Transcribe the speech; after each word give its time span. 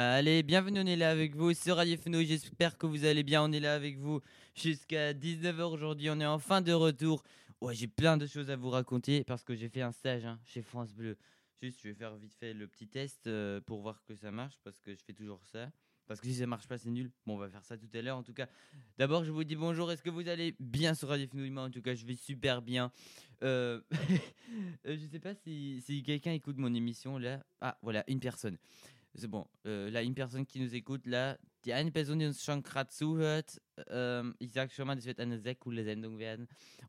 Allez, 0.00 0.44
bienvenue, 0.44 0.78
on 0.78 0.86
est 0.86 0.94
là 0.94 1.10
avec 1.10 1.34
vous 1.34 1.52
sur 1.54 1.74
Radio 1.74 1.96
Fenouille. 1.96 2.24
J'espère 2.24 2.78
que 2.78 2.86
vous 2.86 3.04
allez 3.04 3.24
bien. 3.24 3.42
On 3.42 3.50
est 3.50 3.58
là 3.58 3.74
avec 3.74 3.98
vous 3.98 4.20
jusqu'à 4.54 5.12
19h 5.12 5.72
aujourd'hui. 5.72 6.08
On 6.08 6.20
est 6.20 6.24
en 6.24 6.38
fin 6.38 6.60
de 6.60 6.72
retour. 6.72 7.24
Ouais, 7.60 7.74
j'ai 7.74 7.88
plein 7.88 8.16
de 8.16 8.24
choses 8.24 8.48
à 8.48 8.54
vous 8.54 8.70
raconter 8.70 9.24
parce 9.24 9.42
que 9.42 9.56
j'ai 9.56 9.68
fait 9.68 9.82
un 9.82 9.90
stage 9.90 10.24
hein, 10.24 10.38
chez 10.44 10.62
France 10.62 10.94
Bleu. 10.94 11.16
Juste, 11.60 11.80
je 11.82 11.88
vais 11.88 11.94
faire 11.94 12.14
vite 12.14 12.32
fait 12.38 12.54
le 12.54 12.68
petit 12.68 12.86
test 12.86 13.26
euh, 13.26 13.60
pour 13.60 13.80
voir 13.80 14.00
que 14.04 14.14
ça 14.14 14.30
marche 14.30 14.54
parce 14.62 14.78
que 14.78 14.94
je 14.94 15.02
fais 15.04 15.14
toujours 15.14 15.44
ça. 15.46 15.68
Parce 16.06 16.20
que 16.20 16.28
si 16.28 16.34
ça 16.34 16.46
marche 16.46 16.68
pas, 16.68 16.78
c'est 16.78 16.90
nul. 16.90 17.10
Bon, 17.26 17.34
on 17.34 17.38
va 17.38 17.48
faire 17.48 17.64
ça 17.64 17.76
tout 17.76 17.90
à 17.92 18.00
l'heure. 18.00 18.18
En 18.18 18.22
tout 18.22 18.32
cas, 18.32 18.46
d'abord, 18.98 19.24
je 19.24 19.32
vous 19.32 19.42
dis 19.42 19.56
bonjour. 19.56 19.90
Est-ce 19.90 20.04
que 20.04 20.10
vous 20.10 20.28
allez 20.28 20.54
bien 20.60 20.94
sur 20.94 21.08
Radio 21.08 21.26
Fenouille 21.26 21.58
En 21.58 21.70
tout 21.70 21.82
cas, 21.82 21.96
je 21.96 22.06
vais 22.06 22.14
super 22.14 22.62
bien. 22.62 22.92
Euh... 23.42 23.80
euh, 24.86 24.96
je 24.96 25.06
sais 25.10 25.18
pas 25.18 25.34
si 25.34 26.04
quelqu'un 26.06 26.34
écoute 26.34 26.56
mon 26.56 26.72
émission 26.72 27.18
là. 27.18 27.44
Ah, 27.60 27.76
voilà, 27.82 28.04
une 28.06 28.20
personne. 28.20 28.58
C'est 29.14 29.28
bon. 29.28 29.46
Äh, 29.64 29.90
là, 29.90 30.02
une 30.02 30.14
personne 30.14 30.46
qui 30.46 30.60
nous 30.60 30.74
écoute, 30.74 31.06
là, 31.06 31.38
die 31.64 31.72
eine 31.72 31.90
Person, 31.90 32.18
die 32.18 32.26
uns 32.26 32.44
schon 32.44 32.62
gerade 32.62 32.90
zuhört, 32.90 33.60
ähm, 33.88 34.34
ich 34.38 34.52
sage 34.52 34.72
schon 34.72 34.86
mal, 34.86 34.94
das 34.96 35.06
wird 35.06 35.18
eine 35.20 35.38
sehr 35.38 35.54
coole 35.54 35.84
Sendung. 35.84 36.18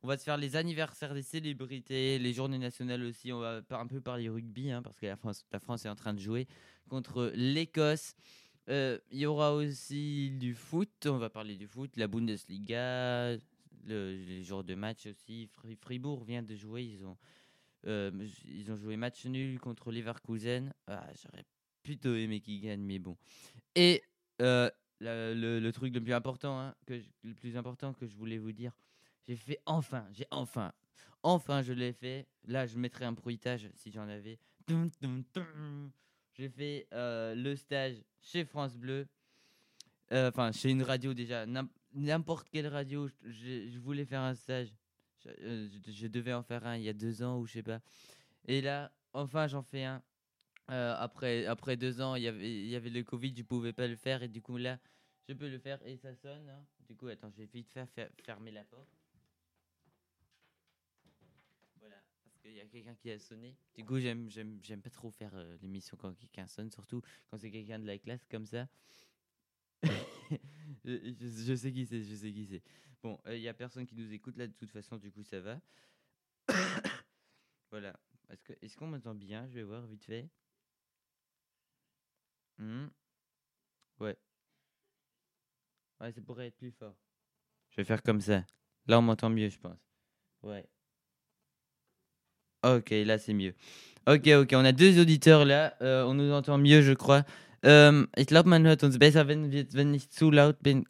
On 0.02 0.08
va 0.08 0.18
se 0.18 0.24
faire 0.24 0.38
les 0.38 0.56
anniversaires 0.56 1.14
des 1.14 1.24
célébrités, 1.24 2.20
les 2.20 2.34
journées 2.34 2.60
nationales 2.60 3.04
aussi. 3.04 3.32
On 3.34 3.40
va 3.40 3.64
un 3.70 3.88
peu 3.88 4.02
parler 4.02 4.30
rugby, 4.30 4.72
hein, 4.72 4.82
parce 4.82 5.00
que 5.00 5.08
la 5.08 5.18
France, 5.18 5.46
la 5.52 5.60
France 5.60 5.86
est 5.86 5.90
en 5.90 5.96
train 5.96 6.14
de 6.14 6.20
jouer 6.20 6.48
contre 6.88 7.32
l'Écosse. 7.36 8.16
Euh, 8.70 9.00
il 9.12 9.20
y 9.20 9.26
aura 9.26 9.54
aussi 9.54 10.32
du 10.32 10.54
foot. 10.54 11.08
On 11.08 11.18
va 11.18 11.30
parler 11.30 11.56
du 11.56 11.68
foot, 11.68 11.98
la 11.98 12.08
Bundesliga, 12.08 13.36
le, 13.86 14.16
les 14.16 14.44
jours 14.44 14.64
de 14.64 14.76
match 14.76 15.08
aussi. 15.08 15.50
Fribourg 15.82 16.24
vient 16.24 16.44
de 16.44 16.56
jouer. 16.56 16.84
Ils 16.84 17.04
ont, 17.06 17.18
euh, 17.88 18.12
ils 18.46 18.72
ont 18.72 18.76
joué 18.76 18.96
match 18.98 19.26
nul 19.26 19.60
contre 19.60 19.92
Leverkusen. 19.92 20.72
Ah, 20.86 21.08
J'aurais 21.22 21.46
plutôt 21.84 22.16
aimé 22.16 22.40
qu'ils 22.42 22.62
gagnent, 22.62 22.84
mais 22.84 23.00
bon. 23.00 23.18
Et 23.76 24.04
le, 24.40 25.72
truc 25.72 25.94
le 25.94 26.02
plus 26.02 26.14
important, 26.14 26.60
hein, 26.60 26.76
que 26.86 27.00
je- 27.00 27.10
le 27.24 27.34
plus 27.36 27.56
important 27.58 27.94
que 27.94 28.06
je 28.08 28.16
voulais 28.16 28.38
vous 28.38 28.52
dire, 28.52 28.72
j'ai 29.28 29.36
fait 29.36 29.60
enfin, 29.66 30.08
j'ai 30.12 30.26
enfin, 30.32 30.72
enfin 31.24 31.62
je 31.62 31.74
l'ai 31.74 31.94
fait. 31.94 32.28
Là, 32.46 32.66
je 32.66 32.78
mettrai 32.78 33.06
un 33.06 33.12
bruitage 33.14 33.70
si 33.76 33.92
j'en 33.92 34.08
avais. 34.08 34.40
J'ai 36.38 36.50
fait 36.50 36.88
le 36.92 37.56
stage 37.56 37.96
chez 38.22 38.46
France 38.46 38.76
Bleu. 38.78 39.08
Enfin, 40.12 40.52
chez 40.52 40.70
une 40.72 40.82
radio 40.84 41.14
déjà, 41.14 41.46
n'im- 41.46 41.70
n'importe 41.94 42.50
quelle 42.50 42.68
radio. 42.68 43.08
je- 43.24 43.78
voulais 43.80 44.06
faire 44.06 44.22
un 44.22 44.34
stage. 44.36 44.70
Euh, 45.42 45.68
je 45.88 46.08
devais 46.08 46.34
en 46.34 46.42
faire 46.44 46.66
un 46.66 46.78
il 46.78 46.84
y 46.84 46.90
a 46.90 46.94
deux 46.94 47.22
ans 47.22 47.38
ou 47.40 47.46
je 47.46 47.54
sais 47.54 47.64
pas. 47.64 47.82
Et 48.48 48.62
là, 48.62 48.92
enfin, 49.14 49.48
j'en 49.48 49.62
fais 49.62 49.84
un. 49.84 50.02
Euh, 50.70 50.96
après, 51.00 51.46
après 51.46 51.78
deux 51.78 52.00
ans, 52.02 52.16
il 52.16 52.24
y 52.24 52.28
avait, 52.28 52.62
y 52.68 52.76
avait 52.76 52.90
le 52.92 53.04
Covid, 53.04 53.34
je 53.36 53.44
pouvais 53.44 53.74
pas 53.74 53.88
le 53.88 53.96
faire 53.96 54.22
et 54.22 54.28
du 54.28 54.42
coup 54.42 54.58
là, 54.58 54.80
je 55.28 55.34
peux 55.34 55.50
le 55.50 55.58
faire 55.58 55.80
et 55.86 55.98
ça 55.98 56.14
sonne. 56.16 56.48
hein. 56.50 56.64
Du 56.88 56.96
coup, 56.96 57.08
attends, 57.08 57.30
je 57.32 57.38
vais 57.38 57.46
vite 57.46 57.72
faire, 57.72 57.88
fer- 57.90 58.12
fermer 58.24 58.52
la 58.52 58.64
porte. 58.64 58.90
Voilà, 61.80 61.96
parce 62.24 62.38
qu'il 62.40 62.54
y 62.54 62.60
a 62.60 62.66
quelqu'un 62.66 62.94
qui 62.96 63.10
a 63.10 63.18
sonné. 63.18 63.56
Du 63.76 63.84
coup, 63.84 64.00
j'aime, 64.00 64.30
j'aime, 64.30 64.60
j'aime 64.62 64.82
pas 64.82 64.90
trop 64.90 65.10
faire 65.10 65.32
euh, 65.34 65.58
l'émission 65.62 65.98
quand 65.98 66.14
quelqu'un 66.14 66.46
sonne, 66.48 66.70
surtout 66.72 67.02
quand 67.28 67.38
c'est 67.38 67.52
quelqu'un 67.52 67.80
de 67.80 67.88
la 67.88 67.98
classe 67.98 68.26
comme 68.30 68.46
ça. 68.46 68.68
je, 70.86 71.56
sais 71.56 71.72
qui 71.72 71.86
c'est, 71.86 72.04
je 72.04 72.16
sais 72.16 72.32
qui 72.32 72.46
c'est. 72.46 72.62
Bon, 73.02 73.20
euh, 73.28 73.36
il 73.36 73.42
y 73.42 73.48
a 73.48 73.54
personne 73.54 73.86
qui 73.86 73.96
nous 73.96 74.12
écoute 74.14 74.38
là, 74.38 74.46
de 74.46 74.54
toute 74.54 74.70
façon, 74.72 74.98
du 74.98 75.12
coup, 75.12 75.24
ça 75.24 75.40
va. 75.40 75.60
voilà. 77.72 77.98
Est-ce 78.62 78.78
qu'on 78.78 78.88
m'entend 78.88 79.16
bien? 79.16 79.48
Je 79.48 79.54
vais 79.56 79.64
voir 79.64 79.86
vite 79.88 80.04
fait. 80.04 80.30
Hmm. 82.60 82.88
Ouais. 84.00 84.18
Ouais, 86.00 86.12
ça 86.12 86.22
pourrait 86.22 86.48
être 86.48 86.58
plus 86.58 86.72
fort. 86.72 86.96
Je 87.72 87.78
vais 87.78 87.86
faire 87.86 88.04
comme 88.04 88.22
ça. 88.22 88.46
Là, 88.88 89.00
on 89.00 89.02
m'entend 89.02 89.30
mieux, 89.30 89.50
je 89.50 89.60
pense. 89.60 89.80
Ouais. 90.44 90.68
Ok, 92.64 92.90
là, 92.90 93.18
c'est 93.18 93.34
mieux. 93.34 93.56
Ok, 94.06 94.28
ok, 94.28 94.50
on 94.54 94.66
a 94.66 94.72
deux 94.72 95.00
auditeurs 95.00 95.46
là. 95.46 95.76
Euh, 95.82 96.04
on 96.04 96.14
nous 96.14 96.32
entend 96.32 96.58
mieux, 96.58 96.82
je 96.82 96.94
crois. 96.94 97.24
Ähm, 97.64 98.08
ich 98.18 98.28
glaube, 98.28 98.50
man 98.50 98.66
hört 98.66 98.84
uns 98.84 98.98
besser, 98.98 99.28
wenn, 99.28 99.52
wir, 99.52 99.66
wenn 99.74 99.94
ich 99.94 100.10
zu 100.10 100.32
laut 100.32 100.62
bin. 100.62 100.86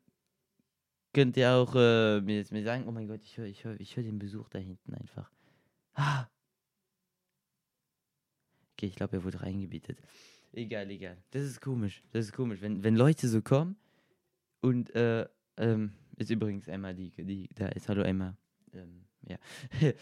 Könnt 1.13 1.37
ihr 1.37 1.51
auch 1.51 1.73
mir, 1.73 2.45
mir 2.51 2.63
sagen, 2.63 2.85
oh 2.87 2.91
mein 2.91 3.07
Gott, 3.07 3.21
ich 3.23 3.37
höre 3.37 3.47
ich 3.47 3.65
hör, 3.65 3.79
ich 3.79 3.97
hör 3.97 4.03
den 4.03 4.19
Besuch 4.19 4.47
da 4.49 4.59
hinten 4.59 4.93
einfach. 4.93 5.31
Ah. 5.95 6.27
Okay, 8.73 8.87
ich 8.87 8.95
glaube, 8.95 9.17
er 9.17 9.23
wurde 9.23 9.41
reingebietet. 9.41 9.99
Egal, 10.53 10.89
egal. 10.89 11.17
Das 11.31 11.43
ist 11.43 11.61
komisch. 11.61 12.01
Das 12.11 12.25
ist 12.25 12.33
komisch. 12.33 12.61
Wenn, 12.61 12.83
wenn 12.83 12.95
Leute 12.95 13.27
so 13.27 13.41
kommen 13.41 13.75
und 14.61 14.93
äh, 14.95 15.27
ähm, 15.57 15.91
ist 16.17 16.31
übrigens 16.31 16.67
Emma, 16.67 16.93
die, 16.93 17.11
die 17.11 17.49
da 17.55 17.67
ist. 17.67 17.87
Hallo 17.87 18.01
Emma. 18.01 18.35
Ähm, 18.73 19.05
ja. 19.27 19.37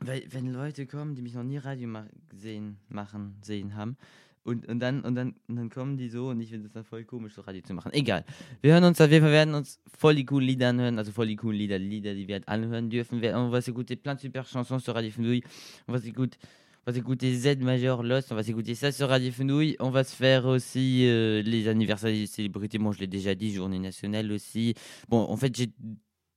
Weil, 0.00 0.24
wenn 0.32 0.52
Leute 0.52 0.86
kommen, 0.86 1.14
die 1.14 1.22
mich 1.22 1.34
noch 1.34 1.44
nie 1.44 1.58
Radio 1.58 1.88
ma 1.88 2.06
sehen, 2.34 2.78
machen, 2.88 3.36
sehen 3.42 3.76
haben, 3.76 3.96
und, 4.44 4.66
und, 4.66 4.80
dann, 4.80 5.02
und, 5.02 5.14
dann, 5.14 5.36
und 5.46 5.54
dann 5.54 5.70
kommen 5.70 5.96
die 5.96 6.08
so 6.08 6.30
und 6.30 6.40
ich 6.40 6.50
finde 6.50 6.64
das 6.64 6.72
dann 6.72 6.82
voll 6.84 7.04
komisch, 7.04 7.34
so 7.34 7.42
Radio 7.42 7.62
zu 7.62 7.74
machen. 7.74 7.92
Egal. 7.92 8.24
Wir 8.60 8.72
hören 8.72 8.82
uns 8.82 8.98
Fall, 8.98 9.08
werden 9.08 9.54
uns 9.54 9.80
voll 9.96 10.16
die 10.16 10.24
coolen 10.26 10.48
Lieder 10.48 10.70
anhören, 10.70 10.98
also 10.98 11.12
voll 11.12 11.28
die 11.28 11.36
coolen 11.36 11.56
Lieder, 11.58 11.78
Lieder, 11.78 12.12
die 12.14 12.26
wir 12.26 12.34
halt 12.34 12.48
anhören 12.48 12.90
dürfen. 12.90 13.22
Wir- 13.22 13.36
On 13.36 13.52
va 13.52 13.58
s'écouter 13.60 13.94
plein 13.94 14.16
de 14.16 14.20
super 14.20 14.44
chansons 14.44 14.80
sur 14.80 14.96
Radio 14.96 15.12
Fenouille. 15.12 15.44
On 15.86 15.92
va 15.92 16.00
s'écouter 16.00 16.36
on 16.84 16.90
va 16.90 16.96
s'écouter 16.96 17.32
Z 17.34 17.58
majeur 17.60 18.02
Lost, 18.02 18.32
on 18.32 18.34
va 18.34 18.42
s'écouter 18.42 18.74
ça 18.74 18.90
sur 18.90 19.08
Radio 19.08 19.30
Fenouille. 19.30 19.76
On 19.78 19.90
va 19.90 20.02
se 20.02 20.16
faire 20.16 20.46
aussi 20.46 21.06
euh, 21.06 21.40
les 21.42 21.68
anniversaires 21.68 22.10
des 22.10 22.26
célébrités. 22.26 22.78
Bon, 22.78 22.90
je 22.90 22.98
l'ai 22.98 23.06
déjà 23.06 23.36
dit, 23.36 23.52
journée 23.52 23.78
nationale 23.78 24.32
aussi. 24.32 24.74
Bon, 25.08 25.18
en 25.18 25.36
fait, 25.36 25.54
j'ai 25.56 25.70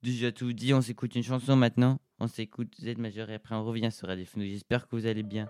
déjà 0.04 0.32
tout 0.32 0.54
dit. 0.54 0.74
On 0.76 0.82
s'écoute 0.82 1.16
une 1.16 1.24
chanson 1.24 1.56
maintenant. 1.56 2.00
On 2.20 2.28
s'écoute 2.28 2.76
Z 2.80 2.98
majeur 2.98 3.30
et 3.32 3.36
après 3.36 3.56
on 3.56 3.66
revient 3.66 3.92
sur 3.92 4.08
Radio 4.08 4.24
Fenouille. 4.26 4.52
J'espère 4.52 4.88
que 4.88 4.96
vous 4.96 5.08
allez 5.08 5.24
bien. 5.24 5.50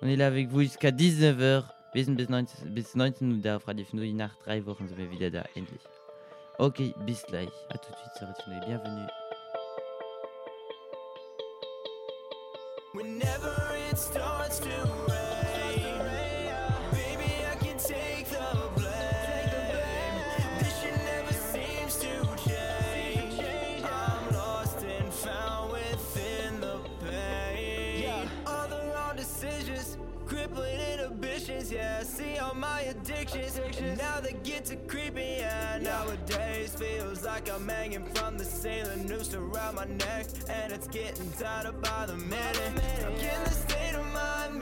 On 0.00 0.06
est 0.06 0.16
là 0.16 0.28
avec 0.28 0.48
vous 0.48 0.62
jusqu'à 0.62 0.92
19h. 0.92 1.64
Wir 1.94 2.04
sind 2.04 2.16
bis 2.16 2.26
19, 2.26 2.66
bis 2.72 2.92
19 2.94 3.20
Uhr 3.20 3.40
da 3.40 3.56
auf 3.56 3.64
Radio 3.64 3.84
Fenouille. 3.84 4.14
Nach 4.14 4.36
drei. 4.44 4.62
Ok, 6.58 6.82
bis 7.04 7.22
gleich. 7.28 7.50
À 7.70 7.78
tout 7.78 7.90
de 7.90 7.96
suite 7.96 8.12
sur 8.16 8.26
Radio 8.26 8.44
Fenouille. 8.44 8.66
Bienvenue. 8.66 9.08
They 34.54 34.60
to 34.60 34.76
creepy. 34.86 35.36
Yeah, 35.38 35.78
nowadays 35.82 36.74
feels 36.74 37.24
like 37.24 37.50
I'm 37.50 37.68
hanging 37.68 38.04
from 38.14 38.38
the 38.38 38.44
ceiling, 38.44 39.06
noose 39.06 39.34
around 39.34 39.76
my 39.76 39.84
neck, 39.84 40.26
and 40.48 40.72
it's 40.72 40.86
getting 40.88 41.30
tighter 41.32 41.72
by 41.72 42.06
the 42.06 42.16
minute. 42.16 42.72
I'm 43.04 43.12
in 43.12 43.44
the 43.44 43.50
state 43.50 43.94
of 43.94 44.06
mind, 44.12 44.60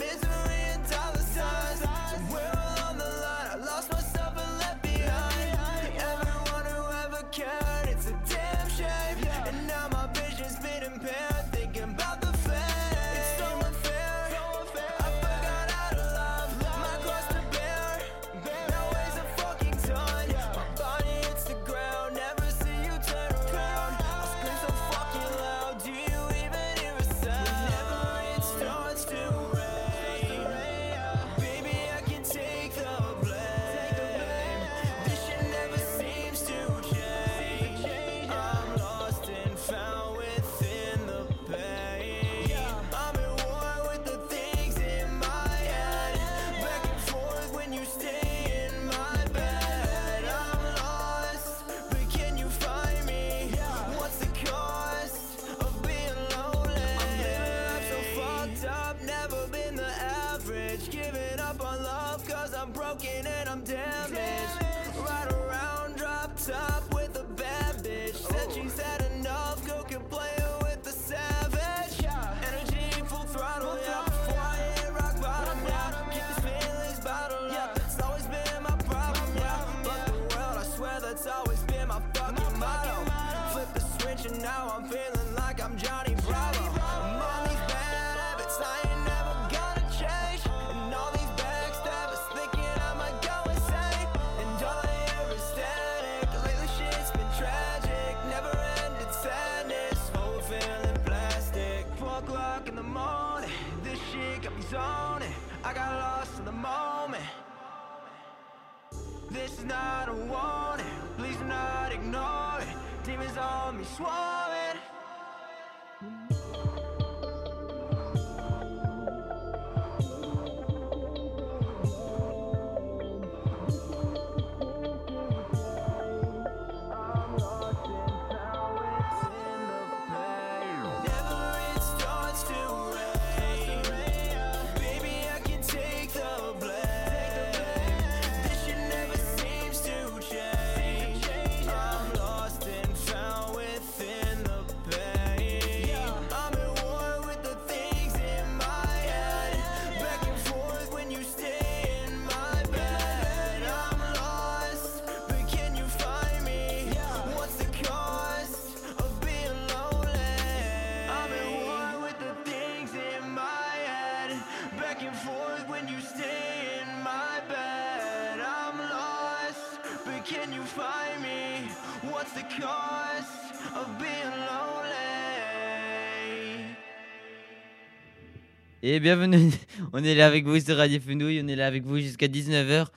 Et 178.85 178.99
bienvenue, 178.99 179.53
on 179.93 180.03
est 180.03 180.17
là 180.17 180.27
avec 180.27 180.45
vous 180.45 180.59
sur 180.59 180.77
Radio 180.77 180.99
Fenouille, 180.99 181.41
on 181.41 181.47
est 181.47 181.55
là 181.55 181.69
avec 181.69 181.85
vous 181.85 181.99
jusqu'à 181.99 182.27
19h. 182.27 182.89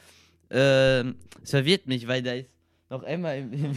Äh, 0.49 1.13
so 1.43 1.63
wird 1.63 1.85
mich, 1.85 2.07
weil 2.07 2.23
da 2.23 2.33
ist 2.33 2.49
noch 2.89 3.03
Emma 3.03 3.35
im, 3.35 3.53
im, 3.53 3.71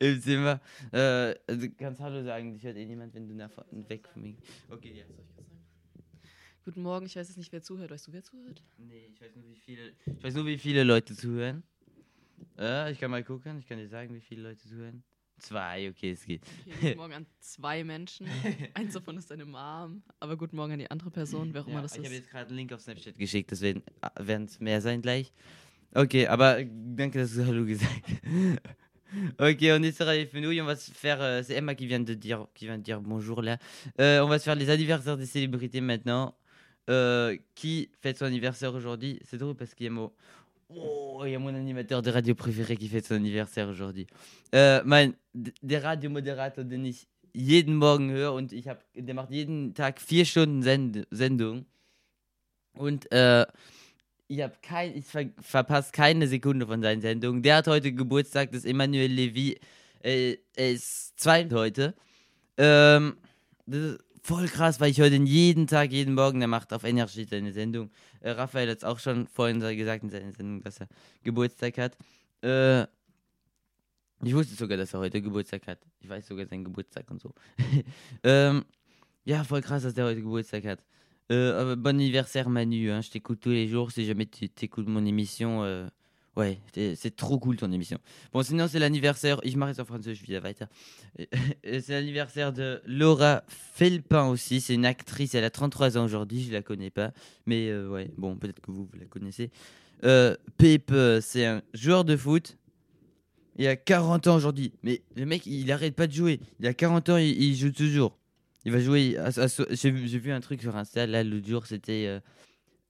im 0.00 0.20
Zimmer. 0.22 0.62
Äh, 0.92 1.34
du 1.46 1.70
kannst 1.76 2.00
Hallo 2.00 2.24
sagen, 2.24 2.54
ich 2.54 2.62
hört 2.64 2.78
eh 2.78 2.86
niemand, 2.86 3.12
wenn 3.12 3.28
du 3.28 3.34
nach 3.34 3.50
weg 3.70 4.08
von 4.08 4.22
mir. 4.22 4.36
Okay, 4.70 4.94
ja. 4.96 5.04
Guten 6.64 6.80
Morgen, 6.80 7.04
ich 7.04 7.16
weiß 7.16 7.28
jetzt 7.28 7.36
nicht, 7.36 7.52
wer 7.52 7.60
zuhört. 7.60 7.90
Weißt 7.90 8.06
du, 8.06 8.12
wer 8.14 8.22
zuhört? 8.22 8.62
Nee, 8.78 9.10
ich 9.12 9.20
weiß 9.20 9.36
nur, 9.36 9.44
wie 9.50 9.56
viele, 9.56 9.92
ich 10.06 10.24
weiß 10.24 10.34
nur, 10.36 10.46
wie 10.46 10.56
viele 10.56 10.84
Leute 10.84 11.14
zuhören. 11.14 11.62
Äh, 12.58 12.92
ich 12.92 12.98
kann 12.98 13.10
mal 13.10 13.22
gucken, 13.22 13.58
ich 13.58 13.66
kann 13.66 13.76
dir 13.76 13.88
sagen, 13.88 14.14
wie 14.14 14.22
viele 14.22 14.40
Leute 14.40 14.66
zuhören. 14.66 15.04
Zwei, 15.38 15.90
okay, 15.90 16.12
es 16.12 16.24
geht. 16.24 16.42
Okay, 16.66 16.74
guten 16.88 16.96
Morgen 16.98 17.12
an 17.14 17.26
zwei 17.40 17.84
Menschen. 17.84 18.26
Eins 18.74 18.94
davon 18.94 19.18
ist 19.18 19.30
deine 19.30 19.44
Mom. 19.44 20.02
Aber 20.20 20.36
guten 20.36 20.56
Morgen 20.56 20.72
an 20.72 20.78
die 20.78 20.90
andere 20.90 21.10
Person, 21.10 21.52
wer 21.52 21.62
auch 21.62 21.66
immer 21.66 21.76
Ja, 21.76 21.82
das 21.82 21.92
ich 21.92 21.98
habe 21.98 22.08
ist. 22.08 22.20
jetzt 22.20 22.30
gerade 22.30 22.48
einen 22.48 22.56
Link 22.58 22.72
auf 22.72 22.80
Snapchat 22.80 23.18
geschickt, 23.18 23.50
deswegen 23.50 23.82
werden 24.18 24.46
es 24.46 24.60
mehr 24.60 24.80
sein 24.80 25.02
gleich. 25.02 25.32
Ok, 25.94 26.14
aber 26.28 26.64
danke, 26.64 27.18
dass 27.18 27.34
du 27.34 27.44
Hallo 27.46 27.64
gesagt 27.64 28.02
Ok, 29.38 29.58
on 29.62 29.82
est 29.84 29.96
sur 29.96 30.06
Radio 30.06 30.26
Fenouille, 30.26 30.60
on 30.60 30.64
va 30.66 30.74
se 30.76 30.90
faire. 30.90 31.20
euh, 31.20 31.42
c'est 31.42 31.54
Emma 31.54 31.74
qui 31.76 31.86
vient, 31.86 32.00
de 32.00 32.14
dire, 32.14 32.48
qui 32.54 32.64
vient 32.66 32.78
de 32.78 32.82
dire 32.82 33.00
bonjour 33.00 33.42
là. 33.42 33.58
Euh, 34.00 34.20
on 34.24 34.28
va 34.28 34.38
se 34.40 34.44
faire 34.44 34.56
les 34.56 34.70
anniversaires 34.70 35.16
des 35.16 35.26
célébrités 35.26 35.80
maintenant. 35.80 36.36
Euh, 36.90 37.38
qui 37.54 37.90
fête 38.02 38.18
son 38.18 38.26
anniversaire 38.26 38.74
aujourd'hui 38.74 39.18
C'est 39.24 39.38
drôle 39.38 39.54
parce 39.54 39.72
qu'il 39.74 39.84
y 39.84 39.88
a 39.88 39.92
mon. 39.92 40.12
Oh, 40.76 41.22
il 41.24 41.32
y 41.32 41.34
a 41.34 41.38
mon 41.38 41.54
animateur 41.54 42.02
de 42.02 42.10
radio 42.10 42.34
préféré 42.34 42.76
qui 42.76 42.88
fête 42.88 43.06
son 43.06 43.14
anniversaire 43.14 43.68
aujourd'hui. 43.68 44.06
Äh, 44.52 44.80
mein, 44.84 45.14
der 45.34 45.84
Radiomoderator, 45.84 46.64
den 46.64 46.84
ich 46.84 47.06
jeden 47.32 47.76
Morgen 47.76 48.10
höre 48.10 48.32
und 48.32 48.52
ich 48.52 48.68
hab, 48.68 48.82
der 48.94 49.14
macht 49.14 49.30
jeden 49.30 49.74
Tag 49.74 50.00
vier 50.00 50.24
Stunden 50.24 50.62
Send 50.62 51.06
Sendung. 51.10 51.66
Und 52.74 53.10
äh, 53.12 53.46
ich, 54.28 54.40
hab 54.40 54.62
kein, 54.62 54.96
ich 54.96 55.04
ver 55.04 55.26
verpasse 55.40 55.92
keine 55.92 56.26
Sekunde 56.26 56.66
von 56.66 56.82
seinen 56.82 57.00
Sendungen. 57.00 57.42
Der 57.42 57.56
hat 57.56 57.66
heute 57.66 57.92
Geburtstag, 57.92 58.50
das 58.50 58.64
ist 58.64 58.70
Emmanuel 58.70 59.12
Levy. 59.12 59.58
Äh, 60.02 60.36
ist 60.56 61.18
zwei 61.18 61.48
heute. 61.50 61.94
Ähm, 62.56 63.16
das 63.66 63.80
ist 63.80 63.98
voll 64.22 64.48
krass, 64.48 64.80
weil 64.80 64.90
ich 64.90 64.98
höre 64.98 65.10
den 65.10 65.26
jeden 65.26 65.66
Tag, 65.66 65.92
jeden 65.92 66.14
Morgen, 66.14 66.40
der 66.40 66.48
macht 66.48 66.72
auf 66.72 66.84
Energy 66.84 67.24
seine 67.24 67.52
Sendung. 67.52 67.90
Äh, 68.24 68.30
Raphael 68.30 68.70
hat 68.70 68.78
es 68.78 68.84
auch 68.84 68.98
schon 68.98 69.26
vorhin 69.26 69.60
gesagt 69.60 70.02
in 70.02 70.08
seiner 70.08 70.32
Sendung, 70.32 70.62
dass 70.62 70.80
er 70.80 70.88
Geburtstag 71.22 71.76
hat. 71.76 71.96
Äh, 72.42 72.84
ich 74.22 74.34
wusste 74.34 74.54
sogar, 74.54 74.78
dass 74.78 74.94
er 74.94 75.00
heute 75.00 75.20
Geburtstag 75.20 75.66
hat. 75.66 75.80
Ich 76.00 76.08
weiß 76.08 76.26
sogar 76.26 76.46
seinen 76.46 76.64
Geburtstag 76.64 77.10
und 77.10 77.20
so. 77.20 77.34
ähm, 78.22 78.64
ja, 79.24 79.44
voll 79.44 79.60
krass, 79.60 79.82
dass 79.82 79.92
der 79.92 80.06
heute 80.06 80.22
Geburtstag 80.22 80.64
hat. 80.64 80.82
Euh, 81.30 81.72
euh, 81.72 81.76
bon 81.76 81.96
anniversaire 81.96 82.48
Manu, 82.48 82.90
hein, 82.90 83.02
je 83.02 83.10
t'écoute 83.10 83.40
tous 83.40 83.50
les 83.50 83.68
jours 83.68 83.90
si 83.90 84.06
jamais 84.06 84.26
tu 84.26 84.48
t'écoutes 84.48 84.88
mon 84.88 85.04
émission. 85.04 85.62
Ouais, 86.36 86.58
c'est 86.74 87.16
trop 87.16 87.38
cool 87.38 87.56
ton 87.56 87.70
émission. 87.72 87.98
Bon, 88.32 88.42
sinon 88.42 88.68
c'est 88.68 88.78
l'anniversaire, 88.78 89.40
ich 89.44 89.56
mache 89.56 89.70
jetzt 89.70 89.80
auf 89.80 89.88
Französisch 89.88 90.22
wieder 90.22 90.42
weiter. 90.42 90.66
C'est 91.62 91.88
l'anniversaire 91.90 92.52
de 92.52 92.80
Laura 92.86 93.44
Felpin 93.48 94.26
aussi, 94.28 94.60
c'est 94.60 94.74
une 94.74 94.86
actrice, 94.86 95.34
elle 95.34 95.44
a 95.44 95.50
33 95.50 95.96
ans 95.98 96.04
aujourd'hui, 96.04 96.42
je 96.42 96.52
la 96.52 96.62
connais 96.62 96.90
pas. 96.90 97.12
Mais 97.46 97.68
euh, 97.68 97.88
ouais, 97.88 98.10
bon, 98.16 98.36
peut-être 98.36 98.60
que 98.60 98.70
vous, 98.70 98.84
vous 98.84 98.98
la 98.98 99.06
connaissez. 99.06 99.50
Euh, 100.04 100.36
Pepe, 100.58 100.90
euh, 100.92 101.20
c'est 101.20 101.46
un 101.46 101.62
joueur 101.72 102.04
de 102.04 102.16
foot. 102.16 102.56
Il 103.56 103.66
a 103.68 103.76
40 103.76 104.26
ans 104.26 104.34
aujourd'hui. 104.36 104.72
Mais 104.82 105.02
le 105.14 105.26
mec, 105.26 105.46
il 105.46 105.70
arrête 105.70 105.94
pas 105.94 106.08
de 106.08 106.12
jouer. 106.12 106.40
Il 106.58 106.66
a 106.66 106.74
40 106.74 107.08
ans, 107.10 107.16
il, 107.16 107.40
il 107.40 107.54
joue 107.56 107.70
toujours. 107.70 108.18
Il 108.64 108.72
va 108.72 108.80
jouer. 108.80 109.16
j'ai 109.70 109.90
vu 109.90 110.32
un 110.32 110.40
truc 110.40 110.62
sur 110.62 110.74
Insta, 110.76 111.06
là, 111.06 111.22
l'autre 111.22 111.46
jour, 111.46 111.66
c'était. 111.66 112.06
euh, 112.08 112.20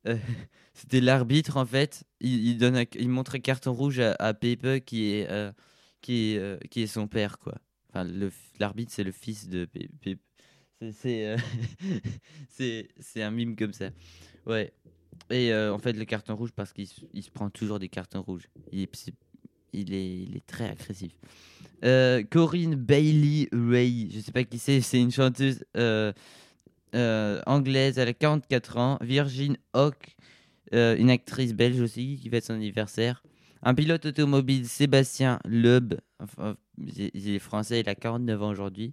euh, 0.06 0.16
c'était 0.75 1.00
l'arbitre, 1.00 1.56
en 1.56 1.66
fait. 1.66 2.04
Il, 2.20 2.62
il 2.62 3.08
montre 3.08 3.37
un 3.37 3.40
carton 3.40 3.73
rouge 3.73 4.00
à, 4.00 4.12
à 4.18 4.34
Pepe, 4.34 4.84
qui 4.84 5.12
est, 5.12 5.30
euh, 5.30 5.52
qui, 6.00 6.32
est, 6.32 6.38
euh, 6.38 6.56
qui 6.70 6.82
est 6.82 6.87
son 6.87 7.06
père, 7.06 7.38
quoi. 7.38 7.54
Enfin, 7.90 8.08
l'arbitre, 8.58 8.92
c'est 8.92 9.04
le 9.04 9.12
fils 9.12 9.49
de 9.49 9.66
Pe- 9.66 9.88
Pepe. 10.00 10.20
C'est- 10.92 11.37
C'est 12.49 12.88
un 13.23 13.30
mime 13.30 13.56
comme 13.56 13.73
ça. 13.73 13.90
Ouais. 14.46 14.73
Et 15.30 15.54
en 15.54 15.78
fait, 15.78 15.92
le 15.92 16.04
carton 16.04 16.34
rouge, 16.37 16.50
parce 16.52 16.73
qu'il 16.73 16.87
se- 16.88 17.30
prend 17.32 17.49
toujours 17.49 17.78
des 17.78 17.88
cartons 17.88 18.20
rouges. 18.23 18.49
Il 18.73 18.82
est, 18.82 19.08
il 19.73 19.94
est, 20.37 20.46
très 20.46 20.68
agressif. 20.70 21.12
Corinne 22.30 22.75
Bailey 22.75 23.49
Ray, 23.52 24.11
je 24.12 24.20
sais 24.20 24.32
pas 24.32 24.44
qui 24.44 24.58
c'est, 24.58 24.80
c'est 24.80 25.00
une 25.00 25.12
chanteuse 25.12 25.64
euh, 26.94 27.40
anglaise, 27.46 27.98
elle 27.98 28.08
a 28.08 28.12
44 28.14 28.76
ans. 28.78 28.98
Virgin 29.00 29.56
Hawk, 29.72 30.16
euh, 30.74 30.96
une 30.96 31.10
actrice 31.10 31.52
belge 31.54 31.80
aussi 31.80 32.18
qui 32.22 32.28
fête 32.30 32.44
son 32.44 32.54
anniversaire. 32.54 33.22
Un 33.62 33.74
pilote 33.74 34.04
automobile, 34.06 34.66
Sébastien 34.68 35.38
Loeb, 35.46 35.94
il 36.78 37.30
est 37.34 37.38
français, 37.38 37.80
il 37.80 37.88
a 37.88 37.94
49 37.94 38.42
ans 38.42 38.50
aujourd'hui. 38.50 38.92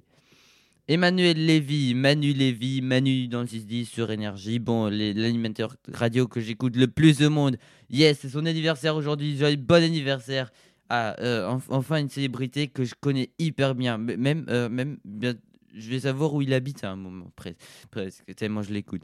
Emmanuel 0.87 1.45
Lévy, 1.45 1.93
Manu 1.93 2.33
Lévy, 2.33 2.81
Manu 2.81 3.27
dans 3.27 3.41
le 3.41 3.47
610 3.47 3.85
sur 3.85 4.11
Énergie. 4.11 4.59
Bon, 4.59 4.87
l'animateur 4.87 5.75
radio 5.93 6.27
que 6.27 6.39
j'écoute 6.41 6.75
le 6.75 6.87
plus 6.87 7.21
au 7.21 7.29
monde. 7.29 7.57
Yes, 7.89 8.19
c'est 8.21 8.29
son 8.29 8.45
anniversaire 8.45 8.95
aujourd'hui. 8.95 9.37
Bon 9.57 9.83
anniversaire. 9.83 10.51
Euh, 10.91 11.47
enf- 11.49 11.67
enfin 11.69 11.97
une 11.97 12.09
célébrité 12.09 12.67
que 12.67 12.83
je 12.83 12.93
connais 12.99 13.29
hyper 13.39 13.75
bien. 13.75 13.97
Même, 13.97 14.45
même 14.69 14.97
bien, 15.05 15.33
je 15.73 15.89
vais 15.89 16.01
savoir 16.01 16.33
où 16.33 16.41
il 16.41 16.53
habite 16.53 16.83
à 16.83 16.91
un 16.91 16.95
moment, 16.95 17.31
presque, 17.35 18.35
tellement 18.35 18.61
je 18.61 18.73
l'écoute. 18.73 19.03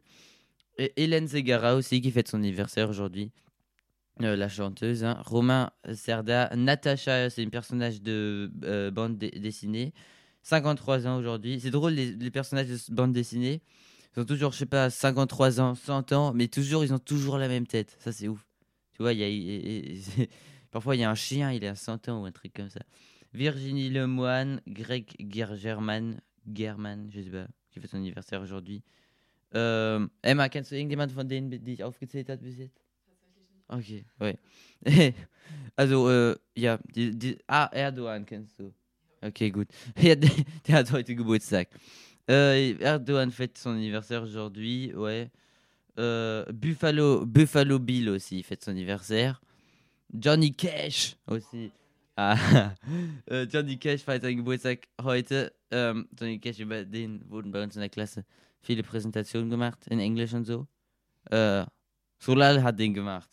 Et 0.78 0.94
Hélène 0.96 1.28
Zegara 1.28 1.76
aussi 1.76 2.02
qui 2.02 2.12
fête 2.12 2.28
son 2.28 2.38
anniversaire 2.38 2.90
aujourd'hui. 2.90 3.32
Euh, 4.24 4.36
la 4.36 4.50
chanteuse. 4.50 5.04
hein. 5.04 5.22
Romain 5.26 5.72
Serda. 5.94 6.50
Natacha, 6.56 7.30
c'est 7.30 7.44
une 7.44 7.52
personnage 7.52 8.02
de 8.02 8.52
euh, 8.64 8.90
bande 8.90 9.18
dessinée. 9.18 9.94
53 10.42 11.08
ans 11.08 11.18
aujourd'hui. 11.18 11.60
C'est 11.60 11.70
drôle, 11.72 11.94
les, 11.94 12.32
personnages 12.32 12.68
de 12.68 12.94
bande 12.94 13.12
dessinée. 13.12 13.62
Ils 14.16 14.22
ont 14.22 14.26
toujours, 14.26 14.54
je 14.54 14.60
sais 14.60 14.66
pas, 14.66 14.90
53 14.90 15.62
ans, 15.62 15.76
100 15.76 16.14
ans, 16.14 16.34
mais 16.34 16.48
toujours, 16.48 16.84
ils 16.84 16.94
ont 16.94 17.00
toujours 17.00 17.38
la 17.38 17.48
même 17.48 17.68
tête. 17.68 17.96
Ça, 18.00 18.12
c'est 18.12 18.28
ouf. 18.28 18.44
Tu 18.94 19.04
vois, 19.04 19.14
y 19.14 19.24
a, 19.24 20.26
parfois, 20.72 20.96
il 20.96 21.00
y 21.00 21.04
a 21.04 21.12
un 21.12 21.16
chien, 21.16 21.52
il 21.52 21.66
a 21.66 21.76
100 21.76 22.10
ans 22.10 22.24
ou 22.24 22.26
un 22.26 22.32
truc 22.32 22.54
comme 22.54 22.70
ça. 22.70 22.82
Virginie 23.34 23.90
Lemoine, 23.90 24.62
Greg 24.68 25.14
German, 25.56 26.20
German, 26.48 27.10
je 27.12 27.22
sais 27.22 27.30
pas, 27.30 27.48
qui 27.72 27.80
fait 27.80 27.88
son 27.88 27.98
anniversaire 27.98 28.42
aujourd'hui. 28.42 28.84
Ähm, 29.54 30.10
Emma, 30.22 30.50
kennst 30.50 30.72
du 30.72 30.76
irgendjemand 30.76 31.12
von 31.12 31.28
denen, 31.28 31.50
die 31.50 31.74
ich 31.74 31.84
aufgezählt 31.84 32.30
habe 32.30 32.42
bis 32.44 32.58
jetzt? 32.58 32.82
Okay, 33.70 34.06
ouais. 34.20 34.38
also, 35.76 36.10
äh, 36.10 36.36
ja, 36.56 36.80
die, 36.94 37.18
die, 37.18 37.38
ah, 37.48 37.70
Erdogan 37.72 38.26
kennst 38.26 38.60
du. 38.60 38.74
Okay, 39.22 39.50
gut. 39.50 39.68
Ja, 40.02 40.16
der, 40.16 40.30
der 40.68 40.76
hat 40.76 40.92
heute 40.92 41.16
Geburtstag. 41.16 41.70
Äh, 42.30 42.74
Erdogan 42.80 43.32
fête 43.32 43.58
son 43.58 43.72
anniversaire 43.72 44.24
aujourd'hui, 44.24 44.94
ouais. 44.96 45.30
Euh, 46.00 46.46
Buffalo, 46.52 47.26
Buffalo 47.26 47.80
Bill 47.80 48.10
aussi 48.10 48.44
fête 48.44 48.64
son 48.64 48.72
anniversaire. 48.72 49.42
Johnny 50.14 50.54
Cash 50.54 51.16
aussi. 51.28 51.72
Ah, 52.20 52.36
äh, 53.30 53.44
Johnny 53.44 53.78
Cash 53.78 54.02
feiert 54.02 54.24
seinen 54.24 54.38
Geburtstag 54.38 54.88
heute. 55.00 55.54
Ähm, 55.70 56.10
Johnny 56.20 56.40
Cash, 56.40 56.58
über 56.58 56.84
den 56.84 57.24
wurden 57.30 57.52
bei 57.52 57.62
uns 57.62 57.76
in 57.76 57.82
der 57.82 57.90
Klasse 57.90 58.26
viele 58.60 58.82
Präsentationen 58.82 59.52
gemacht, 59.52 59.86
in 59.88 60.00
Englisch 60.00 60.34
und 60.34 60.46
so. 60.46 60.68
Äh, 61.30 61.64
Solal 62.18 62.64
hat 62.64 62.80
den 62.80 62.96
gemacht. 62.96 63.30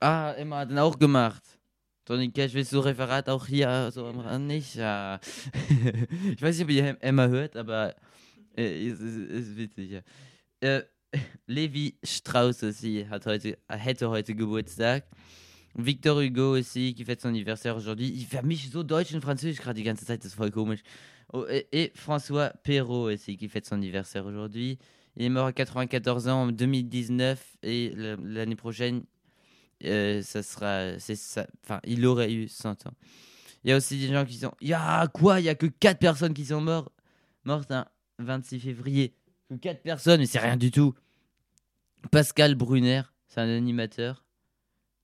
Ah, 0.00 0.32
Emma 0.32 0.58
hat 0.58 0.70
den 0.70 0.80
auch 0.80 0.98
gemacht. 0.98 1.44
Johnny 2.08 2.32
Cash, 2.32 2.54
willst 2.54 2.72
du 2.72 2.80
Referat 2.80 3.28
auch 3.28 3.46
hier 3.46 3.92
so 3.92 4.04
am 4.06 4.18
Rand 4.18 4.48
nicht? 4.48 4.74
Ja. 4.74 5.20
ich 6.32 6.42
weiß 6.42 6.56
nicht, 6.58 6.64
ob 6.64 6.70
ihr 6.70 6.96
Emma 7.00 7.28
hört, 7.28 7.56
aber 7.56 7.94
äh, 8.56 8.84
ist, 8.84 9.00
ist, 9.00 9.16
ist 9.16 9.56
witzig, 9.56 9.90
ja. 9.92 10.00
Äh, 10.58 10.82
Levi 11.46 11.96
Strauss 12.02 12.64
aussi 12.64 13.06
hat 13.08 13.26
heute, 13.26 13.56
hätte 13.68 14.10
heute 14.10 14.34
Geburtstag. 14.34 15.04
Victor 15.78 16.20
Hugo 16.20 16.58
aussi, 16.58 16.94
qui 16.94 17.04
fête 17.04 17.20
son 17.20 17.28
anniversaire 17.28 17.76
aujourd'hui. 17.76 18.08
Il 18.08 18.26
vermischt 18.26 18.70
so 18.70 18.82
Deutsch 18.82 19.14
und 19.14 19.22
Französisch 19.22 19.60
gerade 19.60 19.76
die 19.76 19.84
ganze 19.84 20.04
et, 21.48 21.66
et 21.72 21.92
François 21.94 22.50
Perrault 22.62 23.10
aussi, 23.10 23.36
qui 23.36 23.48
fête 23.48 23.66
son 23.66 23.76
anniversaire 23.76 24.26
aujourd'hui. 24.26 24.78
Il 25.16 25.24
est 25.24 25.28
mort 25.28 25.46
à 25.46 25.52
94 25.52 26.28
ans 26.28 26.42
en 26.42 26.46
2019 26.52 27.58
et 27.62 27.92
l'année 27.94 28.56
prochaine, 28.56 29.04
euh, 29.84 30.22
ça 30.22 30.42
sera, 30.42 30.98
ça, 30.98 31.46
enfin, 31.64 31.80
il 31.84 32.04
aurait 32.06 32.32
eu 32.32 32.48
100 32.48 32.86
ans. 32.86 32.94
Il 33.64 33.70
y 33.70 33.72
a 33.72 33.76
aussi 33.76 33.98
des 33.98 34.08
gens 34.08 34.24
qui 34.24 34.34
sont, 34.34 34.52
il 34.60 34.68
y 34.68 34.74
a 34.74 35.06
quoi? 35.08 35.40
Il 35.40 35.44
y 35.44 35.48
a 35.48 35.54
que 35.54 35.66
4 35.66 35.98
personnes 35.98 36.34
qui 36.34 36.46
sont 36.46 36.60
mortes, 36.60 36.92
mortes 37.44 37.70
un 37.70 37.86
26 38.18 38.60
février. 38.60 39.14
Que 39.48 39.54
4 39.54 39.82
personnes, 39.82 40.20
mais 40.20 40.26
c'est 40.26 40.38
rien 40.38 40.56
du 40.56 40.70
tout. 40.70 40.94
Pascal 42.10 42.54
Brunner, 42.54 43.02
c'est 43.28 43.40
un 43.40 43.48
animateur 43.48 44.21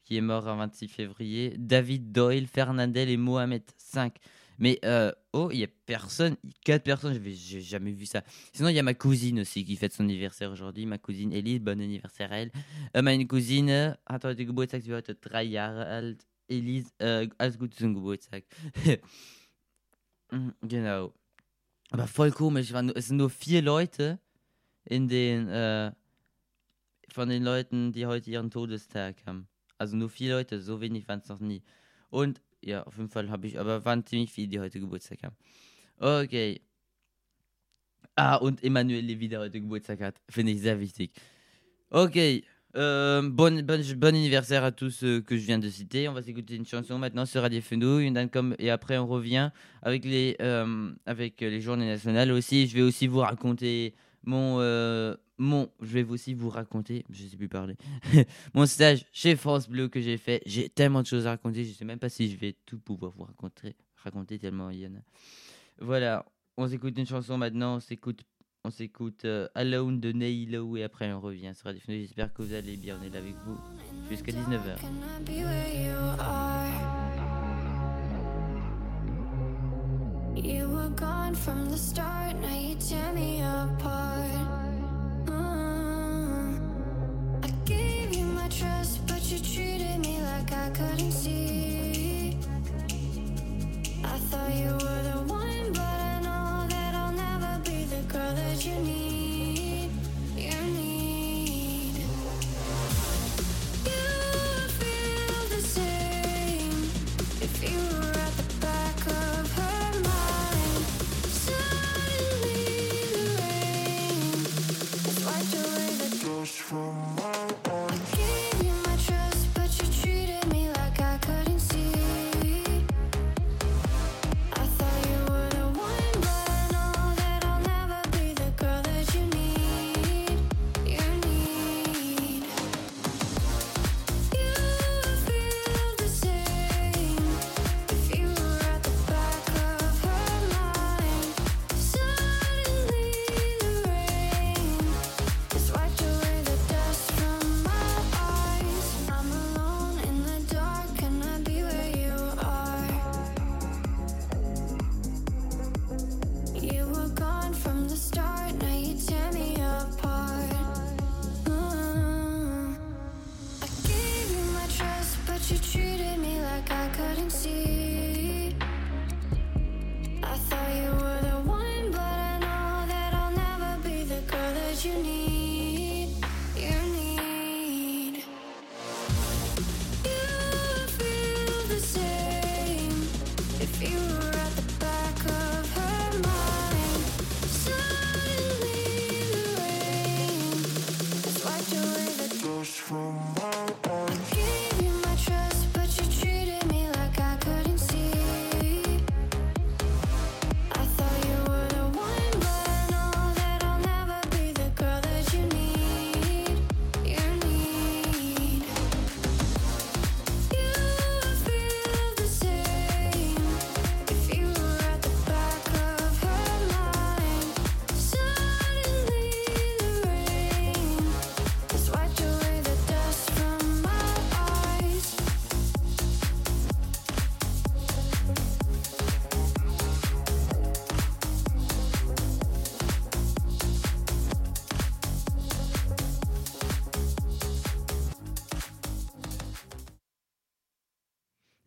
qui 0.08 0.16
est 0.16 0.22
mort 0.22 0.48
un 0.48 0.56
26 0.56 0.88
février. 0.88 1.54
David 1.58 2.12
Doyle, 2.12 2.46
Fernandel 2.46 3.10
et 3.10 3.18
Mohamed 3.18 3.62
5. 3.76 4.16
Mais 4.58 4.78
euh, 4.82 5.12
oh, 5.34 5.50
il 5.52 5.58
y 5.58 5.64
a 5.64 5.66
personne, 5.84 6.36
quatre 6.64 6.82
personnes, 6.82 7.20
j'ai 7.22 7.60
jamais 7.60 7.92
vu 7.92 8.06
ça. 8.06 8.22
Sinon, 8.54 8.70
il 8.70 8.74
y 8.74 8.78
a 8.78 8.82
ma 8.82 8.94
cousine 8.94 9.40
aussi 9.40 9.66
qui 9.66 9.76
fête 9.76 9.92
son 9.92 10.04
anniversaire 10.04 10.50
aujourd'hui. 10.50 10.86
Ma 10.86 10.96
cousine 10.96 11.30
Elise, 11.34 11.60
bon 11.60 11.78
anniversaire 11.78 12.32
à 12.32 12.38
elle. 12.38 12.50
Äh, 12.94 13.02
meine 13.02 13.26
Cousine 13.26 13.98
hat 14.06 14.24
heute 14.24 14.46
Geburtstag, 14.46 14.80
sie 14.80 14.88
wird 14.88 15.06
heute 15.06 15.20
drei. 15.20 15.44
Elise, 16.48 16.90
alles 17.36 17.58
Gute 17.58 17.76
zum 17.76 17.92
Geburtstag. 17.92 18.44
Genau. 20.62 21.12
Aber 21.90 22.06
voll 22.06 22.32
komisch, 22.32 22.72
es 22.94 23.08
sind 23.08 23.16
nur 23.18 23.30
vier 23.30 23.62
Leute 23.62 24.18
in 24.84 25.08
den, 25.08 25.48
äh, 25.48 25.92
von 27.10 27.28
den 27.28 27.42
Leuten, 27.42 27.92
die 27.92 28.06
heute 28.06 28.30
ihren 28.30 28.50
Todestag 28.50 29.16
haben. 29.26 29.48
Also. 29.78 29.96
Okay. 36.00 36.60
Ah, 38.16 38.36
und 38.36 38.64
Emmanuel 38.64 39.04
Levy, 39.04 39.28
der 39.28 39.40
heute 39.40 39.60
Geburtstag 39.60 40.00
hat. 40.00 40.20
Finde 40.28 40.52
ich 40.52 40.60
sehr 40.60 40.80
wichtig. 40.80 41.12
Ok. 41.90 42.16
Euh, 42.76 43.22
bon, 43.22 43.64
anniversaire 44.02 44.62
à 44.62 44.72
tous 44.72 44.90
ceux 44.90 45.20
que 45.20 45.36
je 45.36 45.46
viens 45.46 45.58
de 45.58 45.68
citer. 45.68 46.08
On 46.08 46.12
va 46.12 46.22
s'écouter 46.22 46.56
une 46.56 46.66
chanson 46.66 46.98
maintenant 46.98 47.24
sur 47.24 47.42
Radio 47.42 47.60
et 48.58 48.70
après 48.70 48.98
on 48.98 49.06
revient 49.06 49.50
euh, 49.84 50.92
avec 51.06 51.40
les 51.40 51.60
journées 51.60 51.86
nationales 51.86 52.30
aussi. 52.30 52.66
Je 52.66 52.74
vais 52.74 52.82
aussi 52.82 53.06
vous 53.06 53.20
raconter 53.20 53.94
mon 54.28 54.60
euh, 54.60 55.14
mon 55.38 55.70
je 55.80 55.86
vais 55.86 56.04
aussi 56.04 56.34
vous 56.34 56.50
raconter, 56.50 57.04
je 57.10 57.24
sais 57.24 57.36
plus 57.36 57.48
parler. 57.48 57.76
mon 58.54 58.66
stage 58.66 59.06
chez 59.10 59.36
France 59.36 59.68
Bleu 59.68 59.88
que 59.88 60.00
j'ai 60.00 60.18
fait. 60.18 60.42
J'ai 60.44 60.68
tellement 60.68 61.00
de 61.00 61.06
choses 61.06 61.26
à 61.26 61.30
raconter, 61.30 61.64
je 61.64 61.72
sais 61.72 61.86
même 61.86 61.98
pas 61.98 62.10
si 62.10 62.30
je 62.30 62.36
vais 62.36 62.54
tout 62.66 62.78
pouvoir 62.78 63.12
vous 63.16 63.24
raconter 63.24 63.74
raconter 64.04 64.38
tellement 64.38 64.70
il 64.70 64.80
y 64.80 64.86
en 64.86 64.90
a. 64.90 65.02
Voilà, 65.80 66.26
on 66.56 66.68
s'écoute 66.68 66.96
une 66.98 67.06
chanson 67.06 67.38
maintenant, 67.38 67.76
on 67.76 67.80
s'écoute 67.80 68.22
on 68.64 68.70
s'écoute 68.70 69.24
euh, 69.24 69.48
Alone 69.54 69.98
de 69.98 70.12
Neilo 70.12 70.76
et 70.76 70.82
après 70.82 71.10
on 71.10 71.20
revient 71.20 71.52
sur 71.54 71.64
Radio. 71.64 71.80
J'espère 71.86 72.32
que 72.34 72.42
vous 72.42 72.52
allez 72.52 72.76
bien, 72.76 72.98
on 73.00 73.04
est 73.04 73.10
là 73.10 73.18
avec 73.18 73.34
vous 73.46 73.56
jusqu'à 74.10 74.32
19h. 74.32 74.76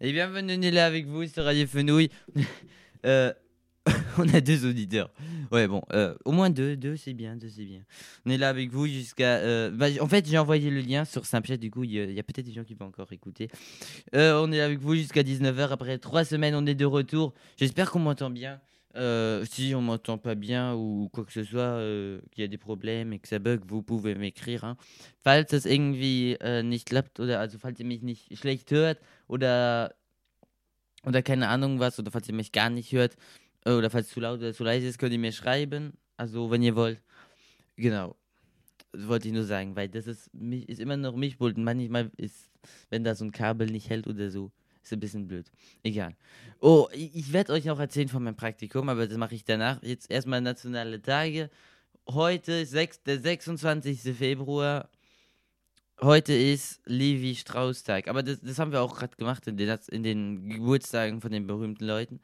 Et 0.04 0.14
bienvenue, 0.14 0.72
là 0.72 0.88
avec 0.88 1.06
vous 1.06 1.28
sur 1.28 1.44
Radio 1.44 1.68
Fenouille. 1.68 2.10
Euh, 3.04 3.34
on 4.20 4.32
a 4.32 4.42
deux 4.42 4.70
auditeurs. 4.70 5.10
Ouais, 5.52 5.68
bon, 5.68 5.82
euh, 5.92 6.14
au 6.24 6.32
moins 6.32 6.52
deux, 6.52 6.78
deux 6.78 6.96
c'est 6.98 7.16
bien, 7.16 7.36
deux 7.36 7.50
c'est 7.50 7.66
bien. 7.66 7.82
On 8.28 8.30
est 8.30 8.38
là 8.38 8.50
avec 8.50 8.70
vous 8.70 8.86
jusqu'à. 8.86 9.38
euh, 9.38 9.98
en 10.00 10.08
fait, 10.08 10.28
j'ai 10.30 10.38
envoyé 10.38 10.70
le 10.70 10.82
lien 10.82 11.04
sur 11.04 11.26
Snapchat, 11.26 11.58
du 11.58 11.72
coup, 11.72 11.84
il 11.84 11.94
y 11.94 12.20
a, 12.20 12.22
peut-être 12.22 12.46
des 12.46 12.54
gens 12.54 12.64
qui 12.64 12.76
vont 12.76 12.86
encore 12.86 13.12
écouter. 13.12 13.50
On 14.14 14.52
est 14.52 14.58
là 14.58 14.66
avec 14.66 14.78
vous 14.78 14.94
jusqu'à 14.94 15.24
19h. 15.24 15.70
Après 15.72 15.98
trois 15.98 16.24
semaines, 16.24 16.54
on 16.54 16.68
est 16.68 16.76
de 16.76 16.86
retour. 16.86 17.34
J'espère 17.58 17.90
qu'on 17.90 17.98
m'entend 17.98 18.30
bien. 18.30 18.62
Euh, 18.96 19.46
si 19.46 19.74
on 19.74 19.82
m'entend 19.82 20.18
pas 20.18 20.36
bien 20.36 20.74
ou 20.76 21.10
quoi 21.14 21.24
que 21.24 21.32
ce 21.32 21.44
soit, 21.44 21.62
euh, 21.62 22.20
qu'il 22.32 22.42
y 22.42 22.46
a 22.46 22.48
des 22.50 22.58
que 22.58 23.28
ça 23.28 23.40
bug, 23.40 23.62
pouvez 23.66 24.16
m'écrire. 24.16 24.66
Hein. 24.66 24.76
Falls 25.24 25.48
das 25.48 25.66
irgendwie 25.66 26.34
äh, 26.42 26.62
nicht 26.62 26.88
klappt 26.88 27.20
oder 27.20 27.40
also 27.40 27.58
falls 27.58 27.80
ihr 27.80 27.86
mich 27.86 28.02
nicht 28.02 28.38
schlecht 28.38 28.70
hört 28.72 29.00
oder 29.28 29.96
oder 31.06 31.22
keine 31.22 31.48
Ahnung 31.48 31.80
was 31.80 32.00
oder 32.00 32.12
falls 32.12 32.28
ihr 32.28 32.36
mich 32.36 32.52
gar 32.52 32.70
nicht 32.70 32.92
hört 32.92 33.16
äh, 33.66 33.72
oder 33.72 33.90
falls 33.90 34.08
es 34.08 34.14
zu 34.14 34.20
laut 34.20 34.40
oder 34.40 34.54
zu 34.54 34.64
leise 34.66 34.88
ist, 34.88 34.98
könnt 34.98 35.14
ihr 35.14 35.20
mir 35.20 35.32
schreiben. 35.32 35.94
Also 36.18 36.52
wenn 36.52 36.62
ihr 36.62 36.76
wollt. 36.76 37.02
Genau. 37.78 38.16
Das 38.92 39.08
wollte 39.08 39.30
ich 39.30 39.34
nur 39.34 39.46
sagen, 39.46 39.76
weil 39.76 39.88
das 39.88 40.06
ist, 40.06 40.34
mich, 40.34 40.68
ist 40.68 40.82
immer 40.82 40.98
noch 40.98 41.16
Mischpult 41.16 41.56
und 41.56 41.64
manchmal 41.64 42.12
ist, 42.18 42.52
wenn 42.90 43.06
da 43.06 43.16
so 43.16 43.24
ein 43.24 43.32
Kabel 43.32 43.68
nicht 43.68 43.90
hält 43.90 44.06
oder 44.06 44.30
so, 44.30 44.52
ist 44.84 44.94
ein 44.94 45.00
bisschen 45.00 45.28
blöd. 45.28 45.52
Egal. 45.84 46.16
Oh, 46.60 46.88
ich, 46.94 47.32
werde 47.34 47.54
euch 47.54 47.66
noch 47.66 47.80
erzählen 47.80 48.08
von 48.08 48.24
meinem 48.24 48.36
Praktikum, 48.36 48.90
aber 48.90 49.08
das 49.08 49.18
mache 49.18 49.36
ich 49.36 49.44
danach. 49.44 49.82
Jetzt 49.84 50.10
erstmal 50.10 50.42
nationale 50.42 51.02
Tage. 51.02 51.50
Heute 52.10 52.54
ist 52.54 52.72
sechs, 52.72 53.02
der 53.04 53.20
26. 53.20 54.02
Februar. 54.16 54.90
Heute 56.02 56.34
ist 56.34 56.82
Levi 56.86 57.36
Strauss 57.36 57.84
Tag. 57.84 58.08
Aber 58.08 58.24
das, 58.24 58.42
das 58.42 58.58
haben 58.58 58.72
wir 58.72 58.82
auch 58.82 58.98
gerade 58.98 59.16
gemacht 59.16 59.46
in 59.48 59.58
den, 59.58 59.78
in 59.92 60.04
den 60.04 60.50
Geburtstagen 60.50 61.22
von 61.22 61.32
den 61.32 61.46
berühmten 61.46 61.86
Leuten. 61.86 62.20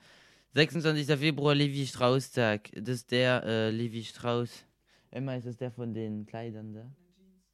26. 0.55 1.05
Februar, 1.19 1.53
Levi 1.53 1.85
Strauss 1.85 2.31
Tag. 2.31 2.71
Das 2.73 2.95
ist 2.95 3.11
der 3.11 3.43
äh, 3.43 3.69
Levi 3.69 4.03
Strauss. 4.03 4.65
Emma, 5.11 5.35
ist 5.35 5.45
das 5.45 5.57
der 5.57 5.71
von 5.71 5.93
den 5.93 6.25
Kleidern 6.25 6.73
da? 6.73 6.91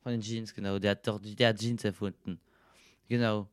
Von 0.02 0.14
den 0.14 0.22
Jeans, 0.22 0.54
genau. 0.54 0.80
Der 0.80 0.92
hat 0.92 1.08
doch 1.08 1.20
der 1.22 1.50
hat 1.50 1.60
Jeans 1.60 1.84
erfunden. 1.84 2.40
Genau. 3.08 3.50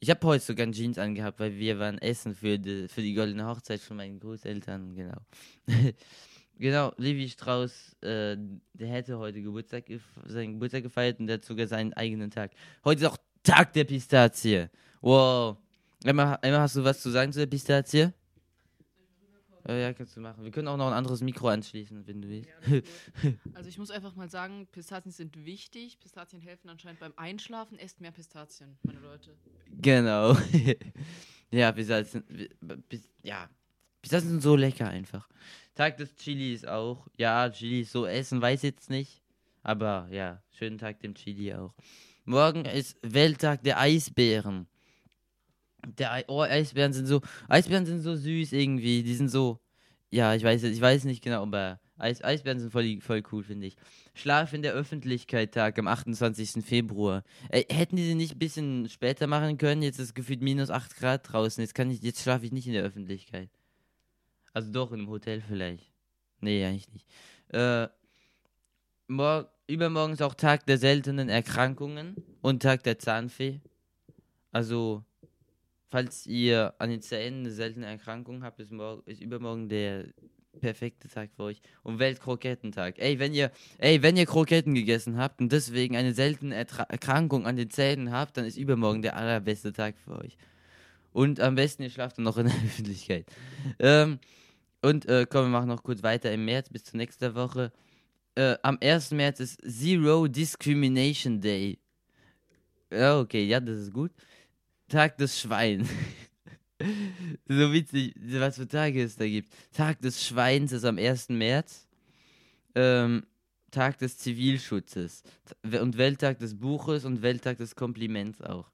Ich 0.00 0.10
habe 0.10 0.24
heute 0.26 0.44
sogar 0.44 0.70
Jeans 0.70 0.96
angehabt, 0.96 1.40
weil 1.40 1.56
wir 1.56 1.78
waren 1.80 1.98
essen 1.98 2.34
für 2.34 2.58
die, 2.58 2.86
für 2.88 3.02
die 3.02 3.14
goldene 3.14 3.46
Hochzeit 3.46 3.80
von 3.80 3.96
meinen 3.96 4.20
Großeltern. 4.20 4.94
Genau. 4.94 5.16
genau, 6.58 6.92
Levi 6.96 7.28
Strauss, 7.28 7.96
äh, 8.02 8.36
der 8.74 8.88
hätte 8.88 9.18
heute 9.18 9.42
Geburtstag, 9.42 9.84
seinen 10.26 10.52
Geburtstag 10.54 10.84
gefeiert 10.84 11.18
und 11.18 11.26
der 11.26 11.34
hat 11.34 11.44
sogar 11.44 11.66
seinen 11.66 11.92
eigenen 11.94 12.30
Tag. 12.30 12.52
Heute 12.84 13.02
ist 13.02 13.10
auch 13.10 13.16
Tag 13.42 13.72
der 13.72 13.84
Pistazie. 13.84 14.68
Wow. 15.00 15.56
Emma, 16.04 16.38
Emma, 16.42 16.60
hast 16.60 16.76
du 16.76 16.84
was 16.84 17.00
zu 17.00 17.10
sagen 17.10 17.32
zu 17.32 17.40
der 17.40 17.46
Pistazie? 17.46 18.12
Äh, 19.68 19.82
ja, 19.82 19.92
kannst 19.92 20.16
du 20.16 20.20
machen. 20.20 20.42
Wir 20.44 20.50
können 20.50 20.66
auch 20.68 20.76
noch 20.78 20.86
ein 20.86 20.94
anderes 20.94 21.20
Mikro 21.20 21.48
anschließen, 21.48 22.06
wenn 22.06 22.22
du 22.22 22.28
willst. 22.28 22.50
Also 23.54 23.68
ich 23.68 23.78
muss 23.78 23.90
einfach 23.90 24.14
mal 24.14 24.30
sagen, 24.30 24.66
Pistazien 24.72 25.12
sind 25.12 25.44
wichtig. 25.44 25.98
Pistazien 26.00 26.40
helfen 26.40 26.68
anscheinend 26.70 27.00
beim 27.00 27.12
Einschlafen. 27.16 27.78
Esst 27.78 28.00
mehr 28.00 28.12
Pistazien, 28.12 28.78
meine 28.82 29.00
Leute. 29.00 29.36
Genau. 29.80 30.36
ja, 31.50 31.72
Pistazien, 31.72 32.24
Pis- 32.88 33.10
ja, 33.22 33.48
Pistazien 34.00 34.30
sind 34.30 34.42
so 34.42 34.56
lecker 34.56 34.88
einfach. 34.88 35.28
Tag 35.74 35.96
des 35.98 36.14
Chilis 36.16 36.64
auch. 36.64 37.06
Ja, 37.16 37.50
Chilis 37.50 37.92
so 37.92 38.06
essen, 38.06 38.40
weiß 38.40 38.62
jetzt 38.62 38.88
nicht. 38.90 39.22
Aber 39.62 40.08
ja, 40.10 40.42
schönen 40.50 40.78
Tag 40.78 41.00
dem 41.00 41.14
Chili 41.14 41.52
auch. 41.52 41.74
Morgen 42.24 42.64
ist 42.64 42.96
Welttag 43.02 43.62
der 43.64 43.78
Eisbären. 43.80 44.66
Der 45.86 46.24
oh, 46.28 46.42
Eisbären 46.42 46.92
sind 46.92 47.06
so, 47.06 47.20
Eisbären 47.48 47.86
sind 47.86 48.00
so 48.00 48.16
süß 48.16 48.52
irgendwie. 48.52 49.02
Die 49.02 49.14
sind 49.14 49.28
so, 49.28 49.60
ja, 50.10 50.34
ich 50.34 50.42
weiß, 50.42 50.62
ich 50.64 50.80
weiß 50.80 51.04
nicht 51.04 51.22
genau, 51.22 51.42
aber 51.42 51.80
Eis, 51.98 52.22
Eisbären 52.22 52.60
sind 52.60 52.70
voll, 52.70 53.00
voll 53.00 53.22
cool, 53.32 53.42
finde 53.42 53.66
ich. 53.66 53.76
Schlaf 54.14 54.52
in 54.52 54.62
der 54.62 54.72
Öffentlichkeit 54.72 55.52
Tag 55.52 55.78
am 55.78 55.88
28. 55.88 56.64
Februar. 56.64 57.24
Ey, 57.50 57.66
hätten 57.68 57.96
die 57.96 58.06
den 58.06 58.18
nicht 58.18 58.36
ein 58.36 58.38
bisschen 58.38 58.88
später 58.88 59.26
machen 59.26 59.58
können? 59.58 59.82
Jetzt 59.82 59.98
ist 59.98 60.14
gefühlt 60.14 60.40
minus 60.40 60.70
8 60.70 60.96
Grad 60.96 61.32
draußen. 61.32 61.60
Jetzt 61.60 61.74
kann 61.74 61.90
ich, 61.90 62.00
jetzt 62.02 62.22
schlafe 62.22 62.46
ich 62.46 62.52
nicht 62.52 62.68
in 62.68 62.72
der 62.72 62.84
Öffentlichkeit. 62.84 63.50
Also 64.52 64.70
doch, 64.70 64.92
in 64.92 65.00
einem 65.00 65.08
Hotel 65.08 65.40
vielleicht. 65.40 65.92
Nee, 66.40 66.64
eigentlich 66.64 66.92
nicht. 66.92 67.06
Äh, 67.48 67.88
mor 69.08 69.50
übermorgen 69.66 70.12
ist 70.12 70.22
auch 70.22 70.34
Tag 70.34 70.66
der 70.66 70.78
seltenen 70.78 71.28
Erkrankungen 71.28 72.16
und 72.40 72.62
Tag 72.62 72.84
der 72.84 72.98
Zahnfee. 72.98 73.60
Also, 74.52 75.04
falls 75.90 76.26
ihr 76.26 76.74
an 76.78 76.90
den 76.90 77.02
Zähnen 77.02 77.40
eine 77.40 77.50
seltene 77.50 77.86
Erkrankung 77.86 78.42
habt, 78.42 78.60
ist, 78.60 78.72
morgen, 78.72 79.02
ist 79.06 79.20
übermorgen 79.20 79.68
der 79.68 80.06
perfekte 80.60 81.08
Tag 81.08 81.30
für 81.34 81.44
euch. 81.44 81.60
Und 81.82 81.98
Weltkrokettentag. 81.98 82.98
Ey, 82.98 83.18
wenn 83.18 83.32
ihr, 83.32 83.50
ey, 83.78 84.02
wenn 84.02 84.16
ihr 84.16 84.26
Kroketten 84.26 84.74
gegessen 84.74 85.16
habt 85.16 85.40
und 85.40 85.52
deswegen 85.52 85.96
eine 85.96 86.12
seltene 86.12 86.54
Ertra 86.54 86.84
Erkrankung 86.84 87.46
an 87.46 87.56
den 87.56 87.70
Zähnen 87.70 88.12
habt, 88.12 88.36
dann 88.36 88.44
ist 88.44 88.56
übermorgen 88.56 89.02
der 89.02 89.16
allerbeste 89.16 89.72
Tag 89.72 89.96
für 89.98 90.18
euch. 90.18 90.36
Und 91.12 91.40
am 91.40 91.54
besten, 91.54 91.82
ihr 91.82 91.90
schlaft 91.90 92.18
dann 92.18 92.24
noch 92.24 92.36
in 92.36 92.46
der 92.46 92.54
Öffentlichkeit. 92.64 93.26
Ähm, 93.78 94.18
und 94.82 95.06
äh, 95.06 95.26
komm, 95.28 95.46
wir 95.46 95.50
machen 95.50 95.68
noch 95.68 95.82
kurz 95.82 96.02
weiter 96.02 96.32
im 96.32 96.44
März 96.44 96.68
bis 96.68 96.84
zur 96.84 96.98
nächsten 96.98 97.34
Woche. 97.34 97.72
Äh, 98.34 98.56
am 98.62 98.78
1. 98.80 99.12
März 99.12 99.40
ist 99.40 99.60
Zero 99.66 100.28
Discrimination 100.28 101.40
Day. 101.40 101.78
Ja, 102.92 103.18
okay, 103.18 103.44
ja, 103.44 103.60
das 103.60 103.78
ist 103.78 103.92
gut. 103.92 104.12
Tag 104.88 105.16
des 105.18 105.40
Schweins. 105.40 105.88
so 107.48 107.72
witzig, 107.72 108.14
was 108.16 108.56
für 108.56 108.68
Tage 108.68 109.02
es 109.02 109.16
da 109.16 109.26
gibt. 109.26 109.52
Tag 109.72 110.00
des 110.00 110.24
Schweins 110.24 110.72
ist 110.72 110.84
am 110.84 110.98
1. 110.98 111.30
März. 111.30 111.88
Ähm, 112.74 113.24
Tag 113.70 113.98
des 113.98 114.18
Zivilschutzes. 114.18 115.22
Und 115.62 115.98
Welttag 115.98 116.38
des 116.38 116.58
Buches 116.58 117.04
und 117.04 117.22
Welttag 117.22 117.58
des 117.58 117.76
Kompliments 117.76 118.40
auch. 118.40 118.70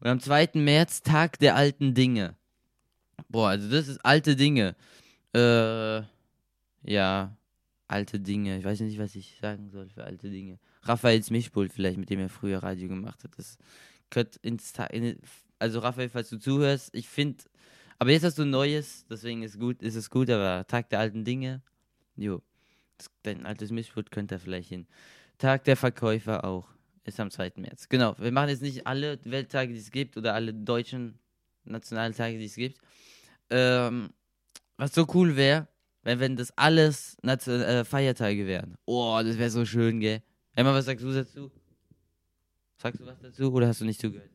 Und 0.00 0.08
am 0.08 0.20
2. 0.20 0.50
März 0.54 1.02
Tag 1.02 1.38
der 1.38 1.56
alten 1.56 1.94
Dinge. 1.94 2.36
Boah, 3.28 3.50
also 3.50 3.68
das 3.70 3.88
ist 3.88 4.04
alte 4.04 4.36
Dinge. 4.36 4.76
Äh, 5.34 6.02
ja, 6.82 7.36
alte 7.88 8.20
Dinge. 8.20 8.58
Ich 8.58 8.64
weiß 8.64 8.80
nicht, 8.80 8.98
was 8.98 9.14
ich 9.14 9.38
sagen 9.40 9.70
soll 9.70 9.88
für 9.88 10.04
alte 10.04 10.30
Dinge. 10.30 10.58
Raphaels 10.82 11.30
Mischpult 11.30 11.72
vielleicht, 11.72 11.98
mit 11.98 12.10
dem 12.10 12.20
er 12.20 12.28
früher 12.28 12.62
Radio 12.62 12.88
gemacht 12.88 13.24
hat. 13.24 13.32
Das 13.36 13.58
könnte 14.10 14.38
ins 14.42 14.72
in, 14.90 15.18
also 15.58 15.80
Raphael, 15.80 16.08
falls 16.08 16.30
du 16.30 16.38
zuhörst, 16.38 16.90
ich 16.92 17.08
finde, 17.08 17.44
aber 17.98 18.10
jetzt 18.10 18.24
hast 18.24 18.38
du 18.38 18.44
Neues, 18.44 19.04
deswegen 19.10 19.42
ist 19.42 19.58
gut, 19.58 19.82
ist 19.82 19.96
es 19.96 20.10
gut, 20.10 20.30
aber 20.30 20.66
Tag 20.66 20.88
der 20.90 21.00
alten 21.00 21.24
Dinge, 21.24 21.62
jo, 22.16 22.42
das, 22.96 23.10
dein 23.22 23.46
altes 23.46 23.70
Mischpult 23.70 24.10
könnte 24.10 24.36
da 24.36 24.38
vielleicht 24.38 24.68
hin. 24.68 24.86
Tag 25.38 25.64
der 25.64 25.76
Verkäufer 25.76 26.44
auch, 26.44 26.68
ist 27.04 27.20
am 27.20 27.30
2. 27.30 27.52
März. 27.56 27.88
Genau, 27.88 28.16
wir 28.18 28.32
machen 28.32 28.50
jetzt 28.50 28.62
nicht 28.62 28.86
alle 28.86 29.18
Welttage, 29.24 29.72
die 29.72 29.78
es 29.78 29.90
gibt, 29.90 30.16
oder 30.16 30.34
alle 30.34 30.52
deutschen 30.52 31.18
Nationaltage, 31.64 32.38
die 32.38 32.44
es 32.44 32.54
gibt. 32.54 32.80
Ähm, 33.50 34.10
was 34.76 34.94
so 34.94 35.06
cool 35.14 35.36
wäre, 35.36 35.66
wenn, 36.02 36.20
wenn 36.20 36.36
das 36.36 36.56
alles 36.56 37.16
Nation 37.22 37.60
äh, 37.60 37.84
Feiertage 37.84 38.46
wären. 38.46 38.76
Oh, 38.84 39.20
das 39.22 39.38
wäre 39.38 39.50
so 39.50 39.64
schön, 39.64 40.00
gell? 40.00 40.22
Emma, 40.54 40.72
was 40.72 40.86
sagst 40.86 41.04
du 41.04 41.12
dazu? 41.12 41.50
Sagst 42.78 43.00
du 43.00 43.06
was 43.06 43.20
dazu 43.20 43.52
oder 43.52 43.68
hast 43.68 43.80
du 43.80 43.84
nicht 43.84 44.00
zugehört? 44.00 44.30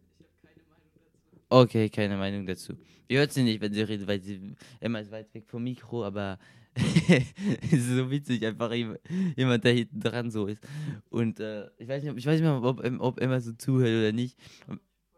Okay, 1.49 1.89
keine 1.89 2.17
Meinung 2.17 2.45
dazu. 2.45 2.73
Ihr 3.07 3.19
hört 3.19 3.31
sie 3.31 3.43
nicht, 3.43 3.61
wenn 3.61 3.73
sie 3.73 3.81
redet, 3.81 4.07
weil 4.07 4.21
sie 4.21 4.55
Emma 4.79 4.99
ist 4.99 5.11
weit 5.11 5.31
weg 5.33 5.45
vom 5.47 5.63
Mikro, 5.63 6.03
aber 6.03 6.39
es 6.75 7.71
ist 7.73 7.89
so 7.89 8.09
witzig, 8.09 8.43
einfach 8.45 8.71
jemand, 8.73 9.63
der 9.63 9.73
hinten 9.73 9.99
dran 9.99 10.31
so 10.31 10.47
ist. 10.47 10.63
Und 11.09 11.39
äh, 11.39 11.69
ich, 11.77 11.87
weiß 11.87 12.03
nicht, 12.03 12.17
ich 12.17 12.25
weiß 12.25 12.41
nicht 12.41 12.49
mehr, 12.49 12.61
ob, 12.63 12.83
em- 12.83 12.99
ob 12.99 13.19
Emma 13.21 13.39
so 13.39 13.53
zuhört 13.53 13.89
oder 13.89 14.11
nicht. 14.11 14.37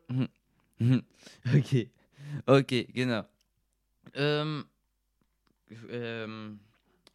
Okay, 1.56 1.90
okay, 2.46 2.84
genau. 2.94 3.24
Ähm, 4.14 4.66
ähm, 5.90 6.60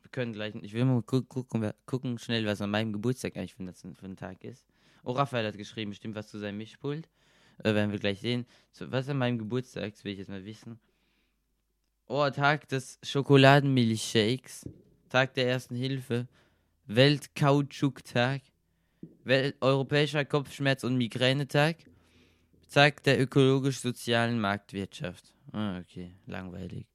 wir 0.02 0.10
können 0.10 0.32
gleich, 0.32 0.54
ich 0.62 0.72
will 0.72 0.84
mal 0.84 1.02
gu 1.02 1.22
gucken, 1.22 1.70
gucken 1.86 2.18
schnell, 2.18 2.46
was 2.46 2.60
an 2.60 2.70
meinem 2.70 2.92
Geburtstag 2.92 3.36
eigentlich 3.36 3.54
für, 3.54 3.64
das, 3.64 3.82
für 3.82 4.06
ein 4.06 4.16
Tag 4.16 4.42
ist. 4.44 4.69
Oh, 5.04 5.12
Raphael 5.12 5.46
hat 5.46 5.56
geschrieben, 5.56 5.90
bestimmt 5.90 6.14
was 6.14 6.28
zu 6.28 6.38
seinem 6.38 6.58
Mischpult. 6.58 7.08
Äh, 7.58 7.74
werden 7.74 7.92
wir 7.92 7.98
gleich 7.98 8.20
sehen. 8.20 8.46
So, 8.72 8.90
was 8.90 9.08
an 9.08 9.18
meinem 9.18 9.38
Geburtstag, 9.38 9.92
das 9.92 10.04
will 10.04 10.12
ich 10.12 10.18
jetzt 10.18 10.28
mal 10.28 10.44
wissen. 10.44 10.78
Oh, 12.06 12.28
Tag 12.30 12.68
des 12.68 12.98
Schokoladenmilchshakes. 13.02 14.68
Tag 15.08 15.34
der 15.34 15.48
Ersten 15.48 15.74
Hilfe. 15.74 16.26
Weltkautschuktag. 16.86 18.42
Welt 19.24 19.56
Europäischer 19.60 20.24
Kopfschmerz- 20.24 20.84
und 20.84 20.96
Migränetag. 20.96 21.76
Tag 22.72 23.02
der 23.04 23.20
ökologisch-sozialen 23.20 24.40
Marktwirtschaft. 24.40 25.34
Ah, 25.52 25.78
okay. 25.78 26.14
Langweilig. 26.26 26.86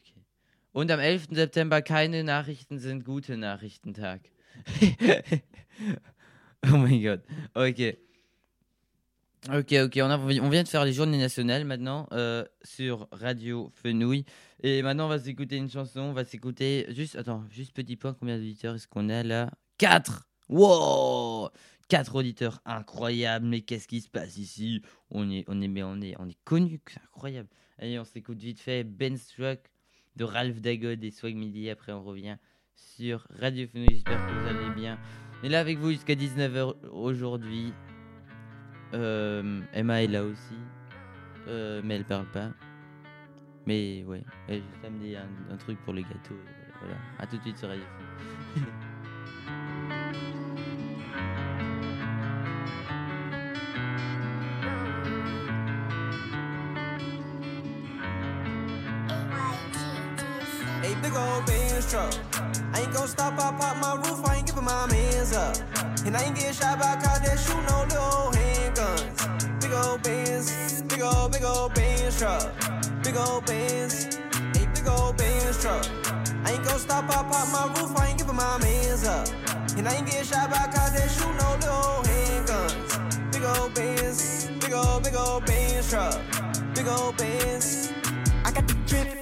Okay. 0.00 0.24
Und 0.72 0.90
am 0.90 1.00
11. 1.00 1.28
September 1.30 1.82
keine 1.82 2.24
Nachrichten 2.24 2.78
sind 2.78 3.04
gute 3.04 3.36
Nachrichtentag. 3.36 4.22
oh 6.72 6.76
mein 6.76 7.00
Gott. 7.02 7.20
Ok. 7.54 7.96
Ok, 9.50 9.72
ok. 9.72 9.98
On, 10.02 10.10
a- 10.10 10.18
on 10.18 10.48
vient 10.50 10.62
de 10.64 10.68
faire 10.68 10.84
les 10.84 10.92
journées 10.92 11.18
nationales 11.18 11.64
maintenant 11.64 12.08
euh, 12.12 12.44
sur 12.62 13.06
Radio 13.12 13.70
Fenouil. 13.74 14.24
Et 14.62 14.82
maintenant, 14.82 15.06
on 15.06 15.08
va 15.08 15.18
s'écouter 15.20 15.56
une 15.56 15.70
chanson. 15.70 16.00
On 16.00 16.12
va 16.12 16.24
s'écouter. 16.24 16.86
Juste, 16.90 17.14
attends, 17.16 17.44
juste 17.50 17.72
petit 17.74 17.96
point. 17.96 18.14
Combien 18.14 18.36
d'auditeurs 18.36 18.74
est-ce 18.74 18.88
qu'on 18.88 19.08
a 19.08 19.22
là? 19.22 19.50
4 19.78 20.28
Wow 20.48 21.50
4 21.88 22.14
auditeurs. 22.16 22.60
Incroyable. 22.64 23.46
Mais 23.46 23.60
qu'est-ce 23.60 23.86
qui 23.86 24.00
se 24.00 24.08
passe 24.10 24.36
ici? 24.38 24.82
On 25.10 25.30
est, 25.30 25.44
on 25.46 25.60
est, 25.62 25.68
mais 25.68 25.84
on 25.84 26.00
est, 26.00 26.14
on 26.18 26.28
est 26.28 26.38
connus. 26.44 26.80
C'est 26.88 27.00
incroyable. 27.00 27.48
Allez, 27.78 27.98
on 28.00 28.04
s'écoute 28.04 28.38
vite 28.38 28.58
fait 28.60 28.82
Ben 28.82 29.16
Struck 29.16 29.60
de 30.16 30.24
Ralph 30.24 30.60
Dagod 30.60 31.02
et 31.04 31.10
Swag 31.12 31.36
Midi. 31.36 31.70
Après, 31.70 31.92
on 31.92 32.02
revient 32.02 32.36
sur 32.74 33.26
Radio 33.30 33.68
Fenouil. 33.68 33.86
J'espère 33.92 34.26
que 34.26 34.32
vous 34.32 34.46
allez 34.48 34.74
bien. 34.74 34.98
On 35.40 35.46
est 35.46 35.48
là 35.50 35.60
avec 35.60 35.78
vous 35.78 35.90
jusqu'à 35.90 36.14
19h 36.14 36.74
aujourd'hui. 36.92 37.72
Euh, 38.94 39.60
Emma 39.72 40.02
est 40.02 40.08
là 40.08 40.24
aussi. 40.24 40.56
Euh, 41.46 41.80
mais 41.84 41.96
elle 41.96 42.04
parle 42.04 42.26
pas. 42.26 42.50
Mais 43.66 44.04
ouais, 44.06 44.24
elle 44.48 44.56
a 44.56 44.58
juste 44.58 44.84
amené 44.84 45.16
un, 45.16 45.28
un 45.52 45.56
truc 45.56 45.78
pour 45.84 45.92
le 45.94 46.02
gâteau. 46.02 46.34
voilà. 46.80 46.96
À 47.18 47.26
tout 47.26 47.36
de 47.36 47.42
suite 47.42 47.58
sur 47.58 47.68
Radio 47.68 47.84
Fenouil. 48.54 48.72
A 60.82 60.94
big 61.02 61.14
old 61.14 61.44
Benz 61.46 61.90
truck. 61.90 62.14
I 62.74 62.80
ain't 62.82 62.92
gon' 62.92 63.06
stop, 63.08 63.34
I 63.34 63.52
pop 63.58 63.76
my 63.78 64.07
And 66.04 66.16
I 66.16 66.22
ain't 66.22 66.36
getting 66.36 66.52
shot 66.52 66.78
by 66.78 66.94
cops 67.02 67.20
that 67.20 67.38
shoot 67.38 67.62
no 67.68 67.82
little 67.90 68.30
handguns. 68.32 69.60
Big 69.60 69.72
old 69.72 70.02
Benz, 70.02 70.82
big 70.82 71.02
old, 71.02 71.32
big 71.32 71.44
old 71.44 71.74
Benz 71.74 72.18
truck. 72.18 72.52
Big 73.02 73.16
old 73.16 73.44
Benz, 73.46 74.06
a 74.16 74.66
big 74.74 74.88
old 74.88 75.16
Benz 75.16 75.60
truck. 75.60 75.84
I 76.44 76.52
ain't 76.52 76.64
gon' 76.64 76.78
stop, 76.78 77.04
I 77.04 77.22
pop 77.30 77.48
my 77.52 77.80
roof, 77.80 77.98
I 77.98 78.08
ain't 78.08 78.18
giving 78.18 78.36
my 78.36 78.58
mans 78.58 79.06
up. 79.06 79.28
And 79.76 79.88
I 79.88 79.94
ain't 79.94 80.06
getting 80.06 80.24
shot 80.24 80.50
by 80.50 80.64
cops 80.72 80.92
that 80.92 81.10
shoot 81.10 81.34
no 81.42 81.48
little 81.62 82.02
handguns. 82.08 83.32
Big 83.32 83.44
old 83.44 83.74
Benz, 83.74 84.46
big 84.60 84.72
old, 84.72 85.02
big 85.02 85.16
old 85.16 85.44
Benz 85.46 85.90
truck. 85.90 86.20
Big 86.74 86.86
old 86.86 87.16
Benz. 87.16 87.87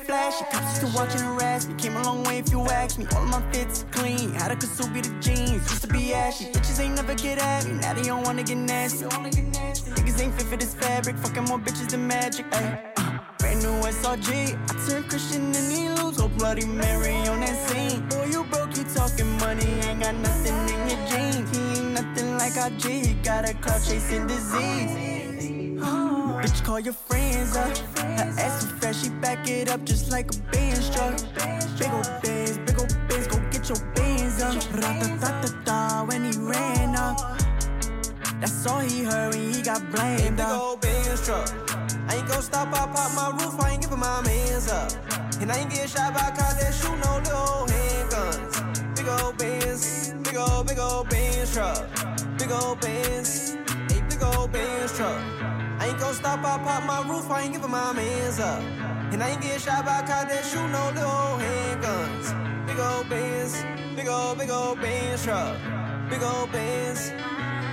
I 0.09 0.13
got 0.13 0.33
the 0.33 0.47
drip 0.47 0.51
flash, 0.51 0.53
cops 0.53 0.81
used 0.81 0.93
to 0.93 0.99
watching 0.99 1.21
harass 1.21 1.67
me. 1.67 1.75
Came 1.75 1.97
a 1.97 2.03
long 2.03 2.23
way 2.25 2.39
if 2.39 2.51
you 2.51 2.61
ask 2.63 2.99
me. 2.99 3.07
All 3.15 3.25
my 3.27 3.41
fits 3.53 3.85
clean, 3.91 4.31
had 4.33 4.51
a 4.51 4.57
Kasubi 4.57 5.03
the 5.03 5.11
jeans, 5.21 5.53
used 5.71 5.83
to 5.83 5.89
be 5.89 6.15
ashy. 6.15 6.47
Bitches 6.47 6.81
ain't 6.81 6.95
never 6.95 7.15
get 7.15 7.39
at 7.39 7.67
me, 7.67 7.75
now 7.75 7.95
they 7.95 8.03
don't 8.03 8.23
wanna 8.25 8.43
get 8.43 8.57
nasty. 8.57 9.05
Niggas 9.05 10.23
ain't 10.23 10.35
fit 10.35 10.47
for 10.47 10.57
this 10.57 10.75
fabric, 10.75 11.17
fucking 11.19 11.45
more 11.45 11.59
bitches 11.59 11.91
than 11.91 12.07
magic. 12.07 12.47
Ay, 12.53 12.93
uh, 12.97 13.19
brand 13.39 13.63
new 13.63 13.81
SRG, 13.83 14.55
I 14.71 14.89
turn 14.89 15.03
Christian 15.05 15.55
and 15.55 15.73
he 15.73 15.89
lose, 15.89 16.19
go 16.19 16.29
Bloody 16.29 16.67
Mary 16.67 17.17
on 17.29 17.41
that 17.41 17.57
scene. 17.69 18.07
Boy, 18.09 18.27
you 18.27 18.45
broke, 18.45 18.77
you 18.77 18.85
talking 18.85 19.31
money, 19.39 19.67
ain't 19.87 20.03
got 20.03 20.15
nothing 20.15 20.57
in 20.73 20.91
your 20.91 21.03
jeans. 21.09 21.57
He 21.57 21.81
ain't 21.81 21.93
nothing 21.93 22.39
like 22.39 22.57
our 22.57 22.71
G, 22.71 23.07
he 23.07 23.15
got 23.15 23.49
a 23.49 23.55
cloud 23.55 23.83
chasing 23.83 24.27
disease. 24.27 25.16
Bitch, 26.47 26.63
call 26.65 26.79
your 26.79 26.93
friends 26.93 27.57
up. 27.57 27.77
Her 27.99 28.33
ass 28.39 28.63
so 28.63 28.69
fast, 28.79 29.03
she 29.03 29.11
back 29.11 29.49
it 29.49 29.69
up 29.69 29.83
just 29.83 30.13
like 30.13 30.33
a 30.33 30.39
Benz 30.53 30.89
truck. 30.95 31.17
Big 31.77 31.91
ol' 31.91 32.05
Benz, 32.23 32.59
big 32.59 32.79
ol' 32.79 32.87
Benz, 33.09 33.27
go 33.27 33.37
get 33.51 33.69
your 33.69 33.81
Benz 33.97 34.41
up. 34.41 34.55
Ra-ta-ta-ta-ta 34.73 36.05
when 36.07 36.23
he 36.31 36.39
ran 36.39 36.95
up. 36.95 37.19
That's 38.39 38.65
all 38.65 38.79
he 38.79 39.03
heard 39.03 39.35
when 39.35 39.53
he 39.53 39.61
got 39.61 39.81
blamed 39.91 40.37
big 40.37 40.47
up. 40.47 40.61
old 40.61 40.81
Benz 40.83 41.27
truck. 41.27 41.51
I 42.09 42.15
ain't 42.15 42.29
gon' 42.29 42.43
stop, 42.43 42.69
I 42.69 42.87
pop 42.95 43.13
my 43.17 43.31
roof, 43.43 43.61
I 43.61 43.73
ain't 43.73 43.83
giving 43.83 43.99
my 43.99 44.21
mans 44.23 44.69
up. 44.69 44.93
And 45.41 45.51
I 45.51 45.57
ain't 45.59 45.71
getting 45.71 45.89
shot 45.89 46.15
by 46.15 46.31
cops 46.31 46.63
that 46.63 46.73
shoot 46.73 46.97
no 47.03 47.19
little 47.27 47.67
handguns. 47.75 48.95
Big 48.95 49.09
old 49.09 49.37
Benz, 49.37 50.15
big 50.23 50.37
old, 50.37 50.69
big 50.69 50.79
old 50.79 51.09
Benz 51.09 51.53
truck. 51.53 52.39
Big 52.39 52.53
old 52.53 52.81
Benz, 52.81 53.57
a 53.91 54.01
big 54.09 54.23
old 54.23 54.53
Benz 54.53 54.97
truck. 54.97 55.56
I 55.87 55.91
ain't 55.91 56.01
gon' 56.01 56.15
stop, 56.15 56.41
I 56.41 56.59
pop 56.59 56.83
my 56.83 57.09
roof, 57.09 57.31
I 57.31 57.43
ain't 57.43 57.53
giving 57.53 57.71
my 57.71 57.93
mans 57.93 58.41
up. 58.41 58.61
And 59.13 59.23
I 59.23 59.31
ain't 59.31 59.41
getting 59.41 59.61
shot 59.61 59.85
by 59.87 60.01
cops 60.01 60.33
that 60.33 60.45
shoot 60.45 60.67
no 60.67 60.83
little 60.99 61.39
handguns. 61.39 62.67
Big 62.67 62.79
old 62.81 63.09
Benz, 63.09 63.65
big 63.95 64.09
old, 64.09 64.37
big 64.37 64.51
old 64.51 64.81
Benz 64.81 65.23
truck. 65.23 65.57
Big 66.11 66.25
old 66.25 66.51
Benz. 66.51 67.13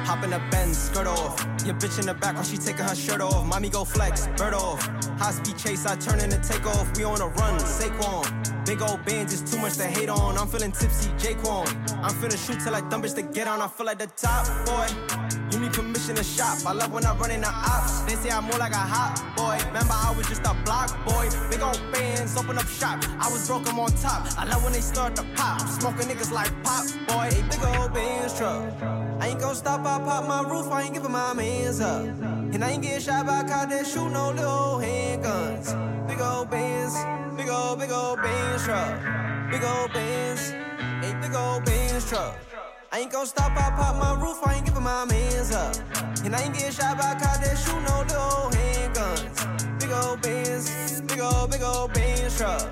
Hop 0.06 0.24
in 0.24 0.30
the 0.30 0.40
Benz, 0.52 0.78
skirt 0.78 1.08
off. 1.08 1.44
Your 1.66 1.74
bitch 1.74 1.98
in 2.00 2.06
the 2.06 2.14
back 2.14 2.36
while 2.36 2.44
she 2.44 2.56
taking 2.56 2.86
her 2.86 2.94
shirt 2.94 3.20
off. 3.20 3.48
Mommy 3.48 3.70
go 3.70 3.84
flex, 3.84 4.28
bird 4.38 4.54
off. 4.54 4.86
High 5.18 5.32
speed 5.32 5.58
chase, 5.58 5.88
I 5.88 5.96
turn 5.96 6.20
in 6.20 6.32
and 6.32 6.44
take 6.44 6.68
off. 6.68 6.96
We 6.96 7.06
on 7.06 7.20
a 7.20 7.28
run, 7.30 7.60
Saquon. 7.62 8.64
Big 8.64 8.80
old 8.84 9.04
bands 9.06 9.34
is 9.34 9.42
too 9.42 9.58
much 9.58 9.78
to 9.78 9.86
hate 9.86 10.10
on. 10.10 10.38
I'm 10.38 10.48
feeling 10.48 10.72
tipsy, 10.72 11.10
Jaquan. 11.12 11.68
I'm 12.04 12.14
finna 12.14 12.38
shoot 12.38 12.60
till 12.64 12.76
I 12.76 12.82
dumb 12.90 13.02
bitch 13.02 13.16
to 13.16 13.24
get 13.24 13.48
on. 13.48 13.60
I 13.60 13.68
feel 13.68 13.88
like 13.88 13.98
the 13.98 14.06
top 14.06 14.46
boy. 14.68 15.43
Permission 15.74 16.16
to 16.16 16.24
shop. 16.24 16.60
I 16.68 16.74
love 16.74 16.94
when 16.94 17.04
I 17.04 17.16
run 17.16 17.32
in 17.32 17.42
the 17.42 17.50
ops. 17.50 18.02
They 18.02 18.14
say 18.14 18.30
I'm 18.30 18.44
more 18.44 18.60
like 18.60 18.74
a 18.74 18.86
hot 18.94 19.18
boy. 19.36 19.58
Remember, 19.68 19.94
I 19.94 20.14
was 20.16 20.28
just 20.28 20.46
a 20.46 20.54
block 20.64 20.94
boy. 21.04 21.28
Big 21.50 21.62
old 21.62 21.82
bands, 21.92 22.38
open 22.38 22.60
up 22.60 22.68
shop. 22.68 23.04
I 23.20 23.28
was 23.32 23.48
broke, 23.48 23.68
I'm 23.68 23.80
on 23.80 23.90
top. 23.94 24.28
I 24.38 24.46
love 24.46 24.64
when 24.64 24.74
they 24.74 24.82
start 24.82 25.16
to 25.16 25.24
pop. 25.36 25.62
Smoking 25.68 26.08
niggas 26.08 26.32
like 26.32 26.52
pop 26.64 26.86
boy. 27.08 27.30
A 27.34 27.42
big 27.50 27.64
old 27.66 27.92
bands 27.92 28.38
truck. 28.38 28.72
I 29.20 29.30
ain't 29.30 29.40
gon' 29.40 29.56
stop, 29.56 29.82
I 29.82 29.98
pop 29.98 30.28
my 30.28 30.48
roof, 30.48 30.72
I 30.72 30.84
ain't 30.84 30.94
giving 30.94 31.12
my 31.12 31.34
mans 31.34 31.82
up. 31.82 32.06
And 32.06 32.64
I 32.64 32.70
ain't 32.72 32.84
getting 32.84 33.00
shot 33.00 33.26
by 33.26 33.42
cops 33.42 33.74
that 33.74 33.88
shoot 33.88 34.10
no 34.10 34.30
little 34.30 34.78
handguns. 34.78 35.74
Big 36.08 36.22
old 36.22 36.52
bands, 36.52 36.94
big 37.36 37.50
old, 37.50 37.80
big 37.80 37.92
old 37.92 38.22
bands 38.22 38.64
truck. 38.64 39.02
Big 39.50 39.64
old 39.64 39.92
bands, 39.92 40.52
a 40.52 41.20
big 41.20 41.34
old 41.36 41.66
bands 41.66 42.08
truck. 42.08 42.53
I 42.94 43.00
ain't 43.00 43.12
gon' 43.12 43.26
stop, 43.26 43.58
I 43.58 43.72
pop 43.72 43.96
my 43.96 44.14
roof, 44.24 44.38
I 44.46 44.54
ain't 44.54 44.66
giving 44.68 44.84
my 44.84 45.04
mans 45.06 45.52
up. 45.52 45.76
And 46.24 46.36
I 46.36 46.44
ain't 46.44 46.54
getting 46.54 46.72
shot 46.72 46.96
by 46.96 47.16
cops 47.16 47.40
that 47.40 47.58
shoot 47.58 47.82
no 47.90 48.02
little 48.02 48.52
handguns. 48.54 49.80
Big 49.80 49.90
old 49.92 50.22
bands, 50.22 51.02
big 51.02 51.20
old, 51.20 51.50
big 51.50 51.64
old 51.64 51.92
bands 51.92 52.38
truck. 52.38 52.70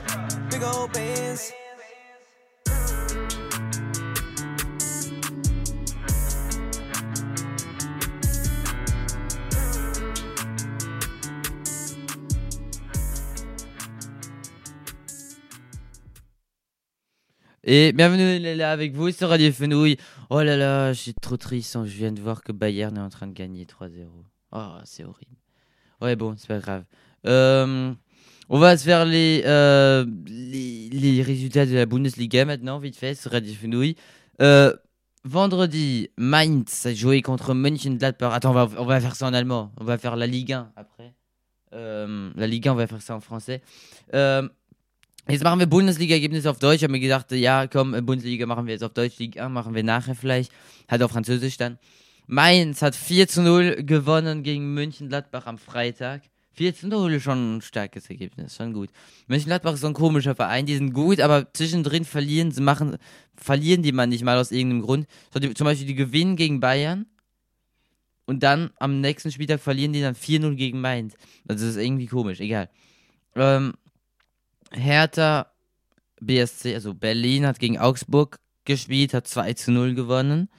Big 0.52 0.62
old 0.62 0.94
bands. 0.94 1.52
Et 17.64 17.92
bienvenue 17.94 18.40
là 18.56 18.72
avec 18.72 18.94
vous 18.96 19.12
sur 19.12 19.30
Radio 19.30 19.52
Fenouil. 19.52 19.98
Oh 20.32 20.42
là 20.42 20.58
là, 20.58 20.96
suis 20.96 21.14
trop 21.14 21.38
triste. 21.38 21.76
hein, 21.76 21.86
Je 21.86 21.96
viens 21.96 22.12
de 22.12 22.20
voir 22.20 22.42
que 22.42 22.52
Bayern 22.52 22.98
est 22.98 23.02
en 23.02 23.10
train 23.10 23.28
de 23.28 23.34
gagner 23.34 23.66
3-0. 23.66 24.08
Oh, 24.52 24.68
c'est 24.84 25.04
horrible. 25.04 25.36
Ouais, 26.02 26.16
bon, 26.16 26.34
c'est 26.38 26.48
pas 26.48 26.58
grave. 26.58 26.86
Euh, 27.28 27.94
on 28.50 28.58
va 28.58 28.76
se 28.78 28.84
faire 28.84 29.06
les, 29.06 29.44
euh, 29.46 30.06
les, 30.26 30.90
les 30.90 31.22
résultats 31.22 31.68
de 31.68 31.76
la 31.76 31.86
Bundesliga 31.86 32.46
maintenant, 32.46 32.80
vite 32.80 32.98
fait, 32.98 33.14
sur 33.14 33.30
Radio 33.32 33.54
Fenouil. 33.54 33.96
Euh, 34.42 34.76
vendredi, 35.24 36.10
Mainz 36.18 36.88
a 36.88 36.96
joué 36.96 37.22
contre 37.22 37.54
Mönchengladbach. 37.54 38.34
Attends, 38.34 38.50
on 38.50 38.54
va, 38.54 38.70
on 38.80 38.86
va 38.86 39.00
faire 39.00 39.16
ça 39.16 39.28
en 39.28 39.34
allemand. 39.36 39.72
On 39.80 39.84
va 39.84 40.00
faire 40.00 40.16
la 40.16 40.26
Ligue 40.26 40.54
1 40.54 40.72
après. 40.76 41.14
La 41.74 42.48
Ligue 42.48 42.68
1, 42.68 42.72
on 42.74 42.76
va 42.76 42.88
faire 42.88 43.04
ça 43.04 43.16
en 43.16 43.22
français. 43.22 43.62
Jetzt 45.28 45.44
machen 45.44 45.60
wir 45.60 45.68
Bundesliga-Ergebnisse 45.68 46.50
auf 46.50 46.60
Deutsch. 46.60 46.78
Ich 46.78 46.84
habe 46.84 46.94
mir 46.94 47.00
gedacht, 47.00 47.32
ja, 47.32 47.68
komm, 47.68 47.94
äh, 47.94 48.02
Bundesliga 48.02 48.46
machen 48.46 48.66
wir 48.66 48.74
jetzt 48.74 48.84
auf 48.84 48.94
Deutsch, 48.94 49.18
Liga 49.20 49.48
machen 49.50 49.76
wir 49.76 49.84
nachher 49.84 50.16
vielleicht. 50.16 50.52
Halt 50.90 51.04
auf 51.04 51.12
Französisch 51.12 51.58
dann. 51.58 51.78
Mainz 52.28 52.82
hat 52.82 52.96
4 52.96 53.28
zu 53.28 53.42
0 53.42 53.84
gewonnen 53.84 54.44
gegen 54.44 54.74
München-Gladbach 54.74 55.46
am 55.46 55.58
Freitag. 55.58 56.24
4 56.54 56.76
zu 56.76 56.88
0 56.88 57.14
ist 57.14 57.24
schon 57.24 57.58
ein 57.58 57.62
starkes 57.62 58.10
Ergebnis, 58.10 58.56
schon 58.56 58.74
gut. 58.74 58.90
Mönchengladbach 59.28 59.74
ist 59.74 59.82
so 59.82 59.88
ein 59.88 59.94
komischer 59.94 60.36
Verein, 60.36 60.66
die 60.66 60.76
sind 60.76 60.94
gut, 60.94 61.22
aber 61.22 61.52
zwischendrin 61.54 62.04
verlieren 62.04 62.52
sie, 62.52 62.62
machen, 62.62 62.98
verlieren 63.36 63.84
die 63.84 63.92
man 63.92 64.10
nicht 64.10 64.24
mal 64.24 64.38
aus 64.38 64.52
irgendeinem 64.52 64.82
Grund. 64.82 65.08
So, 65.34 65.40
die, 65.40 65.54
zum 65.54 65.66
Beispiel, 65.66 65.88
die 65.88 65.96
gewinnen 65.96 66.36
gegen 66.36 66.60
Bayern 66.60 67.06
und 68.26 68.44
dann 68.44 68.72
am 68.80 69.00
nächsten 69.00 69.32
Spieltag 69.32 69.62
verlieren 69.62 69.94
die 69.94 70.02
dann 70.02 70.16
4-0 70.16 70.56
gegen 70.56 70.82
Mainz. 70.82 71.16
Also 71.48 71.66
das 71.66 71.76
ist 71.76 71.82
irgendwie 71.82 72.08
komisch, 72.08 72.42
egal. 72.42 72.70
Ähm, 73.36 73.74
Hertha 74.72 75.52
BSC, 76.22 76.74
also 76.74 76.94
Berlin 76.94 77.46
hat 77.46 77.60
gegen 77.60 77.78
Augsburg 77.78 78.40
gespielt, 78.66 79.14
hat 79.14 79.28
2 79.28 79.54
zu 79.54 79.72
0 79.72 79.96
gewonnen. 79.96 80.50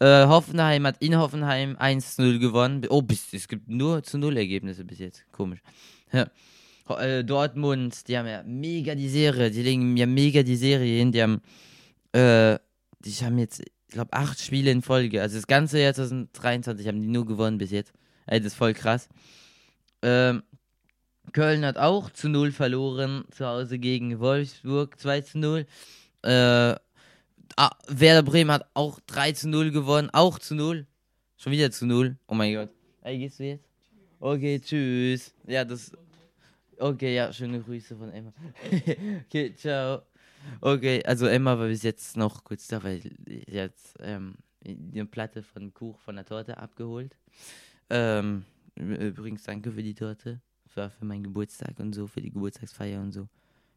Äh, 0.00 0.26
Hoffenheim 0.26 0.86
hat 0.86 1.00
in 1.00 1.16
Hoffenheim 1.16 1.76
1 1.76 2.16
zu 2.16 2.22
0 2.22 2.38
gewonnen. 2.38 2.82
Oh, 2.88 3.02
bis, 3.02 3.32
es 3.32 3.48
gibt 3.48 3.68
nur 3.68 4.02
zu 4.02 4.18
0 4.18 4.36
Ergebnisse 4.36 4.84
bis 4.84 4.98
jetzt. 4.98 5.24
Komisch. 5.30 5.60
Ja. 6.12 6.28
Äh, 6.88 7.24
Dortmund, 7.24 8.08
die 8.08 8.18
haben 8.18 8.26
ja 8.26 8.42
mega 8.42 8.94
die 8.94 9.08
Serie. 9.08 9.50
Die 9.50 9.62
legen 9.62 9.96
ja 9.96 10.06
mega 10.06 10.42
die 10.42 10.56
Serie 10.56 10.98
hin. 10.98 11.12
Die 11.12 11.22
haben, 11.22 11.40
äh, 12.12 12.58
die 13.00 13.12
haben 13.24 13.38
jetzt, 13.38 13.60
ich 13.60 13.94
glaube, 13.94 14.12
acht 14.12 14.40
Spiele 14.40 14.70
in 14.70 14.82
Folge. 14.82 15.22
Also 15.22 15.36
das 15.36 15.46
ganze 15.46 15.80
Jahr 15.80 15.94
2023 15.94 16.88
haben 16.88 17.00
die 17.00 17.08
nur 17.08 17.26
gewonnen 17.26 17.58
bis 17.58 17.70
jetzt. 17.70 17.92
Ey, 18.26 18.40
das 18.40 18.48
ist 18.48 18.54
voll 18.54 18.74
krass. 18.74 19.08
Ähm, 20.02 20.42
Köln 21.34 21.64
hat 21.64 21.78
auch 21.78 22.10
zu 22.10 22.28
0 22.28 22.52
verloren, 22.52 23.24
zu 23.32 23.44
Hause 23.44 23.80
gegen 23.80 24.20
Wolfsburg 24.20 24.98
2 24.98 25.20
zu 25.22 25.38
0. 25.38 25.66
Äh, 26.22 26.28
ah, 26.28 27.70
Werder 27.88 28.22
Bremen 28.22 28.52
hat 28.52 28.70
auch 28.72 29.00
3 29.08 29.32
zu 29.32 29.48
0 29.48 29.72
gewonnen, 29.72 30.10
auch 30.12 30.38
zu 30.38 30.54
0. 30.54 30.86
Schon 31.36 31.52
wieder 31.52 31.72
zu 31.72 31.86
0. 31.86 32.16
Oh 32.28 32.34
mein 32.34 32.54
Gott. 32.54 32.70
Ey, 33.02 33.18
gehst 33.18 33.40
du 33.40 33.44
jetzt? 33.44 33.68
Okay, 34.20 34.60
tschüss. 34.60 35.34
Ja, 35.46 35.64
das. 35.64 35.90
Okay, 36.78 37.16
ja, 37.16 37.32
schöne 37.32 37.60
Grüße 37.60 37.96
von 37.96 38.12
Emma. 38.12 38.32
okay, 39.26 39.52
ciao. 39.56 40.02
Okay, 40.60 41.02
also 41.04 41.26
Emma 41.26 41.58
war 41.58 41.66
bis 41.66 41.82
jetzt 41.82 42.16
noch 42.16 42.44
kurz 42.44 42.68
da, 42.68 42.80
weil 42.80 43.00
sie 43.00 43.60
hat 43.60 43.74
ähm, 43.98 44.36
eine 44.64 45.04
Platte 45.06 45.42
von 45.42 45.74
Kuch 45.74 45.98
von 45.98 46.14
der 46.14 46.24
Torte 46.26 46.58
abgeholt. 46.58 47.16
Ähm, 47.90 48.44
übrigens, 48.76 49.42
danke 49.42 49.72
für 49.72 49.82
die 49.82 49.94
Torte. 49.94 50.40
War 50.76 50.90
für 50.90 51.04
meinen 51.04 51.22
Geburtstag 51.22 51.78
und 51.78 51.94
so, 51.94 52.06
für 52.06 52.20
die 52.20 52.30
Geburtstagsfeier 52.30 53.00
und 53.00 53.12
so. 53.12 53.28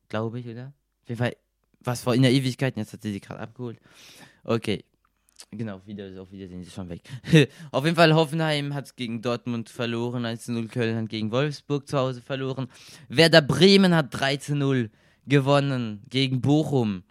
Glaube 0.09 0.39
ich, 0.39 0.47
oder? 0.47 0.73
Auf 1.03 1.09
jeden 1.09 1.19
Fall, 1.19 1.35
was 1.81 2.01
vor 2.01 2.15
in 2.15 2.21
der 2.21 2.31
Ewigkeit, 2.31 2.75
jetzt 2.77 2.93
hat 2.93 3.01
sie 3.01 3.11
sie 3.11 3.19
gerade 3.19 3.39
abgeholt. 3.39 3.79
Okay. 4.43 4.83
Genau, 5.51 5.81
Wiedersehen, 5.85 6.19
auf 6.19 6.31
Wiedersehen, 6.31 6.61
ist 6.61 6.73
schon 6.73 6.89
weg. 6.89 7.01
auf 7.71 7.85
jeden 7.85 7.95
Fall, 7.95 8.15
Hoffenheim 8.15 8.73
hat 8.73 8.95
gegen 8.95 9.21
Dortmund 9.21 9.69
verloren, 9.69 10.25
1-0 10.25 10.67
Köln 10.67 10.97
hat 10.97 11.09
gegen 11.09 11.31
Wolfsburg 11.31 11.87
zu 11.87 11.97
Hause 11.97 12.21
verloren. 12.21 12.67
Werder 13.07 13.41
Bremen 13.41 13.95
hat 13.95 14.13
3-0 14.15 14.89
gewonnen 15.27 16.01
gegen 16.09 16.41
Bochum. 16.41 17.03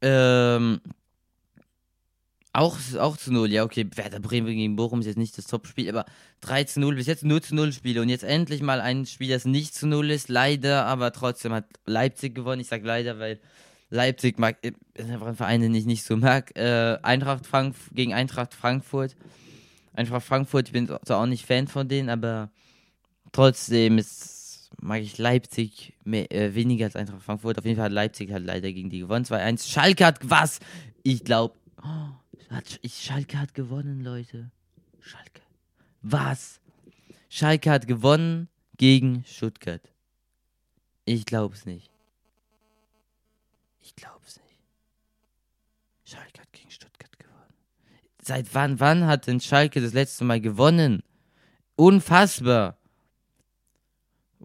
Ähm, 0.00 0.80
auch, 2.52 2.76
auch 2.98 3.16
zu 3.16 3.32
0, 3.32 3.50
ja, 3.50 3.64
okay. 3.64 3.88
Werder 3.94 4.20
Bremen 4.20 4.48
gegen 4.48 4.76
Bochum 4.76 5.00
ist 5.00 5.06
jetzt 5.06 5.16
nicht 5.18 5.38
das 5.38 5.46
Top-Spiel, 5.46 5.88
aber 5.88 6.04
3 6.42 6.64
zu 6.64 6.80
0, 6.80 6.96
bis 6.96 7.06
jetzt 7.06 7.24
nur 7.24 7.40
zu 7.40 7.54
0 7.54 7.72
Spiele. 7.72 8.02
Und 8.02 8.10
jetzt 8.10 8.24
endlich 8.24 8.60
mal 8.60 8.80
ein 8.80 9.06
Spiel, 9.06 9.30
das 9.30 9.46
nicht 9.46 9.74
zu 9.74 9.86
0 9.86 10.10
ist, 10.10 10.28
leider, 10.28 10.84
aber 10.84 11.12
trotzdem 11.12 11.52
hat 11.52 11.64
Leipzig 11.86 12.34
gewonnen. 12.34 12.60
Ich 12.60 12.68
sag 12.68 12.84
leider, 12.84 13.18
weil 13.18 13.40
Leipzig 13.88 14.38
mag, 14.38 14.58
äh, 14.62 14.72
ist 14.94 15.10
einfach 15.10 15.28
ein 15.28 15.36
Verein, 15.36 15.62
den 15.62 15.74
ich 15.74 15.86
nicht 15.86 16.04
so 16.04 16.16
mag. 16.16 16.54
Äh, 16.56 16.98
Eintracht 17.02 17.46
Frank 17.46 17.74
gegen 17.92 18.12
Eintracht 18.12 18.52
Frankfurt. 18.52 19.16
Eintracht 19.94 20.24
Frankfurt, 20.24 20.68
ich 20.68 20.72
bin 20.72 20.86
zwar 20.86 21.22
auch 21.22 21.26
nicht 21.26 21.46
Fan 21.46 21.68
von 21.68 21.88
denen, 21.88 22.10
aber 22.10 22.50
trotzdem 23.32 23.96
ist, 23.98 24.70
mag 24.80 25.00
ich 25.00 25.16
Leipzig 25.16 25.94
mehr, 26.04 26.30
äh, 26.32 26.54
weniger 26.54 26.84
als 26.86 26.96
Eintracht 26.96 27.22
Frankfurt. 27.22 27.58
Auf 27.58 27.64
jeden 27.64 27.76
Fall 27.76 27.86
hat 27.86 27.92
Leipzig 27.92 28.30
halt 28.30 28.44
leider 28.44 28.72
gegen 28.72 28.90
die 28.90 29.00
gewonnen. 29.00 29.24
2-1. 29.24 29.70
Schalke 29.70 30.04
hat 30.04 30.18
was? 30.22 30.58
Ich 31.02 31.24
glaube, 31.24 31.54
oh, 31.84 32.08
hat, 32.50 32.78
ich, 32.82 33.02
Schalke 33.02 33.38
hat 33.38 33.54
gewonnen, 33.54 34.02
Leute. 34.02 34.50
Schalke. 35.00 35.42
Was? 36.02 36.60
Schalke 37.28 37.70
hat 37.70 37.86
gewonnen 37.86 38.48
gegen 38.76 39.24
Stuttgart. 39.26 39.92
Ich 41.04 41.24
glaub's 41.24 41.66
nicht. 41.66 41.90
Ich 43.80 43.96
glaub's 43.96 44.36
nicht. 44.36 44.58
Schalke 46.04 46.40
hat 46.40 46.52
gegen 46.52 46.70
Stuttgart 46.70 47.18
gewonnen. 47.18 47.54
Seit 48.22 48.54
wann, 48.54 48.80
wann 48.80 49.06
hat 49.06 49.26
denn 49.26 49.40
Schalke 49.40 49.80
das 49.80 49.92
letzte 49.92 50.24
Mal 50.24 50.40
gewonnen? 50.40 51.02
Unfassbar. 51.76 52.76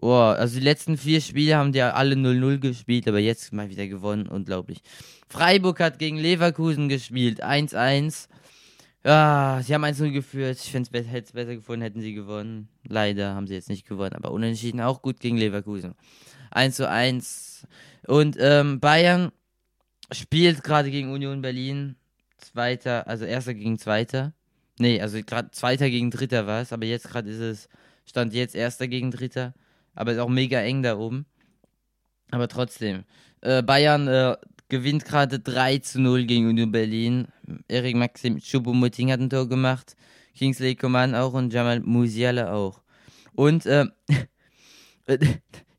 Boah, 0.00 0.36
also 0.36 0.58
die 0.58 0.64
letzten 0.64 0.96
vier 0.96 1.20
Spiele 1.20 1.56
haben 1.56 1.72
die 1.72 1.80
ja 1.80 1.90
alle 1.90 2.14
0-0 2.14 2.58
gespielt, 2.58 3.08
aber 3.08 3.18
jetzt 3.18 3.52
mal 3.52 3.68
wieder 3.68 3.88
gewonnen, 3.88 4.28
unglaublich. 4.28 4.80
Freiburg 5.28 5.80
hat 5.80 5.98
gegen 5.98 6.18
Leverkusen 6.18 6.88
gespielt, 6.88 7.44
1-1. 7.44 8.28
Ja, 9.04 9.60
sie 9.64 9.74
haben 9.74 9.84
1-0 9.84 10.12
geführt. 10.12 10.58
Ich 10.62 10.72
hätte 10.72 10.90
es 10.92 11.32
besser 11.32 11.56
gefunden, 11.56 11.82
hätten 11.82 12.00
sie 12.00 12.14
gewonnen. 12.14 12.68
Leider 12.86 13.34
haben 13.34 13.48
sie 13.48 13.54
jetzt 13.54 13.68
nicht 13.68 13.88
gewonnen, 13.88 14.14
aber 14.14 14.30
unentschieden 14.30 14.80
auch 14.80 15.02
gut 15.02 15.18
gegen 15.18 15.36
Leverkusen. 15.36 15.94
1 16.52 16.80
1. 16.80 17.66
Und 18.06 18.36
ähm, 18.38 18.78
Bayern 18.78 19.32
spielt 20.12 20.62
gerade 20.62 20.92
gegen 20.92 21.10
Union 21.10 21.42
Berlin. 21.42 21.96
Zweiter, 22.38 23.08
also 23.08 23.24
erster 23.24 23.52
gegen 23.52 23.78
zweiter. 23.78 24.32
Nee, 24.78 25.00
also 25.00 25.20
gerade 25.24 25.50
zweiter 25.50 25.90
gegen 25.90 26.12
dritter 26.12 26.46
war 26.46 26.62
es, 26.62 26.72
aber 26.72 26.86
jetzt 26.86 27.08
gerade 27.08 27.28
ist 27.28 27.40
es, 27.40 27.68
stand 28.04 28.32
jetzt 28.32 28.54
erster 28.54 28.86
gegen 28.86 29.10
dritter. 29.10 29.54
Aber 29.98 30.12
ist 30.12 30.20
auch 30.20 30.28
mega 30.28 30.60
eng 30.60 30.84
da 30.84 30.96
oben. 30.96 31.26
Aber 32.30 32.46
trotzdem. 32.46 33.02
Äh, 33.40 33.64
Bayern 33.64 34.06
äh, 34.06 34.36
gewinnt 34.68 35.04
gerade 35.04 35.40
3 35.40 35.78
zu 35.78 36.00
0 36.00 36.24
gegen 36.24 36.46
Union 36.46 36.70
Berlin. 36.70 37.26
Erik 37.66 37.96
Maxim 37.96 38.38
Choupo-Moting 38.38 39.10
hat 39.10 39.18
ein 39.18 39.28
Tor 39.28 39.48
gemacht. 39.48 39.96
Kingsley 40.36 40.76
Coman 40.76 41.16
auch 41.16 41.32
und 41.32 41.52
Jamal 41.52 41.80
Musiala 41.80 42.52
auch. 42.52 42.80
Und 43.34 43.66
äh, 43.66 43.86
ich 45.08 45.18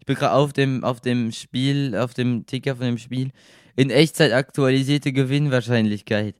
bin 0.06 0.18
gerade 0.18 0.34
auf 0.34 0.52
dem, 0.52 0.84
auf 0.84 1.00
dem 1.00 1.32
Spiel, 1.32 1.96
auf 1.96 2.14
dem 2.14 2.46
Ticker 2.46 2.76
von 2.76 2.88
dem 2.88 2.98
Spiel. 2.98 3.32
In 3.78 3.90
Echtzeit 3.90 4.34
aktualisierte 4.34 5.14
Gewinnwahrscheinlichkeit. 5.14 6.36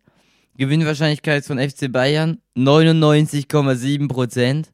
Gewinnwahrscheinlichkeit 0.58 1.46
von 1.46 1.60
FC 1.60 1.90
Bayern 1.90 2.42
99,7%. 2.58 4.66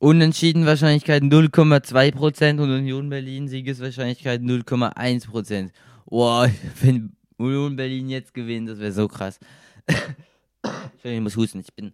Unentschieden 0.00 0.64
Wahrscheinlichkeit 0.64 1.24
0,2% 1.24 2.60
und 2.60 2.70
Union 2.70 3.08
Berlin 3.10 3.48
Siegeswahrscheinlichkeit 3.48 4.42
0,1%. 4.42 5.70
Wow, 6.06 6.48
wenn 6.82 7.16
Union 7.36 7.74
Berlin 7.74 8.08
jetzt 8.08 8.32
gewinnt, 8.32 8.68
das 8.68 8.78
wäre 8.78 8.92
so 8.92 9.08
krass. 9.08 9.40
ich 11.02 11.20
muss 11.20 11.36
husten, 11.36 11.60
ich 11.60 11.74
bin, 11.74 11.92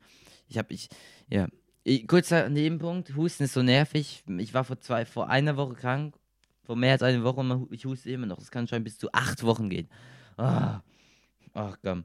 ich 0.48 0.58
habe, 0.58 0.74
ich, 0.74 0.88
ja. 1.30 1.46
Ich, 1.86 2.06
kurzer 2.06 2.48
Nebenpunkt, 2.48 3.14
Husten 3.14 3.44
ist 3.44 3.52
so 3.52 3.62
nervig. 3.62 4.24
Ich 4.38 4.54
war 4.54 4.64
vor 4.64 4.80
zwei, 4.80 5.04
vor 5.04 5.28
einer 5.28 5.56
Woche 5.58 5.74
krank, 5.74 6.14
vor 6.62 6.76
mehr 6.76 6.92
als 6.92 7.02
einer 7.02 7.22
Woche 7.24 7.40
und 7.40 7.68
ich 7.72 7.84
huste 7.84 8.10
immer 8.10 8.26
noch. 8.26 8.38
Das 8.38 8.50
kann 8.50 8.66
schon 8.66 8.82
bis 8.84 8.98
zu 8.98 9.12
acht 9.12 9.42
Wochen 9.42 9.68
gehen. 9.68 9.88
Ah. 10.38 10.80
Ach 11.54 11.76
komm. 11.84 12.04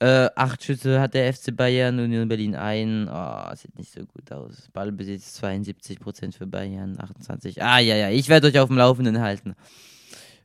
Äh, 0.00 0.28
acht 0.36 0.62
Schüsse 0.62 1.00
hat 1.00 1.14
der 1.14 1.32
FC 1.32 1.56
Bayern, 1.56 1.98
Union 1.98 2.28
Berlin 2.28 2.54
ein. 2.54 3.08
Oh, 3.08 3.54
sieht 3.54 3.76
nicht 3.78 3.90
so 3.90 4.04
gut 4.04 4.30
aus. 4.30 4.68
Ballbesitz 4.72 5.42
72% 5.42 6.36
für 6.36 6.46
Bayern, 6.46 6.98
28. 7.00 7.62
Ah, 7.62 7.78
ja, 7.78 7.96
ja, 7.96 8.10
ich 8.10 8.28
werde 8.28 8.48
euch 8.48 8.58
auf 8.58 8.68
dem 8.68 8.76
Laufenden 8.76 9.18
halten. 9.20 9.54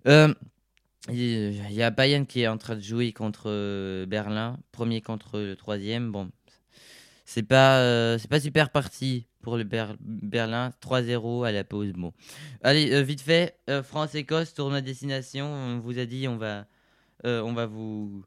Euh, 0.08 0.34
Il 1.10 1.72
y 1.72 1.84
a 1.84 1.90
Bayern 1.90 2.26
qui 2.26 2.42
est 2.44 2.48
en 2.48 2.58
train 2.58 2.76
de 2.76 2.82
jouer 2.82 3.12
contre 3.14 3.50
euh, 3.50 4.06
Berlin, 4.06 4.60
premier 4.72 5.02
contre 5.02 5.40
le 5.40 5.56
troisième. 5.56 6.12
Bon, 6.12 6.30
c'est 7.26 7.44
pas, 7.44 7.80
euh, 7.80 8.18
pas 8.30 8.40
super 8.40 8.70
parti 8.70 9.26
pour 9.42 9.58
le 9.58 9.64
Ber- 9.66 9.96
Berlin. 10.00 10.74
3-0 10.82 11.44
à 11.46 11.52
la 11.52 11.64
pause. 11.64 11.92
Bon, 11.94 12.14
allez, 12.62 12.92
euh, 12.94 13.02
vite 13.02 13.22
fait, 13.22 13.58
France-Écosse, 13.84 14.54
tournoi 14.54 14.82
destination. 14.82 15.46
On 15.48 15.80
vous 15.80 15.98
a 16.00 16.06
dit, 16.06 16.28
on 16.30 16.38
on 17.24 17.54
va 17.54 17.66
vous, 17.66 18.24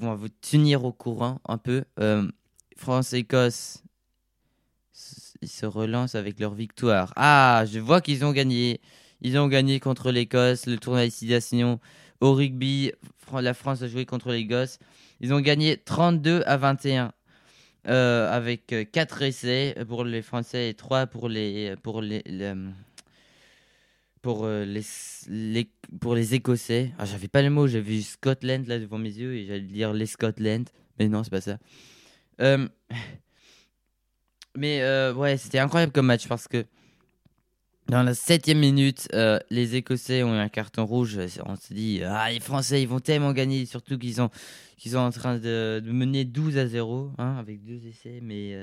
on 0.00 0.14
vous 0.14 0.28
tenir 0.28 0.84
au 0.84 0.92
courant 0.92 1.40
un 1.48 1.58
peu. 1.58 1.84
Euh, 2.00 2.28
France-Écosse, 2.76 3.82
ils 5.40 5.48
se 5.48 5.66
relancent 5.66 6.14
avec 6.14 6.38
leur 6.40 6.54
victoire. 6.54 7.12
Ah, 7.16 7.64
je 7.70 7.78
vois 7.78 8.00
qu'ils 8.00 8.24
ont 8.24 8.32
gagné. 8.32 8.80
Ils 9.20 9.38
ont 9.38 9.48
gagné 9.48 9.78
contre 9.80 10.10
l'Écosse, 10.10 10.66
le 10.66 10.78
tournoi 10.78 11.02
destination 11.04 11.80
au 12.20 12.34
rugby. 12.34 12.92
La 13.40 13.54
France 13.54 13.82
a 13.82 13.88
joué 13.88 14.04
contre 14.04 14.30
l'Écosse. 14.30 14.78
Ils 15.20 15.32
ont 15.32 15.40
gagné 15.40 15.76
32 15.76 16.42
à 16.46 16.56
21 16.56 17.12
euh, 17.88 18.30
avec 18.30 18.74
4 18.92 19.22
essais 19.22 19.74
pour 19.88 20.04
les 20.04 20.22
Français 20.22 20.70
et 20.70 20.74
3 20.74 21.06
pour 21.06 21.28
les, 21.28 21.74
pour 21.82 22.02
les, 22.02 22.22
les- 22.26 22.54
pour, 24.22 24.44
euh, 24.44 24.64
les, 24.64 24.82
les, 25.28 25.68
pour 26.00 26.14
les 26.14 26.34
Écossais. 26.34 26.92
Ah, 26.98 27.04
j'avais 27.04 27.28
pas 27.28 27.42
le 27.42 27.50
mot, 27.50 27.66
j'avais 27.66 27.82
vu 27.82 28.02
Scotland 28.02 28.66
là 28.66 28.78
devant 28.78 28.98
mes 28.98 29.10
yeux 29.10 29.34
et 29.34 29.46
j'allais 29.46 29.60
dire 29.60 29.92
les 29.92 30.06
Scotland. 30.06 30.68
Mais 30.98 31.08
non, 31.08 31.24
c'est 31.24 31.30
pas 31.30 31.40
ça. 31.40 31.58
Euh, 32.40 32.68
mais 34.56 34.80
euh, 34.82 35.12
ouais, 35.12 35.36
c'était 35.36 35.58
incroyable 35.58 35.92
comme 35.92 36.06
match 36.06 36.28
parce 36.28 36.46
que 36.48 36.64
dans 37.88 38.04
la 38.04 38.14
septième 38.14 38.60
minute, 38.60 39.08
les 39.50 39.74
Écossais 39.74 40.22
ont 40.22 40.34
eu 40.34 40.38
un 40.38 40.48
carton 40.48 40.86
rouge. 40.86 41.18
On 41.44 41.56
se 41.56 41.74
dit, 41.74 42.00
ah, 42.04 42.30
les 42.30 42.40
Français, 42.40 42.80
ils 42.80 42.88
vont 42.88 43.00
tellement 43.00 43.32
gagner, 43.32 43.66
surtout 43.66 43.98
qu'ils 43.98 44.14
sont, 44.14 44.30
sont 44.78 44.96
en 44.96 45.10
train 45.10 45.36
de, 45.36 45.82
mener 45.84 46.24
12 46.24 46.56
à 46.58 46.66
0 46.68 47.10
hein, 47.18 47.36
avec 47.38 47.64
deux 47.64 47.84
essais. 47.86 48.20
Mais 48.22 48.56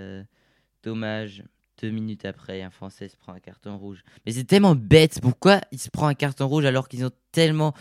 dommage, 0.84 1.44
deux 1.82 1.92
minutes 1.92 2.26
après, 2.26 2.62
un 2.62 2.70
Français 2.70 3.08
se 3.08 3.18
prend 3.18 3.34
un 3.34 3.40
carton 3.40 3.78
rouge. 3.78 4.04
Mais 4.26 4.32
c'est 4.32 4.44
tellement 4.44 4.76
bête. 4.76 5.20
Pourquoi 5.22 5.62
il 5.72 5.80
se 5.80 5.90
prend 5.90 6.08
un 6.08 6.14
carton 6.14 6.48
rouge 6.48 6.66
alors 6.66 6.88
qu'ils 6.88 7.06
ont 7.06 7.12
tellement, 7.32 7.74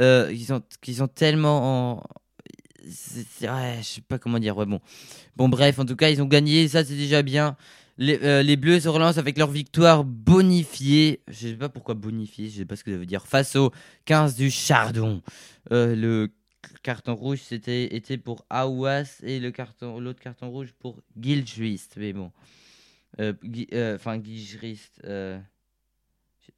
euh, 0.00 0.32
qu'ils 0.32 0.52
ont, 0.52 0.62
qu'ils 0.80 1.02
ont 1.02 1.08
tellement 1.08 1.96
en, 1.96 2.02
ouais, 3.42 3.78
je 3.78 3.86
sais 3.86 4.00
pas 4.00 4.18
comment 4.18 4.38
dire. 4.38 4.56
Ouais, 4.56 4.66
bon, 4.66 4.80
bon, 5.36 5.48
bref, 5.48 5.78
en 5.78 5.84
tout 5.84 5.96
cas, 5.96 6.10
ils 6.10 6.22
ont 6.22 6.26
gagné. 6.26 6.68
Ça, 6.68 6.84
c'est 6.84 6.96
déjà 6.96 7.22
bien. 7.22 7.56
Les, 7.98 8.18
euh, 8.22 8.42
les 8.42 8.56
Bleus 8.56 8.80
se 8.80 8.88
relancent 8.88 9.18
avec 9.18 9.38
leur 9.38 9.50
victoire 9.50 10.04
bonifiée. 10.04 11.22
Je 11.28 11.48
sais 11.48 11.54
pas 11.54 11.68
pourquoi 11.68 11.94
bonifiée, 11.94 12.50
je 12.50 12.58
sais 12.58 12.64
pas 12.66 12.76
ce 12.76 12.84
que 12.84 12.92
ça 12.92 12.98
veut 12.98 13.06
dire. 13.06 13.26
Face 13.26 13.56
au 13.56 13.72
15 14.04 14.36
du 14.36 14.50
Chardon. 14.50 15.22
Euh, 15.72 15.96
le 15.96 16.30
carton 16.82 17.14
rouge 17.14 17.40
c'était 17.42 17.94
était 17.94 18.18
pour 18.18 18.44
Aouas 18.50 19.20
et 19.22 19.38
le 19.38 19.52
carton 19.52 20.00
l'autre 20.00 20.20
carton 20.20 20.50
rouge 20.50 20.72
pour 20.78 21.00
Gilchrist. 21.18 21.94
Mais 21.96 22.12
bon, 22.12 22.32
enfin 23.18 24.20
euh, 25.04 25.38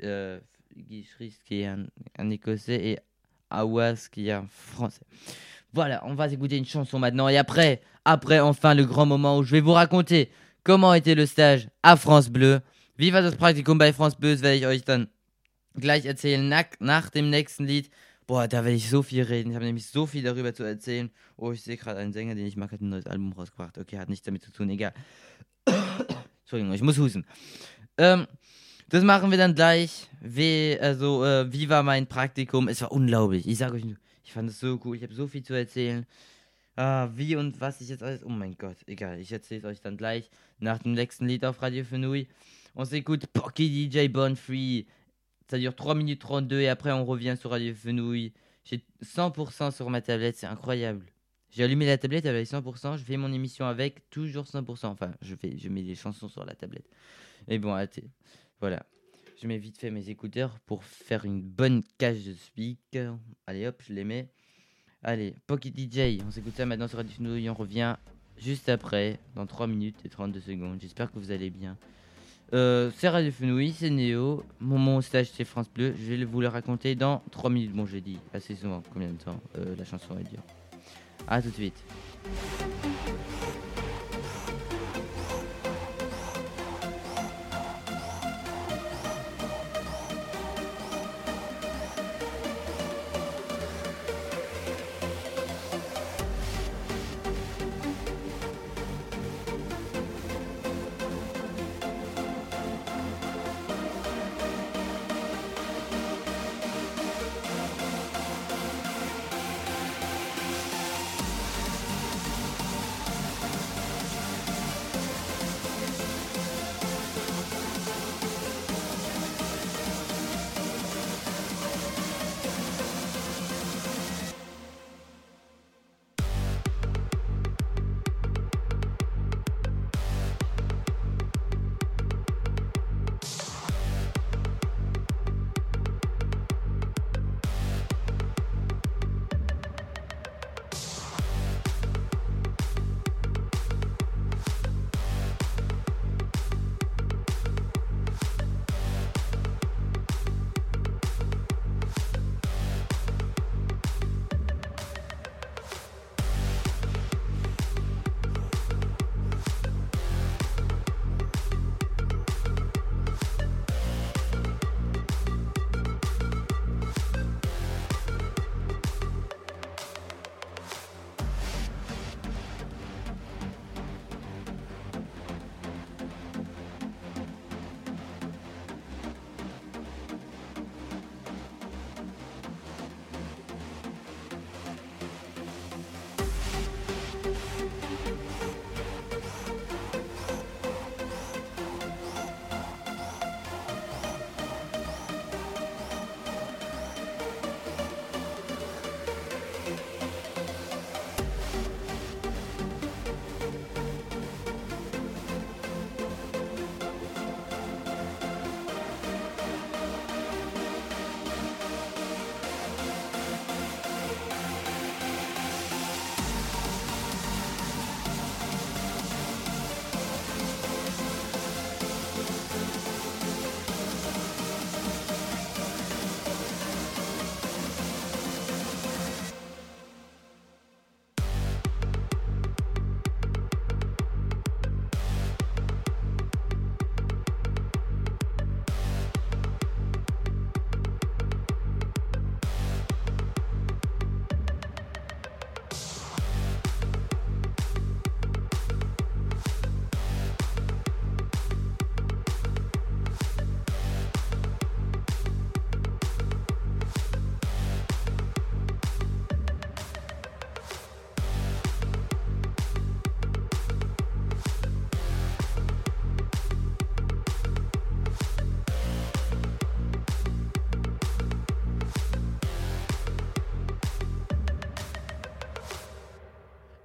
euh, 0.03 0.41
Gilchrist 0.89 1.43
qui 1.45 1.61
est 1.61 1.67
un, 1.67 1.87
un 2.19 2.31
Écossais 2.31 2.85
et 2.85 2.99
Aouas 3.51 4.09
qui 4.11 4.29
est 4.29 4.33
un 4.33 4.47
Français. 4.49 5.05
Voilà, 5.73 6.03
on 6.07 6.15
va 6.15 6.29
écouter 6.29 6.57
une 6.57 6.65
chanson 6.65 6.99
maintenant 6.99 7.29
et 7.29 7.37
après, 7.37 7.83
après 8.05 8.41
enfin 8.41 8.75
le 8.75 8.85
grand 8.85 9.07
moment 9.07 9.39
où 9.39 9.43
je 9.43 9.53
vais 9.53 9.61
vous 9.61 9.73
raconter 9.73 10.31
comment 10.65 10.95
était 10.95 11.15
le 11.15 11.27
stage 11.27 11.69
à 11.83 11.97
France 11.97 12.29
Bleu. 12.29 12.61
Wie 12.99 13.13
war 13.13 13.23
das 13.23 13.37
Praktikum 13.37 13.79
bei 13.79 13.93
France 13.93 14.17
Bleu, 14.19 14.37
werde 14.41 14.57
ich 14.57 14.67
euch 14.67 14.85
dann 14.85 15.09
gleich 15.75 16.05
erzählen 16.05 16.49
nach, 16.49 16.65
nach 16.81 17.11
dem 17.11 17.31
nächsten 17.31 17.65
Lied. 17.65 17.91
Boah, 18.27 18.49
da 18.49 18.65
werde 18.65 18.77
ich 18.77 18.91
so 18.91 19.03
viel 19.03 19.23
reden. 19.23 19.51
Ich 19.51 19.55
habe 19.55 19.65
nämlich 19.65 19.87
so 19.87 20.05
viel 20.05 20.23
darüber 20.23 20.53
zu 20.53 20.65
erzählen. 20.65 21.11
Oh, 21.37 21.53
ich 21.53 21.63
sehe 21.63 21.77
gerade 21.77 22.01
einen 22.01 22.13
Sänger, 22.13 22.35
den 22.35 22.47
ich 22.47 22.57
mag, 22.57 22.73
hat 22.73 22.81
ein 22.81 22.89
neues 22.89 23.07
Album 23.07 23.33
rausgebracht. 23.33 23.79
Okay, 23.79 23.99
hat 23.99 24.09
nichts 24.09 24.27
damit 24.27 24.43
zu 24.43 24.51
tun, 24.51 24.69
egal. 24.69 24.93
Entschuldigung, 26.49 26.73
ich 26.73 26.81
muss 26.81 26.97
husten. 26.97 27.27
Ähm, 27.99 28.27
das 28.89 29.05
machen 29.05 29.31
wir 29.31 29.37
dann 29.37 29.55
gleich. 29.55 30.09
Wie, 30.23 30.79
also, 30.81 31.23
äh, 31.23 31.53
wie 31.53 31.69
war 31.69 31.83
mein 31.83 32.07
Praktikum? 32.07 32.69
Es 32.69 32.81
war 32.81 32.91
unglaublich. 32.91 33.47
Ich 33.47 33.59
sage 33.59 33.75
euch, 33.75 33.85
ich 34.25 34.33
fand 34.33 34.49
es 34.49 34.59
so 34.59 34.81
cool. 34.83 34.97
Ich 34.97 35.03
habe 35.03 35.13
so 35.13 35.27
viel 35.27 35.43
zu 35.43 35.53
erzählen. 35.53 36.07
Ah, 36.75 37.11
wie 37.15 37.37
und 37.37 37.61
was 37.61 37.83
ich 37.83 37.91
jetzt 37.91 38.03
alles. 38.03 38.25
Oh 38.25 38.31
mein 38.31 38.57
Gott, 38.57 38.79
egal. 38.87 39.19
Ich 39.19 39.31
erzähle 39.31 39.61
es 39.61 39.67
euch 39.67 39.81
dann 39.83 39.99
gleich 39.99 40.31
nach 40.59 40.79
dem 40.79 40.93
nächsten 40.93 41.27
Lied 41.27 41.45
auf 41.45 41.61
Radio 41.61 41.85
Fenouille. 41.85 42.29
On 42.75 42.85
s'écoute 42.85 43.27
Pocky 43.31 43.91
DJ 43.91 44.09
Born 44.09 44.35
Free. 44.35 44.87
Ça 45.51 45.59
dure 45.59 45.77
3 45.77 45.95
minutes 45.97 46.21
32 46.21 46.61
et 46.63 46.71
après 46.71 46.93
on 46.93 47.05
revient 47.05 47.37
sur 47.39 47.51
Radio 47.51 47.75
Fenouille. 47.75 48.33
J'ai 48.65 48.83
100% 49.05 49.71
sur 49.71 49.91
ma 49.91 50.01
tablette, 50.01 50.39
c'est 50.39 50.47
incroyable. 50.47 51.05
J'ai 51.51 51.65
allumé 51.65 51.87
la 51.87 51.97
tablette 51.97 52.27
avec 52.27 52.47
100%, 52.47 52.99
je 52.99 53.05
fais 53.05 53.17
mon 53.17 53.33
émission 53.33 53.67
avec 53.67 54.09
toujours 54.11 54.45
100%. 54.45 54.87
Enfin, 54.87 55.13
je, 55.23 55.35
mets 55.69 55.83
les 55.83 55.95
chansons 55.95 56.29
sur 56.29 56.45
la 56.45 56.55
tablette. 56.55 56.89
Et 57.49 57.59
bon, 57.59 57.75
voilà. 58.61 58.85
Je 59.41 59.47
mets 59.47 59.59
vite 59.59 59.79
fait 59.79 59.91
mes 59.91 60.11
écouteurs 60.11 60.59
pour 60.67 60.83
faire 60.85 61.25
une 61.25 61.41
bonne 61.41 61.83
cage 61.97 62.25
de 62.25 62.35
speaker. 62.35 63.17
Allez 63.47 63.67
hop, 63.67 63.81
je 63.87 63.93
les 63.93 64.05
mets. 64.05 64.29
Allez, 65.03 65.35
Pocket 65.47 65.73
DJ, 65.79 66.21
on 66.27 66.31
s'écoute 66.31 66.57
ça 66.57 66.67
maintenant 66.67 66.89
sur 66.89 66.99
Radio 66.99 67.13
Fenouille. 67.17 67.49
On 67.49 67.55
revient 67.55 67.97
juste 68.37 68.69
après, 68.69 69.19
dans 69.37 69.47
3 69.47 69.69
minutes 69.69 69.97
et 70.05 70.09
32 70.09 70.41
secondes. 70.41 70.79
J'espère 70.81 71.13
que 71.13 71.19
vous 71.19 71.31
allez 71.31 71.51
bien. 71.51 71.77
Euh, 72.53 72.91
c'est 72.97 73.09
Radio 73.09 73.31
Fenouille, 73.31 73.73
c'est 73.73 73.91
Néo. 73.91 74.43
Mon, 74.59 74.79
mon 74.79 75.01
stage 75.01 75.31
c'est 75.31 75.45
France 75.45 75.71
Bleu. 75.71 75.95
Je 75.97 76.15
vais 76.15 76.25
vous 76.25 76.41
le 76.41 76.49
raconter 76.49 76.97
dans 76.97 77.23
3 77.31 77.49
minutes. 77.49 77.73
Bon, 77.73 77.87
j'ai 77.87 78.01
dit 78.01 78.19
assez 78.35 78.57
souvent 78.57 78.83
combien 78.93 79.09
de 79.09 79.19
temps 79.19 79.41
euh, 79.57 79.77
la 79.77 79.85
chanson 79.85 80.15
va 80.15 80.23
dire. 80.23 80.43
A 81.31 81.43
tout 81.43 81.49
de 81.51 81.55
suite. 81.55 81.85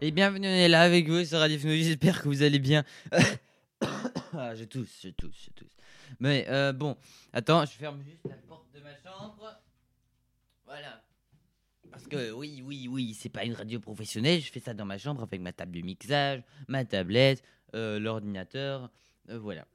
Et 0.06 0.12
bienvenue, 0.12 0.48
on 0.48 0.52
est 0.52 0.68
là 0.68 0.82
avec 0.82 1.08
vous 1.08 1.24
sur 1.24 1.40
Radio 1.40 1.58
Fenouille, 1.58 1.86
j'espère 1.86 2.22
que 2.22 2.28
vous 2.28 2.44
allez 2.44 2.60
bien. 2.60 2.84
ah, 4.34 4.54
je 4.54 4.66
tousse, 4.66 5.00
je 5.02 5.08
tousse, 5.12 5.46
je 5.46 5.50
tousse. 5.52 5.78
Mais 6.20 6.46
euh, 6.50 6.74
bon, 6.74 6.98
attends, 7.32 7.64
je 7.64 7.72
ferme 7.72 8.04
juste 8.04 8.20
la 8.26 8.36
porte 8.36 8.66
de 8.76 8.82
ma 8.82 8.94
chambre. 8.98 9.62
Voilà. 10.66 11.02
Parce 11.90 12.06
que 12.06 12.34
oui, 12.34 12.62
oui, 12.66 12.90
oui, 12.92 13.14
c'est 13.18 13.30
pas 13.30 13.46
une 13.46 13.54
radio 13.54 13.80
professionnelle, 13.80 14.42
je 14.42 14.52
fais 14.52 14.60
ça 14.60 14.74
dans 14.74 14.84
ma 14.84 14.98
chambre 14.98 15.24
avec 15.24 15.40
ma 15.40 15.54
table 15.54 15.72
de 15.72 15.86
mixage, 15.86 16.44
ma 16.68 16.84
tablette, 16.84 17.42
euh, 17.74 17.98
l'ordinateur, 17.98 18.90
euh, 19.30 19.40
voilà. 19.40 19.66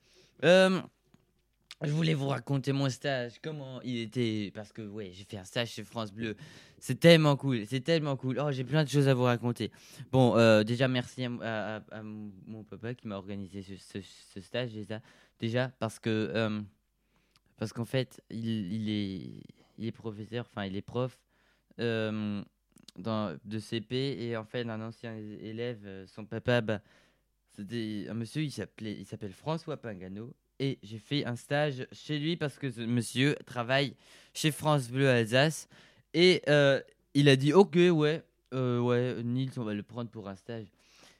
Je 1.81 1.93
voulais 1.93 2.14
vous 2.14 2.26
raconter 2.26 2.72
mon 2.72 2.89
stage, 2.91 3.35
comment 3.41 3.81
il 3.83 3.99
était, 3.99 4.51
parce 4.53 4.72
que 4.72 4.83
ouais, 4.83 5.12
j'ai 5.12 5.22
fait 5.22 5.37
un 5.37 5.45
stage 5.45 5.70
chez 5.70 5.85
France 5.85 6.12
Bleu. 6.12 6.35
C'est 6.81 6.99
tellement 6.99 7.37
cool, 7.37 7.66
c'est 7.68 7.83
tellement 7.83 8.16
cool. 8.16 8.41
Oh, 8.41 8.51
j'ai 8.51 8.64
plein 8.64 8.83
de 8.83 8.89
choses 8.89 9.07
à 9.07 9.14
vous 9.14 9.22
raconter. 9.22 9.70
Bon, 10.11 10.37
euh, 10.37 10.64
déjà 10.64 10.89
merci 10.89 11.24
à, 11.24 11.83
mon 12.03 12.64
papa 12.64 12.95
qui 12.95 13.07
m'a 13.07 13.14
organisé 13.14 13.62
ce, 13.62 14.41
stage 14.41 14.72
déjà, 14.72 15.01
déjà 15.39 15.68
parce 15.79 16.01
que 16.01 16.11
euh, 16.11 16.61
parce 17.57 17.72
qu'en 17.72 17.85
fait 17.85 18.20
il, 18.29 18.91
est 18.91 19.45
il 19.79 19.87
est 19.87 19.93
professeur, 19.93 20.47
enfin 20.51 20.64
il 20.64 20.74
est 20.74 20.83
prof 20.83 21.16
euh, 21.79 22.43
de 22.97 23.59
CP 23.61 24.16
et 24.18 24.37
en 24.37 24.45
fait 24.45 24.68
un 24.68 24.81
ancien 24.81 25.14
élève, 25.16 26.07
son 26.09 26.24
papa, 26.24 26.61
bah, 26.61 26.81
c'était 27.51 28.07
un 28.09 28.14
monsieur, 28.14 28.43
il 28.43 28.51
s'appelait 28.51 28.97
il 28.99 29.05
s'appelle 29.05 29.33
François 29.33 29.76
Pingano 29.76 30.35
et 30.61 30.78
j'ai 30.82 30.98
fait 30.98 31.24
un 31.24 31.36
stage 31.36 31.86
chez 31.92 32.18
lui 32.18 32.36
parce 32.36 32.59
que 32.59 32.70
ce 32.70 32.80
monsieur 32.80 33.36
travaille 33.46 33.94
chez 34.34 34.50
France 34.50 34.88
Bleu 34.88 35.09
Alsace. 35.09 35.68
Et 36.14 36.42
euh, 36.48 36.80
il 37.14 37.28
a 37.28 37.36
dit 37.36 37.52
ok 37.52 37.76
ouais 37.92 38.22
euh, 38.54 38.80
ouais 38.80 39.22
Nils 39.22 39.52
on 39.56 39.64
va 39.64 39.74
le 39.74 39.82
prendre 39.82 40.11
pour 40.11 40.28
un 40.28 40.36
stage. 40.36 40.66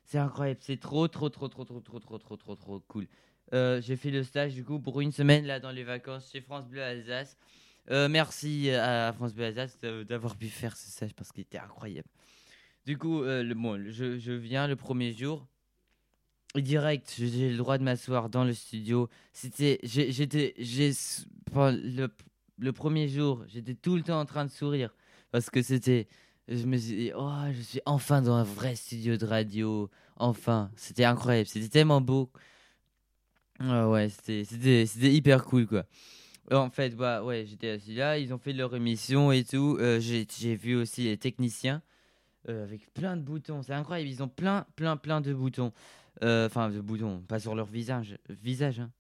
C'est 0.05 0.19
incroyable 0.19 0.61
c'est 0.63 0.81
trop 0.81 1.09
trop 1.09 1.29
trop 1.29 1.49
trop 1.49 1.65
trop 1.65 1.81
trop 1.81 2.01
trop 2.01 2.19
trop 2.19 2.37
trop 2.37 2.57
trop 2.57 2.81
cool. 2.89 3.07
Euh, 3.55 3.81
j'ai 3.81 3.97
fait 3.97 4.11
le 4.11 4.25
stage 4.25 4.55
du 4.55 4.65
coup 4.65 4.79
pour 4.79 5.01
une 5.01 5.13
semaine 5.13 5.47
là 5.47 5.61
dans 5.61 5.71
les 5.71 5.85
vacances 5.85 6.31
chez 6.31 6.41
France 6.41 6.67
Bleu 6.69 6.83
Alsace. 6.83 7.37
Euh, 7.91 8.09
merci 8.09 8.71
à 8.71 9.13
France 9.13 9.35
Bleu 9.35 9.47
Alsace 9.47 9.79
d'avoir 9.81 10.37
pu 10.37 10.49
faire 10.49 10.77
ce 10.77 10.91
stage 10.91 11.15
parce 11.15 11.33
qu'il 11.33 11.43
était 11.43 11.59
incroyable. 11.59 12.09
Du 12.87 12.97
coup 12.99 13.23
euh, 13.23 13.43
le, 13.43 13.55
bon, 13.55 13.83
je, 13.91 14.19
je 14.19 14.33
viens 14.33 14.67
le 14.67 14.77
premier 14.77 15.13
jour 15.13 15.47
direct 16.57 17.15
j'ai 17.19 17.51
le 17.51 17.57
droit 17.57 17.79
de 17.79 17.83
m'asseoir 17.85 18.31
dans 18.31 18.45
le 18.45 18.55
studio. 18.55 19.09
C'était 19.33 19.79
j'étais 19.83 20.55
j'ai 20.59 20.93
le, 21.55 22.09
le 22.59 22.73
premier 22.73 23.09
jour 23.09 23.45
j'étais 23.49 23.75
tout 23.75 23.97
le 23.97 24.03
temps 24.03 24.21
en 24.21 24.25
train 24.25 24.45
de 24.45 24.51
sourire 24.51 24.95
parce 25.31 25.51
que 25.51 25.63
c'était 25.63 26.07
je 26.49 26.65
me 26.65 26.77
suis 26.79 26.97
dit 26.97 27.13
oh 27.15 27.31
je 27.53 27.61
suis 27.61 27.81
enfin 27.85 28.23
dans 28.23 28.35
un 28.35 28.45
vrai 28.45 28.75
studio 28.75 29.17
de 29.17 29.27
radio. 29.27 29.91
Enfin 30.17 30.71
c'était 30.75 31.05
incroyable 31.05 31.47
c'était 31.49 31.69
tellement 31.69 32.01
beau. 32.01 32.31
Ah 33.61 33.89
ouais 33.89 34.09
c'était 34.09 35.15
hyper 35.15 35.45
cool 35.45 35.67
quoi. 35.67 35.85
En 36.51 36.71
fait 36.71 36.97
bah 36.97 37.23
ouais 37.23 37.45
j'étais 37.47 37.69
assis 37.71 37.95
là 37.95 38.19
ils 38.19 38.33
ont 38.33 38.39
fait 38.39 38.55
leur 38.55 38.75
émission 38.75 39.33
et 39.33 39.45
tout. 39.45 39.77
Euh, 39.81 40.01
j'ai 40.01 40.57
vu 40.57 40.77
aussi 40.77 41.05
les 41.05 41.19
techniciens 41.19 41.83
euh, 42.49 42.65
avec 42.65 42.93
plein 42.95 43.17
de 43.17 43.23
boutons 43.23 43.63
c'est 43.63 43.75
incroyable 43.75 44.09
ils 44.09 44.23
ont 44.23 44.29
plein 44.29 44.65
plein 44.77 44.97
plein 44.97 45.21
de 45.21 45.35
boutons 45.35 45.73
enfin 46.23 46.71
de 46.71 46.81
boutons 46.81 47.21
pas 47.23 47.39
sur 47.41 47.55
leur 47.55 47.67
visage 47.67 48.19
visage 48.29 48.81
hein. 48.81 48.91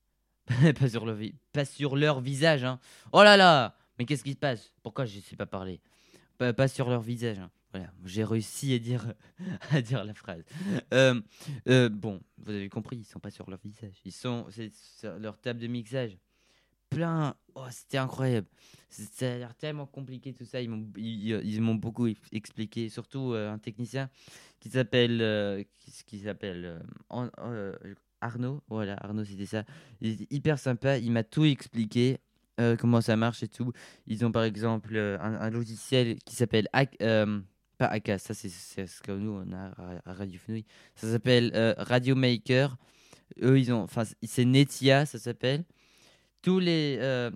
Pas 0.80 0.88
sur 0.88 1.04
leur 1.04 1.14
vi- 1.16 1.34
pas 1.52 1.66
sur 1.66 1.94
leur 1.94 2.20
visage 2.22 2.64
hein. 2.64 2.80
Oh 3.12 3.22
là 3.22 3.36
là! 3.36 3.74
Mais 3.98 4.06
qu'est-ce 4.06 4.24
qui 4.24 4.32
se 4.32 4.36
passe? 4.38 4.72
Pourquoi 4.82 5.04
je 5.04 5.20
sais 5.20 5.36
pas 5.36 5.44
parler? 5.44 5.78
Pas, 6.38 6.68
sur 6.68 6.88
leur 6.88 7.02
visage 7.02 7.38
hein. 7.38 7.50
voilà 7.72 7.88
j'ai 8.04 8.24
réussi 8.24 8.72
à 8.72 8.78
dire 8.78 9.12
à 9.70 9.82
dire 9.82 10.04
la 10.04 10.14
phrase. 10.14 10.42
Euh, 10.94 11.20
euh, 11.68 11.88
bon 11.90 12.20
vous 12.38 12.52
avez 12.52 12.68
compris 12.70 12.96
ils 12.96 13.04
sont 13.04 13.18
pas 13.20 13.30
sur 13.30 13.50
leur 13.50 13.58
visage. 13.62 14.00
Ils 14.04 14.12
sont 14.12 14.46
c'est 14.50 14.72
sur 14.74 15.18
leur 15.18 15.38
table 15.38 15.60
de 15.60 15.66
mixage 15.66 16.16
plein. 16.90 17.34
Oh 17.54 17.64
c'était 17.70 17.98
incroyable. 17.98 18.46
Ça 18.90 19.32
a 19.32 19.38
l'air 19.38 19.54
tellement 19.54 19.86
compliqué 19.86 20.32
tout 20.32 20.44
ça. 20.44 20.60
Ils 20.60 20.70
m'ont 20.70 20.86
ils, 20.96 21.60
m'ont 21.60 21.74
beaucoup 21.74 22.06
ex- 22.06 22.20
expliqué 22.32 22.88
surtout 22.88 23.32
euh, 23.32 23.52
un 23.52 23.58
technicien 23.58 24.08
qui 24.60 24.70
s'appelle 24.70 25.20
euh, 25.20 25.62
qui, 26.06 26.18
s'appelle 26.18 26.78
euh, 27.12 27.72
Arnaud. 28.20 28.62
Voilà 28.68 28.96
Arnaud 29.00 29.24
c'était 29.24 29.46
ça. 29.46 29.64
Il 30.00 30.12
était 30.12 30.34
hyper 30.34 30.58
sympa. 30.58 30.98
Il 30.98 31.12
m'a 31.12 31.24
tout 31.24 31.44
expliqué 31.44 32.18
comment 32.78 33.00
ça 33.00 33.16
marche 33.16 33.44
et 33.44 33.48
tout. 33.48 33.72
Ils 34.06 34.24
ont 34.24 34.32
par 34.32 34.42
exemple 34.42 34.96
un, 34.96 35.50
logiciel 35.50 36.18
qui 36.24 36.34
s'appelle 36.34 36.68
pas 37.78 37.86
ACA 37.86 38.18
ça 38.18 38.34
c'est 38.34 38.48
c'est 38.48 38.88
ce 38.88 39.00
que 39.00 39.12
nous 39.12 39.30
on 39.30 39.52
a 39.52 40.00
à- 40.06 40.12
Radio 40.12 40.40
Fenouil. 40.40 40.64
Ça 40.96 41.08
s'appelle 41.10 41.52
Radio 41.78 42.16
Maker 42.16 42.76
eux 43.42 43.58
ils 43.58 43.72
ont 43.72 43.82
enfin 43.82 44.02
c'est 44.22 44.44
Netia 44.44 45.06
ça 45.06 45.18
s'appelle 45.18 45.64
tous 46.42 46.58
les 46.58 46.98
euh, 47.00 47.30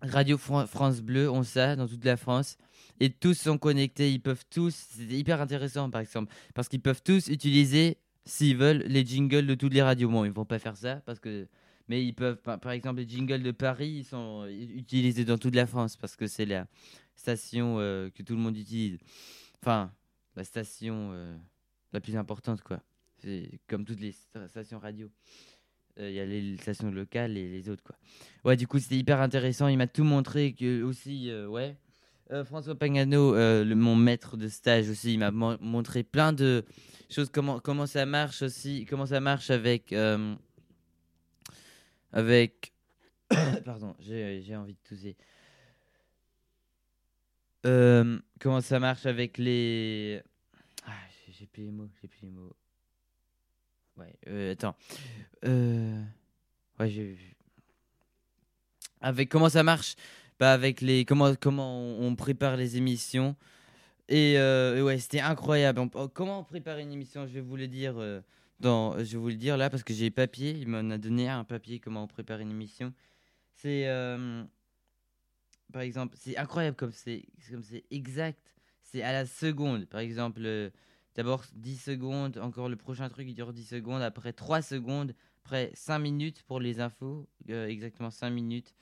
radios 0.00 0.38
Fran- 0.38 0.66
France 0.66 1.00
Bleu 1.00 1.30
ont 1.30 1.42
ça 1.42 1.76
dans 1.76 1.86
toute 1.86 2.04
la 2.04 2.16
France 2.16 2.56
et 3.00 3.10
tous 3.10 3.34
sont 3.34 3.58
connectés. 3.58 4.12
Ils 4.12 4.20
peuvent 4.20 4.44
tous, 4.50 4.74
c'est 4.74 5.04
hyper 5.04 5.40
intéressant 5.40 5.90
par 5.90 6.00
exemple, 6.00 6.32
parce 6.54 6.68
qu'ils 6.68 6.80
peuvent 6.80 7.02
tous 7.02 7.28
utiliser, 7.28 7.98
s'ils 8.24 8.56
veulent, 8.56 8.84
les 8.86 9.04
jingles 9.04 9.46
de 9.46 9.54
toutes 9.54 9.74
les 9.74 9.82
radios. 9.82 10.08
Bon, 10.08 10.24
ils 10.24 10.32
vont 10.32 10.44
pas 10.44 10.58
faire 10.58 10.76
ça 10.76 10.96
parce 11.06 11.18
que, 11.18 11.48
mais 11.88 12.04
ils 12.04 12.14
peuvent, 12.14 12.40
par, 12.40 12.70
exemple, 12.70 13.00
les 13.00 13.08
jingles 13.08 13.42
de 13.42 13.50
Paris, 13.50 13.90
ils 13.90 14.04
sont 14.04 14.42
euh, 14.42 14.50
utilisés 14.50 15.24
dans 15.24 15.38
toute 15.38 15.54
la 15.54 15.66
France 15.66 15.96
parce 15.96 16.16
que 16.16 16.26
c'est 16.26 16.46
la 16.46 16.66
station 17.14 17.76
euh, 17.78 18.10
que 18.10 18.22
tout 18.22 18.34
le 18.34 18.40
monde 18.40 18.56
utilise. 18.56 18.98
Enfin, 19.60 19.92
la 20.36 20.44
station 20.44 21.12
la 21.92 22.00
plus 22.00 22.16
importante, 22.16 22.62
quoi. 22.62 22.80
C'est 23.18 23.60
comme 23.68 23.84
toutes 23.84 24.00
les 24.00 24.12
sta- 24.12 24.48
stations 24.48 24.78
radio. 24.78 25.08
Euh, 25.98 26.08
Il 26.08 26.14
y 26.14 26.20
a 26.20 26.24
les 26.26 26.56
stations 26.56 26.90
locales 26.90 27.36
et 27.36 27.48
les 27.50 27.68
autres, 27.68 27.82
quoi. 27.84 27.96
Ouais, 28.44 28.56
du 28.56 28.66
coup, 28.66 28.78
c'était 28.78 28.96
hyper 28.96 29.20
intéressant. 29.20 29.68
Il 29.68 29.76
m'a 29.78 29.86
tout 29.86 30.04
montré 30.04 30.52
que 30.54 30.82
aussi, 30.82 31.30
euh, 31.30 31.46
ouais. 31.46 31.76
Euh, 32.30 32.44
François 32.44 32.74
Pagano, 32.74 33.34
mon 33.74 33.94
maître 33.94 34.36
de 34.38 34.48
stage 34.48 34.88
aussi, 34.88 35.14
il 35.14 35.18
m'a 35.18 35.30
mon- 35.30 35.58
montré 35.60 36.02
plein 36.02 36.32
de 36.32 36.64
choses, 37.10 37.28
comment, 37.30 37.60
comment 37.60 37.86
ça 37.86 38.06
marche 38.06 38.40
aussi, 38.42 38.86
comment 38.88 39.04
ça 39.06 39.20
marche 39.20 39.50
avec. 39.50 39.94
avec. 42.12 42.72
Pardon, 43.64 43.94
j'ai 44.00 44.56
envie 44.56 44.74
de 44.74 44.78
tousser. 44.88 45.16
Comment 48.40 48.60
ça 48.60 48.80
marche 48.80 49.04
avec 49.06 49.36
les. 49.36 50.22
Ah, 50.86 50.92
j'ai 51.38 51.46
plus 51.46 51.64
les 51.64 51.70
mots, 51.70 51.88
j'ai 52.00 52.08
plus 52.08 52.22
les 52.22 52.30
mots. 52.30 52.56
Ouais, 53.96 54.14
euh, 54.28 54.52
attends. 54.52 54.74
Euh... 55.44 56.02
Ouais, 56.78 56.88
j'ai. 56.88 57.18
Avec 59.00 59.28
comment 59.28 59.48
ça 59.48 59.62
marche? 59.62 59.96
Bah, 60.38 60.52
avec 60.52 60.80
les 60.80 61.04
comment 61.04 61.34
comment 61.34 61.80
on, 61.98 62.14
prépare 62.14 62.56
les 62.56 62.76
émissions. 62.76 63.36
Et, 64.08 64.38
euh, 64.38 64.82
ouais 64.82 64.98
c'était 64.98 65.20
incroyable. 65.20 65.88
Oh, 65.94 66.08
comment 66.08 66.40
on 66.40 66.44
prépare 66.44 66.78
une 66.78 66.92
émission? 66.92 67.26
Je 67.26 67.32
vais 67.32 67.40
vous 67.40 67.56
le 67.56 67.68
dire 67.68 67.94
dans 68.60 68.98
je 68.98 69.12
vais 69.12 69.18
vous 69.18 69.28
le 69.28 69.36
dire 69.36 69.56
là 69.56 69.70
parce 69.70 69.82
que 69.82 69.92
j'ai 69.92 70.10
papier. 70.10 70.50
Il 70.50 70.68
m'en 70.68 70.90
a 70.90 70.98
donné 70.98 71.28
un 71.28 71.44
papier 71.44 71.78
comment 71.78 72.04
on 72.04 72.06
prépare 72.06 72.40
une 72.40 72.50
émission. 72.50 72.92
C'est 73.54 73.86
par 75.72 75.82
exemple 75.82 76.16
c'est 76.18 76.36
incroyable 76.36 76.76
comme 76.76 76.92
c'est 76.92 77.24
comme 77.50 77.62
c'est 77.62 77.84
exact. 77.90 78.40
C'est 78.82 79.02
à 79.02 79.12
la 79.12 79.26
seconde. 79.26 79.86
Par 79.86 80.00
exemple 80.00 80.70
d'abord 81.14 81.44
10 81.54 81.76
secondes 81.76 82.38
encore 82.38 82.68
le 82.68 82.76
prochain 82.76 83.08
truc 83.08 83.26
il 83.28 83.34
dure 83.34 83.52
10 83.52 83.64
secondes 83.64 84.02
après 84.02 84.32
3 84.32 84.62
secondes 84.62 85.14
après 85.44 85.70
5 85.74 85.98
minutes 85.98 86.42
pour 86.44 86.60
les 86.60 86.80
infos 86.80 87.28
euh, 87.50 87.66
exactement 87.66 88.10
5 88.10 88.30
minutes 88.30 88.74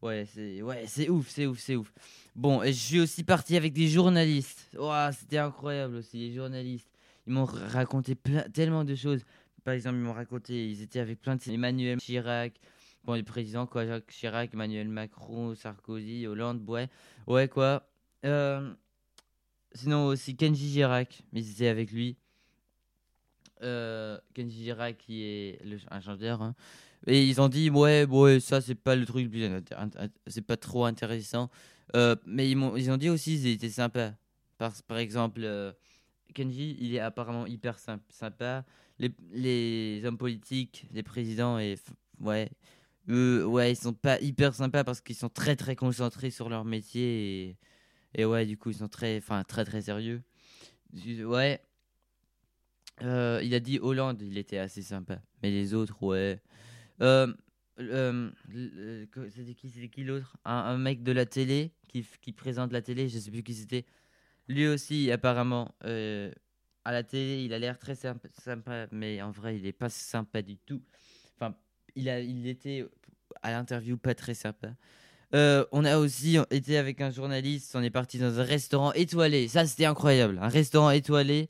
Ouais, 0.00 0.26
c'est 0.32 0.62
ouais, 0.62 0.84
c'est 0.86 1.08
ouf, 1.08 1.28
c'est 1.28 1.46
ouf, 1.46 1.58
c'est 1.58 1.74
ouf. 1.74 1.92
Bon, 2.36 2.62
je 2.64 2.70
suis 2.70 3.00
aussi 3.00 3.24
parti 3.24 3.56
avec 3.56 3.72
des 3.72 3.88
journalistes. 3.88 4.70
Ouah, 4.78 5.10
c'était 5.10 5.38
incroyable 5.38 5.96
aussi, 5.96 6.18
les 6.18 6.32
journalistes. 6.32 6.88
Ils 7.26 7.32
m'ont 7.32 7.46
raconté 7.46 8.16
tellement 8.54 8.84
de 8.84 8.94
choses. 8.94 9.24
Par 9.64 9.74
exemple, 9.74 9.96
ils 9.96 10.02
m'ont 10.02 10.12
raconté, 10.12 10.70
ils 10.70 10.82
étaient 10.82 11.00
avec 11.00 11.20
plein 11.20 11.34
de 11.34 11.42
Emmanuel 11.50 11.98
Chirac, 11.98 12.54
bon, 13.04 13.14
les 13.14 13.24
présidents 13.24 13.66
quoi, 13.66 13.86
Jacques 13.86 14.10
Chirac, 14.10 14.54
Emmanuel 14.54 14.88
Macron, 14.88 15.54
Sarkozy, 15.56 16.28
Hollande, 16.28 16.62
ouais, 16.68 16.88
ouais 17.26 17.48
quoi. 17.48 17.82
Euh, 18.24 18.72
sinon 19.74 20.06
aussi 20.06 20.36
Kenji 20.36 20.68
Girac, 20.70 21.22
mais 21.32 21.48
étaient 21.48 21.68
avec 21.68 21.92
lui. 21.92 22.16
Euh, 23.62 24.18
Kenji 24.34 24.62
Girac 24.64 24.96
qui 24.98 25.22
est 25.24 25.64
le, 25.64 25.78
un 25.90 26.00
chanteur, 26.00 26.42
hein. 26.42 26.54
Et 27.06 27.24
ils 27.24 27.40
ont 27.40 27.48
dit, 27.48 27.70
ouais, 27.70 28.04
ouais, 28.06 28.40
ça, 28.40 28.60
c'est 28.60 28.74
pas 28.74 28.96
le 28.96 29.06
truc 29.06 29.24
le 29.24 29.30
plus. 29.30 29.64
C'est 30.26 30.42
pas 30.42 30.56
trop 30.56 30.84
intéressant. 30.84 31.48
Euh, 31.94 32.16
mais 32.26 32.50
ils, 32.50 32.56
m'ont- 32.56 32.76
ils 32.76 32.90
ont 32.90 32.96
dit 32.96 33.08
aussi, 33.08 33.34
ils 33.34 33.46
étaient 33.48 33.70
sympas. 33.70 34.12
Par, 34.58 34.72
par 34.86 34.98
exemple, 34.98 35.40
euh, 35.44 35.72
Kenji, 36.34 36.76
il 36.80 36.94
est 36.94 37.00
apparemment 37.00 37.46
hyper 37.46 37.78
symp- 37.78 38.02
sympa. 38.10 38.64
Les, 38.98 39.12
les 39.32 40.02
hommes 40.04 40.18
politiques, 40.18 40.86
les 40.92 41.04
présidents, 41.04 41.58
et, 41.60 41.76
ouais, 42.20 42.50
ouais, 43.08 43.72
ils 43.72 43.76
sont 43.76 43.92
pas 43.92 44.20
hyper 44.20 44.54
sympas 44.54 44.82
parce 44.84 45.00
qu'ils 45.00 45.14
sont 45.16 45.28
très, 45.28 45.54
très 45.54 45.76
concentrés 45.76 46.30
sur 46.30 46.48
leur 46.48 46.64
métier. 46.64 47.56
Et 48.14 48.24
ouais, 48.24 48.46
du 48.46 48.56
coup, 48.56 48.70
ils 48.70 48.76
sont 48.76 48.88
très, 48.88 49.18
enfin, 49.18 49.44
très, 49.44 49.64
très 49.64 49.82
sérieux. 49.82 50.22
Ouais. 50.94 51.60
Euh, 53.02 53.40
il 53.44 53.54
a 53.54 53.60
dit 53.60 53.78
Hollande, 53.80 54.22
il 54.22 54.38
était 54.38 54.58
assez 54.58 54.82
sympa. 54.82 55.20
Mais 55.42 55.50
les 55.50 55.74
autres, 55.74 56.02
ouais. 56.02 56.40
Euh, 57.00 57.32
euh, 57.78 58.30
c'était 59.30 59.54
qui, 59.54 59.70
c'était 59.70 59.88
qui 59.88 60.04
l'autre? 60.04 60.36
Un, 60.44 60.78
mec 60.78 61.02
de 61.02 61.12
la 61.12 61.26
télé 61.26 61.72
qui, 61.88 62.04
qui 62.20 62.32
présente 62.32 62.72
la 62.72 62.82
télé, 62.82 63.08
je 63.08 63.18
sais 63.18 63.30
plus 63.30 63.42
qui 63.42 63.54
c'était. 63.54 63.84
Lui 64.48 64.66
aussi, 64.66 65.10
apparemment, 65.12 65.74
à 65.80 66.92
la 66.92 67.02
télé, 67.04 67.44
il 67.44 67.52
a 67.52 67.58
l'air 67.58 67.78
très 67.78 67.94
sympa, 67.94 68.28
sympa, 68.32 68.88
mais 68.90 69.20
en 69.20 69.30
vrai, 69.30 69.58
il 69.58 69.66
est 69.66 69.72
pas 69.72 69.90
sympa 69.90 70.42
du 70.42 70.56
tout. 70.56 70.82
Enfin, 71.36 71.54
il, 71.94 72.08
a, 72.08 72.20
il 72.20 72.46
était 72.46 72.88
à 73.42 73.50
l'interview 73.52 73.98
pas 73.98 74.14
très 74.14 74.34
sympa. 74.34 74.70
Euh, 75.34 75.64
on 75.72 75.84
a 75.84 75.98
aussi 75.98 76.38
été 76.50 76.78
avec 76.78 77.00
un 77.00 77.10
journaliste, 77.10 77.76
on 77.76 77.82
est 77.82 77.90
parti 77.90 78.18
dans 78.18 78.38
un 78.40 78.44
restaurant 78.44 78.92
étoilé. 78.92 79.48
Ça, 79.48 79.66
c'était 79.66 79.84
incroyable. 79.84 80.38
Un 80.40 80.48
restaurant 80.48 80.90
étoilé. 80.90 81.48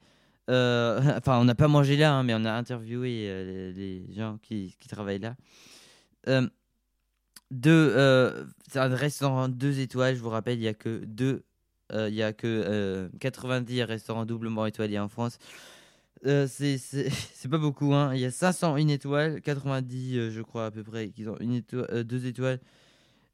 Euh, 0.51 1.01
enfin, 1.19 1.39
on 1.39 1.45
n'a 1.45 1.55
pas 1.55 1.69
mangé 1.69 1.97
là, 1.97 2.15
hein, 2.15 2.23
mais 2.23 2.35
on 2.35 2.45
a 2.45 2.53
interviewé 2.53 3.27
euh, 3.29 3.73
les, 3.73 4.05
gens 4.15 4.39
qui, 4.43 4.77
travaillent 4.89 5.21
là. 5.21 5.37
Deux, 7.51 7.95
c'est 8.71 8.79
un 8.79 8.95
restaurant 8.95 9.49
deux 9.49 9.81
étoiles, 9.81 10.15
je 10.17 10.21
vous 10.21 10.29
rappelle, 10.29 10.59
il 10.59 10.63
n'y 10.63 10.69
a 10.69 10.75
que 10.75 11.03
deux, 11.07 11.45
il 11.95 12.15
y 12.15 12.23
a 12.23 12.35
que 12.35 12.47
euh, 12.47 13.09
90 13.21 13.83
restaurants 13.85 14.27
doublement 14.27 14.67
étoilés 14.67 14.99
en 14.99 15.09
France. 15.09 15.39
C'est 16.25 17.49
pas 17.49 17.59
beaucoup, 17.59 17.95
hein. 17.95 18.13
il 18.15 18.21
y 18.21 18.25
a 18.25 18.31
501 18.31 18.89
étoiles, 18.89 19.41
90 19.41 20.17
euh, 20.17 20.31
je 20.31 20.43
crois 20.43 20.67
à 20.67 20.71
peu 20.71 20.83
près 20.83 21.11
qui 21.11 21.27
ont 21.29 21.39
une 21.39 21.55
étoile, 21.55 22.05
deux 22.05 22.27
étoiles, 22.27 22.61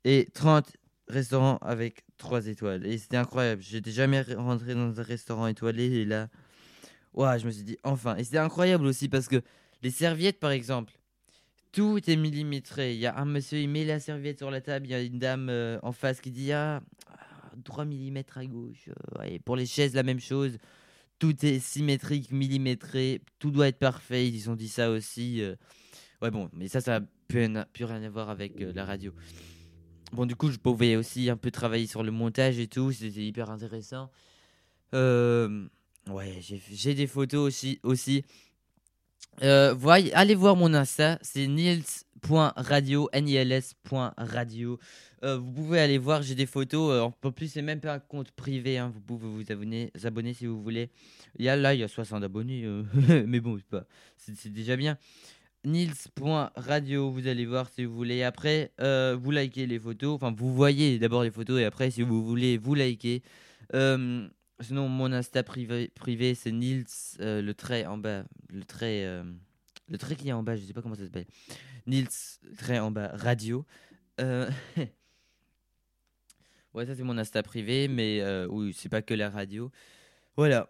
et 0.04 0.26
30 0.34 0.76
restaurants 1.08 1.58
avec 1.58 2.04
trois 2.16 2.46
étoiles. 2.46 2.86
Et 2.86 2.98
c'était 2.98 3.16
incroyable, 3.16 3.62
j'étais 3.62 3.90
jamais 3.90 4.22
re- 4.22 4.36
rentré 4.36 4.74
dans 4.74 4.98
un 4.98 5.02
restaurant 5.02 5.46
étoilé, 5.46 5.84
et 5.84 6.04
là, 6.04 6.28
je 7.16 7.46
me 7.46 7.50
suis 7.50 7.62
dit 7.64 7.78
enfin. 7.84 8.16
Et 8.16 8.24
c'était 8.24 8.38
incroyable 8.38 8.86
aussi 8.86 9.08
parce 9.08 9.28
que 9.28 9.40
les 9.82 9.90
serviettes 9.90 10.40
par 10.40 10.50
exemple, 10.50 10.92
tout 11.72 12.00
est 12.10 12.16
millimétré. 12.16 12.94
Il 12.94 13.00
y 13.00 13.06
a 13.06 13.16
un 13.18 13.24
monsieur, 13.24 13.58
il 13.58 13.68
met 13.68 13.84
la 13.84 14.00
serviette 14.00 14.38
sur 14.38 14.50
la 14.50 14.60
table. 14.60 14.86
Il 14.86 14.90
y 14.90 14.94
a 14.94 15.02
une 15.02 15.18
dame 15.18 15.48
euh, 15.50 15.78
en 15.82 15.92
face 15.92 16.20
qui 16.20 16.30
dit 16.30 16.52
Ah, 16.52 16.82
ah, 17.08 17.52
3 17.64 17.84
mm 17.84 18.22
à 18.36 18.46
gauche. 18.46 18.88
euh, 18.88 19.18
ouais. 19.18 19.38
Pour 19.40 19.56
les 19.56 19.66
chaises, 19.66 19.94
la 19.94 20.02
même 20.04 20.20
chose. 20.20 20.56
Tout 21.18 21.44
est 21.46 21.58
symétrique, 21.60 22.30
millimétré. 22.32 23.22
Tout 23.38 23.50
doit 23.50 23.68
être 23.68 23.78
parfait. 23.78 24.28
Ils 24.28 24.50
ont 24.50 24.56
dit 24.56 24.68
ça 24.68 24.90
aussi. 24.90 25.40
euh. 25.42 25.54
Ouais, 26.22 26.30
bon, 26.30 26.48
mais 26.52 26.68
ça, 26.68 26.80
ça 26.80 27.00
n'a 27.00 27.06
plus, 27.28 27.84
rien- 27.84 28.02
à 28.02 28.08
voir 28.10 28.30
avec 28.30 28.60
euh, 28.60 28.72
la 28.72 28.84
radio. 28.84 29.12
Bon, 30.14 30.26
du 30.26 30.36
coup, 30.36 30.48
je 30.52 30.58
pouvais 30.58 30.94
aussi 30.94 31.28
un 31.28 31.36
peu 31.36 31.50
travailler 31.50 31.88
sur 31.88 32.04
le 32.04 32.12
montage 32.12 32.60
et 32.60 32.68
tout. 32.68 32.92
C'était 32.92 33.26
hyper 33.26 33.50
intéressant. 33.50 34.10
Euh, 34.94 35.66
ouais, 36.08 36.40
j'ai 36.40 36.94
des 36.94 37.08
photos 37.08 37.44
aussi. 37.44 37.80
aussi. 37.82 38.24
Euh, 39.42 39.74
voyez, 39.74 40.14
allez 40.14 40.36
voir 40.36 40.54
mon 40.54 40.72
Insta, 40.72 41.18
c'est 41.20 41.48
nils.radio, 41.48 43.10
nils.radio. 43.12 44.78
Euh, 45.24 45.36
vous 45.38 45.50
pouvez 45.50 45.80
aller 45.80 45.98
voir, 45.98 46.22
j'ai 46.22 46.36
des 46.36 46.46
photos. 46.46 47.12
en 47.20 47.32
plus, 47.32 47.48
c'est 47.48 47.62
même 47.62 47.80
pas 47.80 47.94
un 47.94 47.98
compte 47.98 48.30
privé. 48.30 48.78
hein, 48.78 48.92
vous 48.94 49.00
pouvez 49.00 49.26
vous 49.26 49.50
abonner, 49.50 49.90
vous 49.96 50.06
abonner 50.06 50.32
si 50.32 50.46
vous 50.46 50.62
voulez. 50.62 50.90
Il 51.40 51.44
y 51.44 51.48
a, 51.48 51.56
là, 51.56 51.74
il 51.74 51.80
y 51.80 51.82
a 51.82 51.88
60 51.88 52.22
abonnés. 52.22 52.64
mais 53.26 53.40
bon, 53.40 53.58
c'est 54.16 54.52
déjà 54.52 54.76
bien. 54.76 54.96
Nils.radio, 55.64 57.10
vous 57.10 57.26
allez 57.26 57.46
voir 57.46 57.70
si 57.70 57.86
vous 57.86 57.94
voulez. 57.94 58.22
Après, 58.22 58.72
euh, 58.80 59.16
vous 59.18 59.30
likez 59.30 59.66
les 59.66 59.78
photos. 59.78 60.14
Enfin, 60.14 60.34
vous 60.36 60.54
voyez 60.54 60.98
d'abord 60.98 61.22
les 61.22 61.30
photos 61.30 61.60
et 61.60 61.64
après, 61.64 61.90
si 61.90 62.02
vous 62.02 62.22
voulez, 62.22 62.58
vous 62.58 62.74
likez. 62.74 63.22
Euh, 63.74 64.28
sinon, 64.60 64.88
mon 64.88 65.10
Insta 65.10 65.42
privé, 65.42 65.88
privé 65.94 66.34
c'est 66.34 66.52
Nils, 66.52 66.84
euh, 67.20 67.40
le 67.40 67.54
trait 67.54 67.86
en 67.86 67.96
bas. 67.96 68.24
Le 68.50 68.64
trait, 68.64 69.06
le 69.88 69.98
trait 69.98 70.16
qui 70.16 70.28
est 70.28 70.32
en 70.32 70.42
bas, 70.42 70.54
je 70.54 70.64
sais 70.64 70.74
pas 70.74 70.82
comment 70.82 70.94
ça 70.96 71.04
s'appelle. 71.04 71.26
Nils, 71.86 72.08
trait 72.58 72.78
en 72.78 72.90
bas, 72.90 73.10
radio. 73.14 73.64
Ouais, 76.74 76.86
ça 76.86 76.96
c'est 76.96 77.04
mon 77.04 77.16
Insta 77.18 77.40
privé, 77.44 77.86
mais 77.86 78.20
oui, 78.48 78.74
c'est 78.76 78.88
pas 78.88 79.00
que 79.00 79.14
la 79.14 79.30
radio. 79.30 79.70
Voilà. 80.36 80.68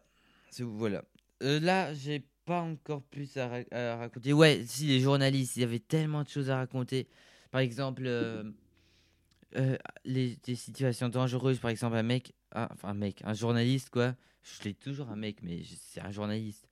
Voilà. 0.58 1.02
Là, 1.40 1.94
j'ai 1.94 2.26
pas 2.44 2.60
encore 2.60 3.02
plus 3.02 3.36
à, 3.36 3.48
ra- 3.48 3.64
à 3.70 3.96
raconter. 3.96 4.32
Ouais, 4.32 4.62
si 4.66 4.86
les 4.86 5.00
journalistes, 5.00 5.56
il 5.56 5.60
y 5.60 5.64
avait 5.64 5.78
tellement 5.78 6.22
de 6.22 6.28
choses 6.28 6.50
à 6.50 6.56
raconter. 6.56 7.08
Par 7.50 7.60
exemple, 7.60 8.02
euh, 8.06 8.44
euh, 9.56 9.76
les, 10.04 10.36
des 10.44 10.54
situations 10.54 11.08
dangereuses. 11.08 11.58
Par 11.58 11.70
exemple, 11.70 11.96
un 11.96 12.02
mec, 12.02 12.34
un- 12.52 12.68
enfin 12.72 12.88
un 12.88 12.94
mec, 12.94 13.20
un 13.24 13.34
journaliste, 13.34 13.90
quoi. 13.90 14.14
Je 14.42 14.64
l'ai 14.64 14.74
toujours 14.74 15.08
un 15.08 15.16
mec, 15.16 15.38
mais 15.42 15.62
c'est 15.64 16.00
un 16.00 16.10
journaliste. 16.10 16.68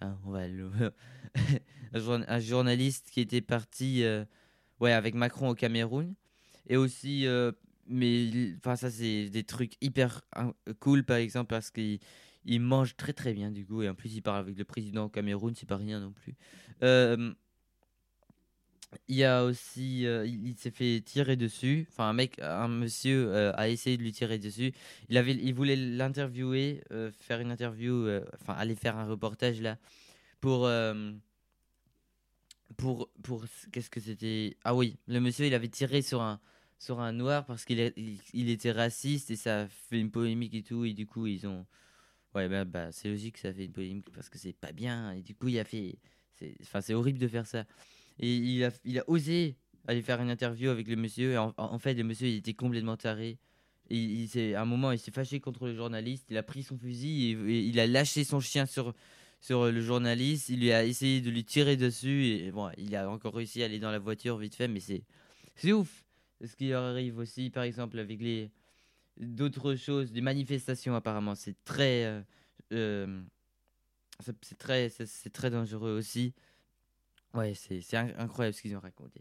Hein, 0.00 0.16
un, 1.92 1.98
journa- 1.98 2.26
un 2.28 2.38
journaliste 2.40 3.10
qui 3.10 3.20
était 3.20 3.40
parti 3.40 4.04
euh, 4.04 4.24
ouais, 4.80 4.92
avec 4.92 5.14
Macron 5.14 5.48
au 5.48 5.54
Cameroun. 5.54 6.14
Et 6.68 6.76
aussi, 6.76 7.26
mais 7.86 8.54
enfin, 8.58 8.76
ça, 8.76 8.90
c'est 8.90 9.30
des 9.30 9.44
trucs 9.44 9.74
hyper 9.80 10.22
hein, 10.34 10.52
cool, 10.80 11.04
par 11.04 11.16
exemple, 11.16 11.48
parce 11.48 11.70
qu'il 11.70 12.00
il 12.46 12.60
mange 12.60 12.96
très 12.96 13.12
très 13.12 13.34
bien, 13.34 13.50
du 13.50 13.66
coup. 13.66 13.82
Et 13.82 13.88
en 13.88 13.94
plus, 13.94 14.14
il 14.14 14.22
parle 14.22 14.38
avec 14.38 14.56
le 14.56 14.64
président 14.64 15.04
au 15.04 15.08
Cameroun, 15.08 15.54
c'est 15.54 15.68
pas 15.68 15.76
rien 15.76 16.00
non 16.00 16.12
plus. 16.12 16.34
Euh, 16.82 17.34
il 19.08 19.16
y 19.16 19.24
a 19.24 19.44
aussi, 19.44 20.06
euh, 20.06 20.24
il, 20.26 20.56
s'est 20.56 20.70
fait 20.70 21.00
tirer 21.04 21.36
dessus. 21.36 21.86
Enfin, 21.90 22.04
un 22.08 22.12
mec, 22.12 22.38
un 22.40 22.68
monsieur 22.68 23.28
euh, 23.28 23.52
a 23.56 23.68
essayé 23.68 23.96
de 23.96 24.02
lui 24.02 24.12
tirer 24.12 24.38
dessus. 24.38 24.72
Il 25.08 25.18
avait, 25.18 25.32
il 25.34 25.54
voulait 25.54 25.76
l'interviewer, 25.76 26.82
faire 27.18 27.40
une 27.40 27.50
interview, 27.50 28.08
enfin 28.40 28.54
aller 28.54 28.76
faire 28.76 28.96
un 28.96 29.06
reportage 29.06 29.60
là 29.60 29.76
pour, 30.40 30.68
pour, 32.76 33.10
pour, 33.22 33.44
qu'est-ce 33.72 33.90
que 33.90 34.00
c'était? 34.00 34.56
Ah 34.64 34.74
oui, 34.74 34.96
le 35.08 35.20
monsieur, 35.20 35.46
il 35.46 35.54
avait 35.54 35.68
tiré 35.68 36.00
sur 36.00 36.22
un, 36.22 36.40
sur 36.78 37.00
un 37.00 37.12
noir 37.12 37.44
parce 37.44 37.64
qu'il 37.64 37.80
il, 37.96 38.18
il 38.34 38.50
était 38.50 38.72
raciste 38.72 39.30
et 39.30 39.36
ça 39.36 39.62
a 39.62 39.66
fait 39.66 39.98
une 40.00 40.10
polémique 40.10 40.54
et 40.54 40.62
tout. 40.62 40.84
Et 40.84 40.94
du 40.94 41.06
coup, 41.06 41.26
ils 41.26 41.46
ont, 41.46 41.66
ouais, 42.36 42.48
bah, 42.48 42.64
bah 42.64 42.92
c'est 42.92 43.08
logique, 43.08 43.38
ça 43.38 43.52
fait 43.52 43.64
une 43.64 43.72
polémique 43.72 44.10
parce 44.14 44.28
que 44.28 44.38
c'est 44.38 44.52
pas 44.52 44.72
bien. 44.72 45.12
Et 45.12 45.22
du 45.22 45.34
coup, 45.34 45.48
il 45.48 45.58
a 45.58 45.64
fait, 45.64 45.98
enfin, 46.62 46.80
c'est 46.80 46.94
horrible 46.94 47.18
de 47.18 47.28
faire 47.28 47.46
ça. 47.46 47.64
Et 48.18 48.34
il 48.34 48.64
a, 48.64 48.70
il 48.84 48.98
a 48.98 49.08
osé 49.08 49.56
aller 49.86 50.02
faire 50.02 50.20
une 50.20 50.30
interview 50.30 50.70
avec 50.70 50.88
le 50.88 50.96
monsieur. 50.96 51.38
En, 51.38 51.78
fait, 51.78 51.94
le 51.94 52.04
monsieur, 52.04 52.28
il 52.28 52.36
était 52.36 52.54
complètement 52.54 52.96
taré. 52.96 53.38
Il, 53.88 54.34
il 54.34 54.54
à 54.54 54.62
un 54.62 54.64
moment, 54.64 54.92
il 54.92 54.98
s'est 54.98 55.10
fâché 55.10 55.40
contre 55.40 55.66
le 55.66 55.74
journaliste. 55.74 56.26
Il 56.30 56.36
a 56.36 56.42
pris 56.42 56.62
son 56.62 56.76
fusil 56.76 57.30
il 57.30 57.78
a 57.80 57.86
lâché 57.86 58.24
son 58.24 58.40
chien 58.40 58.66
sur, 58.66 58.94
sur 59.40 59.70
le 59.70 59.80
journaliste. 59.80 60.48
Il 60.48 60.60
lui 60.60 60.72
a 60.72 60.84
essayé 60.84 61.20
de 61.20 61.30
lui 61.30 61.44
tirer 61.44 61.76
dessus. 61.76 62.26
Et 62.26 62.50
bon, 62.50 62.70
il 62.78 62.94
a 62.96 63.08
encore 63.08 63.34
réussi 63.34 63.62
à 63.62 63.66
aller 63.66 63.78
dans 63.78 63.90
la 63.90 63.98
voiture 63.98 64.38
vite 64.38 64.54
fait. 64.54 64.68
Mais 64.68 64.80
c'est, 64.80 65.72
ouf. 65.72 66.04
Ce 66.44 66.54
qui 66.54 66.72
arrive 66.72 67.18
aussi, 67.18 67.48
par 67.48 67.62
exemple, 67.62 67.98
avec 67.98 68.20
les 68.20 68.50
d'autres 69.18 69.74
choses, 69.74 70.12
des 70.12 70.20
manifestations 70.20 70.94
apparemment. 70.94 71.34
C'est 71.34 71.56
très, 71.64 72.04
euh, 72.04 72.22
euh, 72.72 73.22
c'est 74.20 74.58
très, 74.58 74.88
c'est 74.88 75.30
très 75.32 75.50
dangereux 75.50 75.96
aussi. 75.96 76.34
Ouais, 77.34 77.54
c'est 77.54 77.80
c'est 77.80 77.96
in- 77.96 78.12
incroyable 78.18 78.54
ce 78.54 78.62
qu'ils 78.62 78.76
ont 78.76 78.80
raconté. 78.80 79.20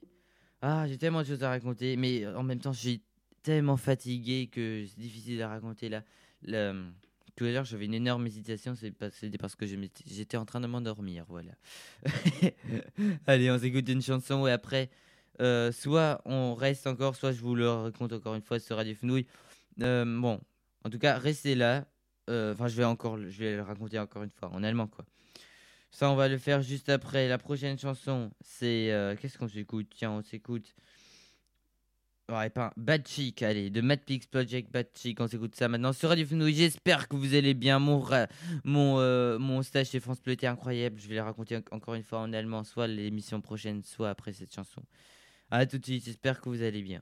Ah, 0.61 0.85
j'ai 0.87 0.97
tellement 0.97 1.21
de 1.21 1.27
choses 1.27 1.43
à 1.43 1.49
raconter, 1.49 1.97
mais 1.97 2.23
euh, 2.23 2.37
en 2.37 2.43
même 2.43 2.59
temps, 2.59 2.73
je 2.73 2.79
suis 2.79 3.01
tellement 3.43 3.77
fatigué 3.77 4.47
que 4.47 4.85
c'est 4.87 4.99
difficile 4.99 5.41
à 5.41 5.49
raconter 5.49 5.89
là. 5.89 6.03
Tout 7.35 7.43
à 7.43 7.51
l'heure, 7.51 7.65
j'avais 7.65 7.85
une 7.85 7.93
énorme 7.93 8.25
hésitation, 8.27 8.75
c'était 8.75 9.37
parce 9.37 9.55
que 9.55 9.65
j'étais 9.65 10.37
en 10.37 10.45
train 10.45 10.61
de 10.61 10.67
m'endormir, 10.67 11.25
voilà. 11.27 11.51
Allez, 13.27 13.51
on 13.51 13.59
s'écoute 13.59 13.89
une 13.89 14.01
chanson 14.01 14.47
et 14.47 14.51
après, 14.51 14.89
soit 15.73 16.21
on 16.23 16.55
reste 16.55 16.87
encore, 16.87 17.15
soit 17.17 17.33
je 17.33 17.41
vous 17.41 17.55
le 17.55 17.69
raconte 17.69 18.13
encore 18.13 18.35
une 18.35 18.41
fois 18.41 18.59
sur 18.59 18.77
Radio 18.77 18.95
Fenouille. 18.95 19.27
Euh, 19.81 20.05
bon, 20.05 20.39
en 20.83 20.89
tout 20.89 20.99
cas, 20.99 21.17
restez 21.17 21.55
là. 21.55 21.85
Euh, 22.29 22.53
Enfin, 22.53 22.67
je 22.67 22.75
vais 22.75 22.83
encore, 22.85 23.17
je 23.17 23.39
vais 23.39 23.55
le 23.55 23.61
raconter 23.61 23.99
encore 23.99 24.23
une 24.23 24.31
fois 24.31 24.49
en 24.49 24.63
allemand, 24.63 24.87
quoi. 24.87 25.05
Ça, 25.91 26.09
on 26.09 26.15
va 26.15 26.27
le 26.27 26.37
faire 26.37 26.61
juste 26.61 26.89
après. 26.89 27.27
La 27.27 27.37
prochaine 27.37 27.77
chanson, 27.79 28.31
c'est. 28.41 28.91
euh, 28.91 29.15
Qu'est-ce 29.15 29.37
qu'on 29.37 29.47
s'écoute? 29.47 29.87
Tiens, 29.95 30.11
on 30.11 30.21
s'écoute. 30.21 30.73
Ouais, 32.27 32.49
pas. 32.49 32.73
Bad 32.75 33.07
Chic, 33.07 33.43
allez, 33.43 33.69
de 33.69 33.81
Mad 33.81 34.01
Pigs 34.03 34.25
Project 34.27 34.71
Bad 34.71 34.87
Chic. 34.95 35.19
On 35.21 35.27
s'écoute 35.27 35.55
ça 35.55 35.67
maintenant 35.67 35.93
sur 35.93 36.09
Radio 36.09 36.25
Fenouille. 36.25 36.55
J'espère 36.55 37.07
que 37.07 37.15
vous 37.15 37.35
allez 37.35 37.53
bien. 37.53 37.77
Mon, 37.77 38.03
mon, 38.63 39.39
mon 39.39 39.61
stage 39.61 39.89
chez 39.91 39.99
France 39.99 40.19
Bleu 40.23 40.33
était 40.33 40.47
incroyable. 40.47 40.99
Je 40.99 41.07
vais 41.07 41.15
le 41.15 41.21
raconter 41.21 41.57
en- 41.57 41.75
encore 41.75 41.93
une 41.93 42.01
fois 42.03 42.19
en 42.19 42.33
allemand, 42.33 42.63
soit 42.63 42.87
l'émission 42.87 43.39
prochaine, 43.41 43.83
soit 43.83 44.09
après 44.09 44.33
cette 44.33 44.53
chanson. 44.53 44.81
À 45.51 45.67
tout 45.67 45.77
de 45.77 45.85
suite, 45.85 46.03
j'espère 46.05 46.41
que 46.41 46.49
vous 46.49 46.63
allez 46.63 46.81
bien. 46.81 47.01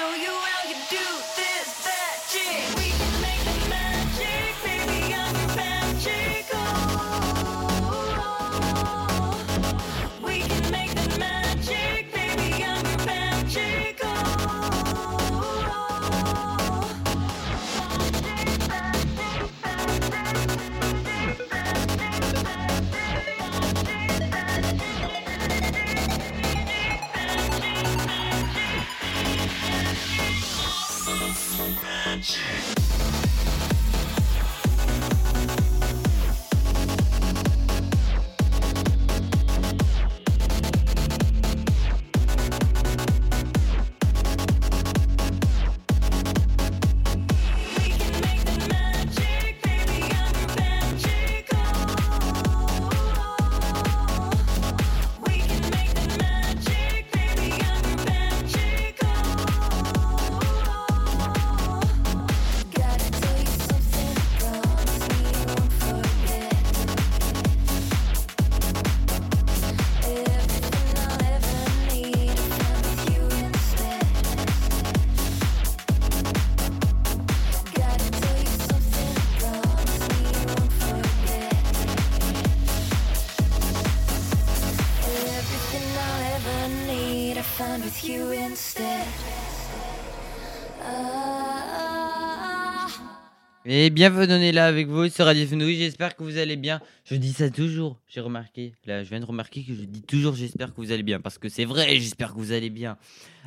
show 0.00 0.14
you 0.14 0.32
how 0.32 0.68
you 0.68 0.74
do 0.88 0.96
things. 1.36 1.49
Et 93.72 93.88
bienvenue 93.90 94.50
là 94.50 94.66
avec 94.66 94.88
vous 94.88 95.08
sur 95.08 95.26
Radio 95.26 95.46
Fenouille, 95.46 95.76
j'espère 95.76 96.16
que 96.16 96.24
vous 96.24 96.38
allez 96.38 96.56
bien. 96.56 96.80
Je 97.04 97.14
dis 97.14 97.32
ça 97.32 97.50
toujours, 97.50 98.00
j'ai 98.08 98.20
remarqué. 98.20 98.72
Là, 98.84 99.04
je 99.04 99.10
viens 99.10 99.20
de 99.20 99.24
remarquer 99.24 99.62
que 99.62 99.72
je 99.72 99.82
dis 99.82 100.02
toujours 100.02 100.34
j'espère 100.34 100.74
que 100.74 100.80
vous 100.80 100.90
allez 100.90 101.04
bien, 101.04 101.20
parce 101.20 101.38
que 101.38 101.48
c'est 101.48 101.66
vrai, 101.66 101.86
j'espère 102.00 102.34
que 102.34 102.38
vous 102.38 102.50
allez 102.50 102.68
bien. 102.68 102.98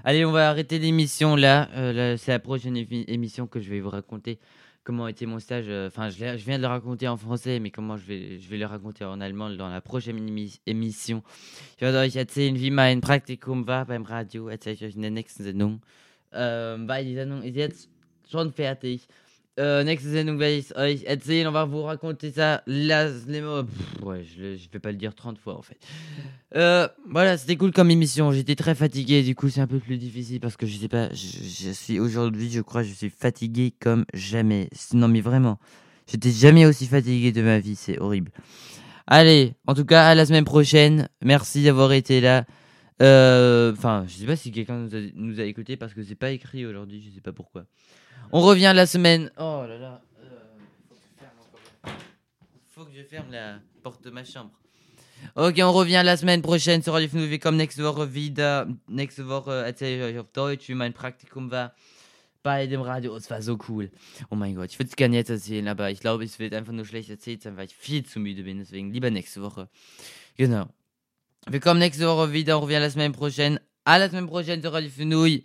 Allez, 0.05 0.23
on 0.23 0.31
va 0.31 0.49
arrêter 0.49 0.79
l'émission 0.79 1.35
là. 1.35 1.69
Euh, 1.75 2.15
c'est 2.15 2.31
la 2.31 2.39
prochaine 2.39 2.77
émission 2.77 3.47
que 3.47 3.59
je 3.59 3.69
vais 3.69 3.81
vous 3.81 3.89
raconter 3.89 4.39
comment 4.85 5.09
était 5.09 5.25
mon 5.25 5.39
stage. 5.39 5.65
Euh, 5.67 5.87
enfin, 5.87 6.09
je, 6.09 6.15
viens 6.35 6.55
de 6.55 6.61
le 6.61 6.69
raconter 6.69 7.09
en 7.09 7.17
français, 7.17 7.59
mais 7.59 7.69
comment 7.69 7.97
je 7.97 8.05
vais, 8.05 8.57
le 8.57 8.65
raconter 8.65 9.03
en 9.03 9.19
allemand 9.19 9.49
dans 9.49 9.67
la 9.67 9.81
prochaine 9.81 10.25
émi 10.25 10.57
émission. 10.65 11.21
Ich 11.75 11.81
werde 11.81 11.97
euch 11.97 12.15
erzählen, 12.15 12.55
wie 12.55 12.71
mein 12.71 13.01
Praktikum 13.01 13.67
war 13.67 13.85
beim 13.85 14.03
Radio. 14.03 14.47
Erzähle 14.47 14.75
ich 14.75 14.85
euch 14.85 14.95
in 14.95 15.01
der 15.01 15.11
nächsten 15.11 15.43
Sendung. 15.43 15.81
Weil 16.31 17.03
die 17.03 17.13
Sendung 17.13 17.43
ist 17.43 17.57
jetzt 17.57 17.89
schon 18.31 18.53
fertig. 18.53 19.05
Sendung 19.57 20.39
werde 20.39 20.55
ich 20.55 20.71
es 20.71 20.75
euch 20.75 21.03
erzählen. 21.05 21.47
On 21.47 21.51
va 21.51 21.65
vous 21.65 21.83
raconter 21.83 22.31
ça. 22.31 22.63
Là, 22.65 23.09
les 23.27 23.41
mots. 23.41 23.63
Ouais, 24.01 24.23
je, 24.23 24.55
je 24.57 24.69
vais 24.71 24.79
pas 24.79 24.91
le 24.91 24.97
dire 24.97 25.13
30 25.13 25.37
fois 25.37 25.57
en 25.57 25.61
fait. 25.61 25.77
Euh, 26.55 26.87
voilà, 27.09 27.37
c'était 27.37 27.55
cool 27.55 27.71
comme 27.71 27.91
émission. 27.91 28.31
J'étais 28.31 28.55
très 28.55 28.75
fatigué. 28.75 29.21
Du 29.21 29.35
coup, 29.35 29.49
c'est 29.49 29.61
un 29.61 29.67
peu 29.67 29.79
plus 29.79 29.97
difficile 29.97 30.39
parce 30.39 30.57
que 30.57 30.65
je 30.65 30.77
sais 30.77 30.87
pas. 30.87 31.09
Je, 31.13 31.71
suis 31.71 31.99
aujourd'hui, 31.99 32.49
je 32.49 32.61
crois, 32.61 32.83
je 32.83 32.93
suis 32.93 33.09
fatigué 33.09 33.73
comme 33.79 34.05
jamais. 34.13 34.69
Non, 34.93 35.07
mais 35.07 35.21
vraiment. 35.21 35.59
J'étais 36.07 36.31
jamais 36.31 36.65
aussi 36.65 36.87
fatigué 36.87 37.31
de 37.31 37.41
ma 37.41 37.59
vie. 37.59 37.75
C'est 37.75 37.99
horrible. 37.99 38.31
Allez, 39.05 39.53
en 39.67 39.73
tout 39.73 39.85
cas, 39.85 40.07
à 40.07 40.15
la 40.15 40.25
semaine 40.25 40.45
prochaine. 40.45 41.09
Merci 41.23 41.63
d'avoir 41.63 41.93
été 41.93 42.21
là. 42.21 42.45
Euh, 43.01 43.71
Enfin, 43.73 44.05
je 44.07 44.13
sais 44.13 44.25
pas 44.25 44.35
si 44.35 44.51
quelqu'un 44.51 44.77
nous 44.77 44.95
a, 44.95 44.99
nous 45.15 45.39
a 45.39 45.43
écouté 45.43 45.77
parce 45.77 45.93
que 45.93 46.03
c'est 46.03 46.15
pas 46.15 46.31
écrit 46.31 46.65
aujourd'hui. 46.65 47.03
Je 47.05 47.13
sais 47.13 47.21
pas 47.21 47.33
pourquoi. 47.33 47.65
On 48.31 48.41
revient 48.41 48.73
la 48.75 48.85
semaine. 48.85 49.31
Oh 49.37 49.63
là 49.67 49.77
là. 49.77 50.01
euh, 51.85 51.89
faut, 52.69 52.85
que 52.85 52.93
je 52.93 53.03
ferme 53.03 53.31
la 53.31 53.59
porte 53.83 54.03
de 54.03 54.09
ma 54.09 54.23
chambre. 54.23 54.51
Ok, 55.35 55.59
on 55.61 55.71
revient 55.71 56.01
la 56.03 56.17
semaine 56.17 56.41
prochaine 56.41 56.81
sur 56.81 56.93
Radio 56.93 57.09
Fnu. 57.09 57.29
Willkommen 57.29 57.57
nächste 57.57 57.83
Woche 57.83 58.13
wieder. 58.13 58.67
Nächste 58.87 59.27
Woche 59.27 59.63
erzähle 59.65 60.09
ich 60.09 60.25
Deutsch, 60.33 60.69
Praktikum 60.93 61.49
war 61.51 61.73
bei 62.43 62.67
dem 62.67 62.81
Radio. 62.81 63.15
Es 63.15 63.29
war 63.29 63.41
so 63.41 63.57
cool. 63.69 63.89
Oh 64.29 64.35
mein 64.35 64.55
Gott, 64.55 64.71
ich 64.71 64.79
würde 64.79 64.89
es 64.89 64.95
gerne 64.95 65.15
jetzt 65.15 65.29
erzählen, 65.29 65.67
aber 65.67 65.91
ich 65.91 66.01
glaube, 66.01 66.23
es 66.23 66.39
wird 66.39 66.53
einfach 66.53 66.73
nur 66.73 66.85
schlecht 66.85 67.09
erzählt 67.09 67.41
sein, 67.41 67.55
weil 67.57 67.65
ich 67.65 67.75
viel 67.75 68.05
zu 68.05 68.19
müde 68.19 68.43
bin. 68.43 68.59
Deswegen 68.59 68.91
lieber 68.91 69.09
nächste 69.09 69.41
Woche. 69.41 69.69
Genau. 70.35 70.67
Willkommen 71.47 71.79
nächste 71.79 72.07
Woche 72.07 72.33
wieder. 72.33 72.57
On 72.57 72.63
revient 72.63 72.81
la 72.81 72.89
semaine 72.89 73.13
prochaine. 73.13 73.59
À 73.85 73.97
la 73.97 74.09
semaine 74.09 74.27
prochaine 74.27 74.61
sur 74.61 74.73
Radio 74.73 74.89
Fenouille. 74.89 75.43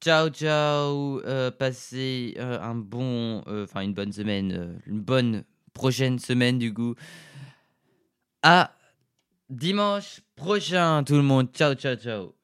Ciao, 0.00 0.28
ciao. 0.30 1.20
Euh, 1.24 1.50
passez 1.50 2.34
euh, 2.38 2.60
un 2.60 2.74
bon, 2.74 3.42
euh, 3.48 3.64
enfin 3.64 3.80
une 3.80 3.94
bonne 3.94 4.12
semaine, 4.12 4.80
une 4.86 5.00
bonne 5.00 5.44
prochaine 5.72 6.18
semaine 6.18 6.58
du 6.58 6.72
coup. 6.72 6.94
À 8.42 8.72
dimanche 9.50 10.20
prochain, 10.36 11.04
tout 11.04 11.16
le 11.16 11.22
monde. 11.22 11.52
Ciao, 11.52 11.74
ciao, 11.74 11.96
ciao. 11.96 12.35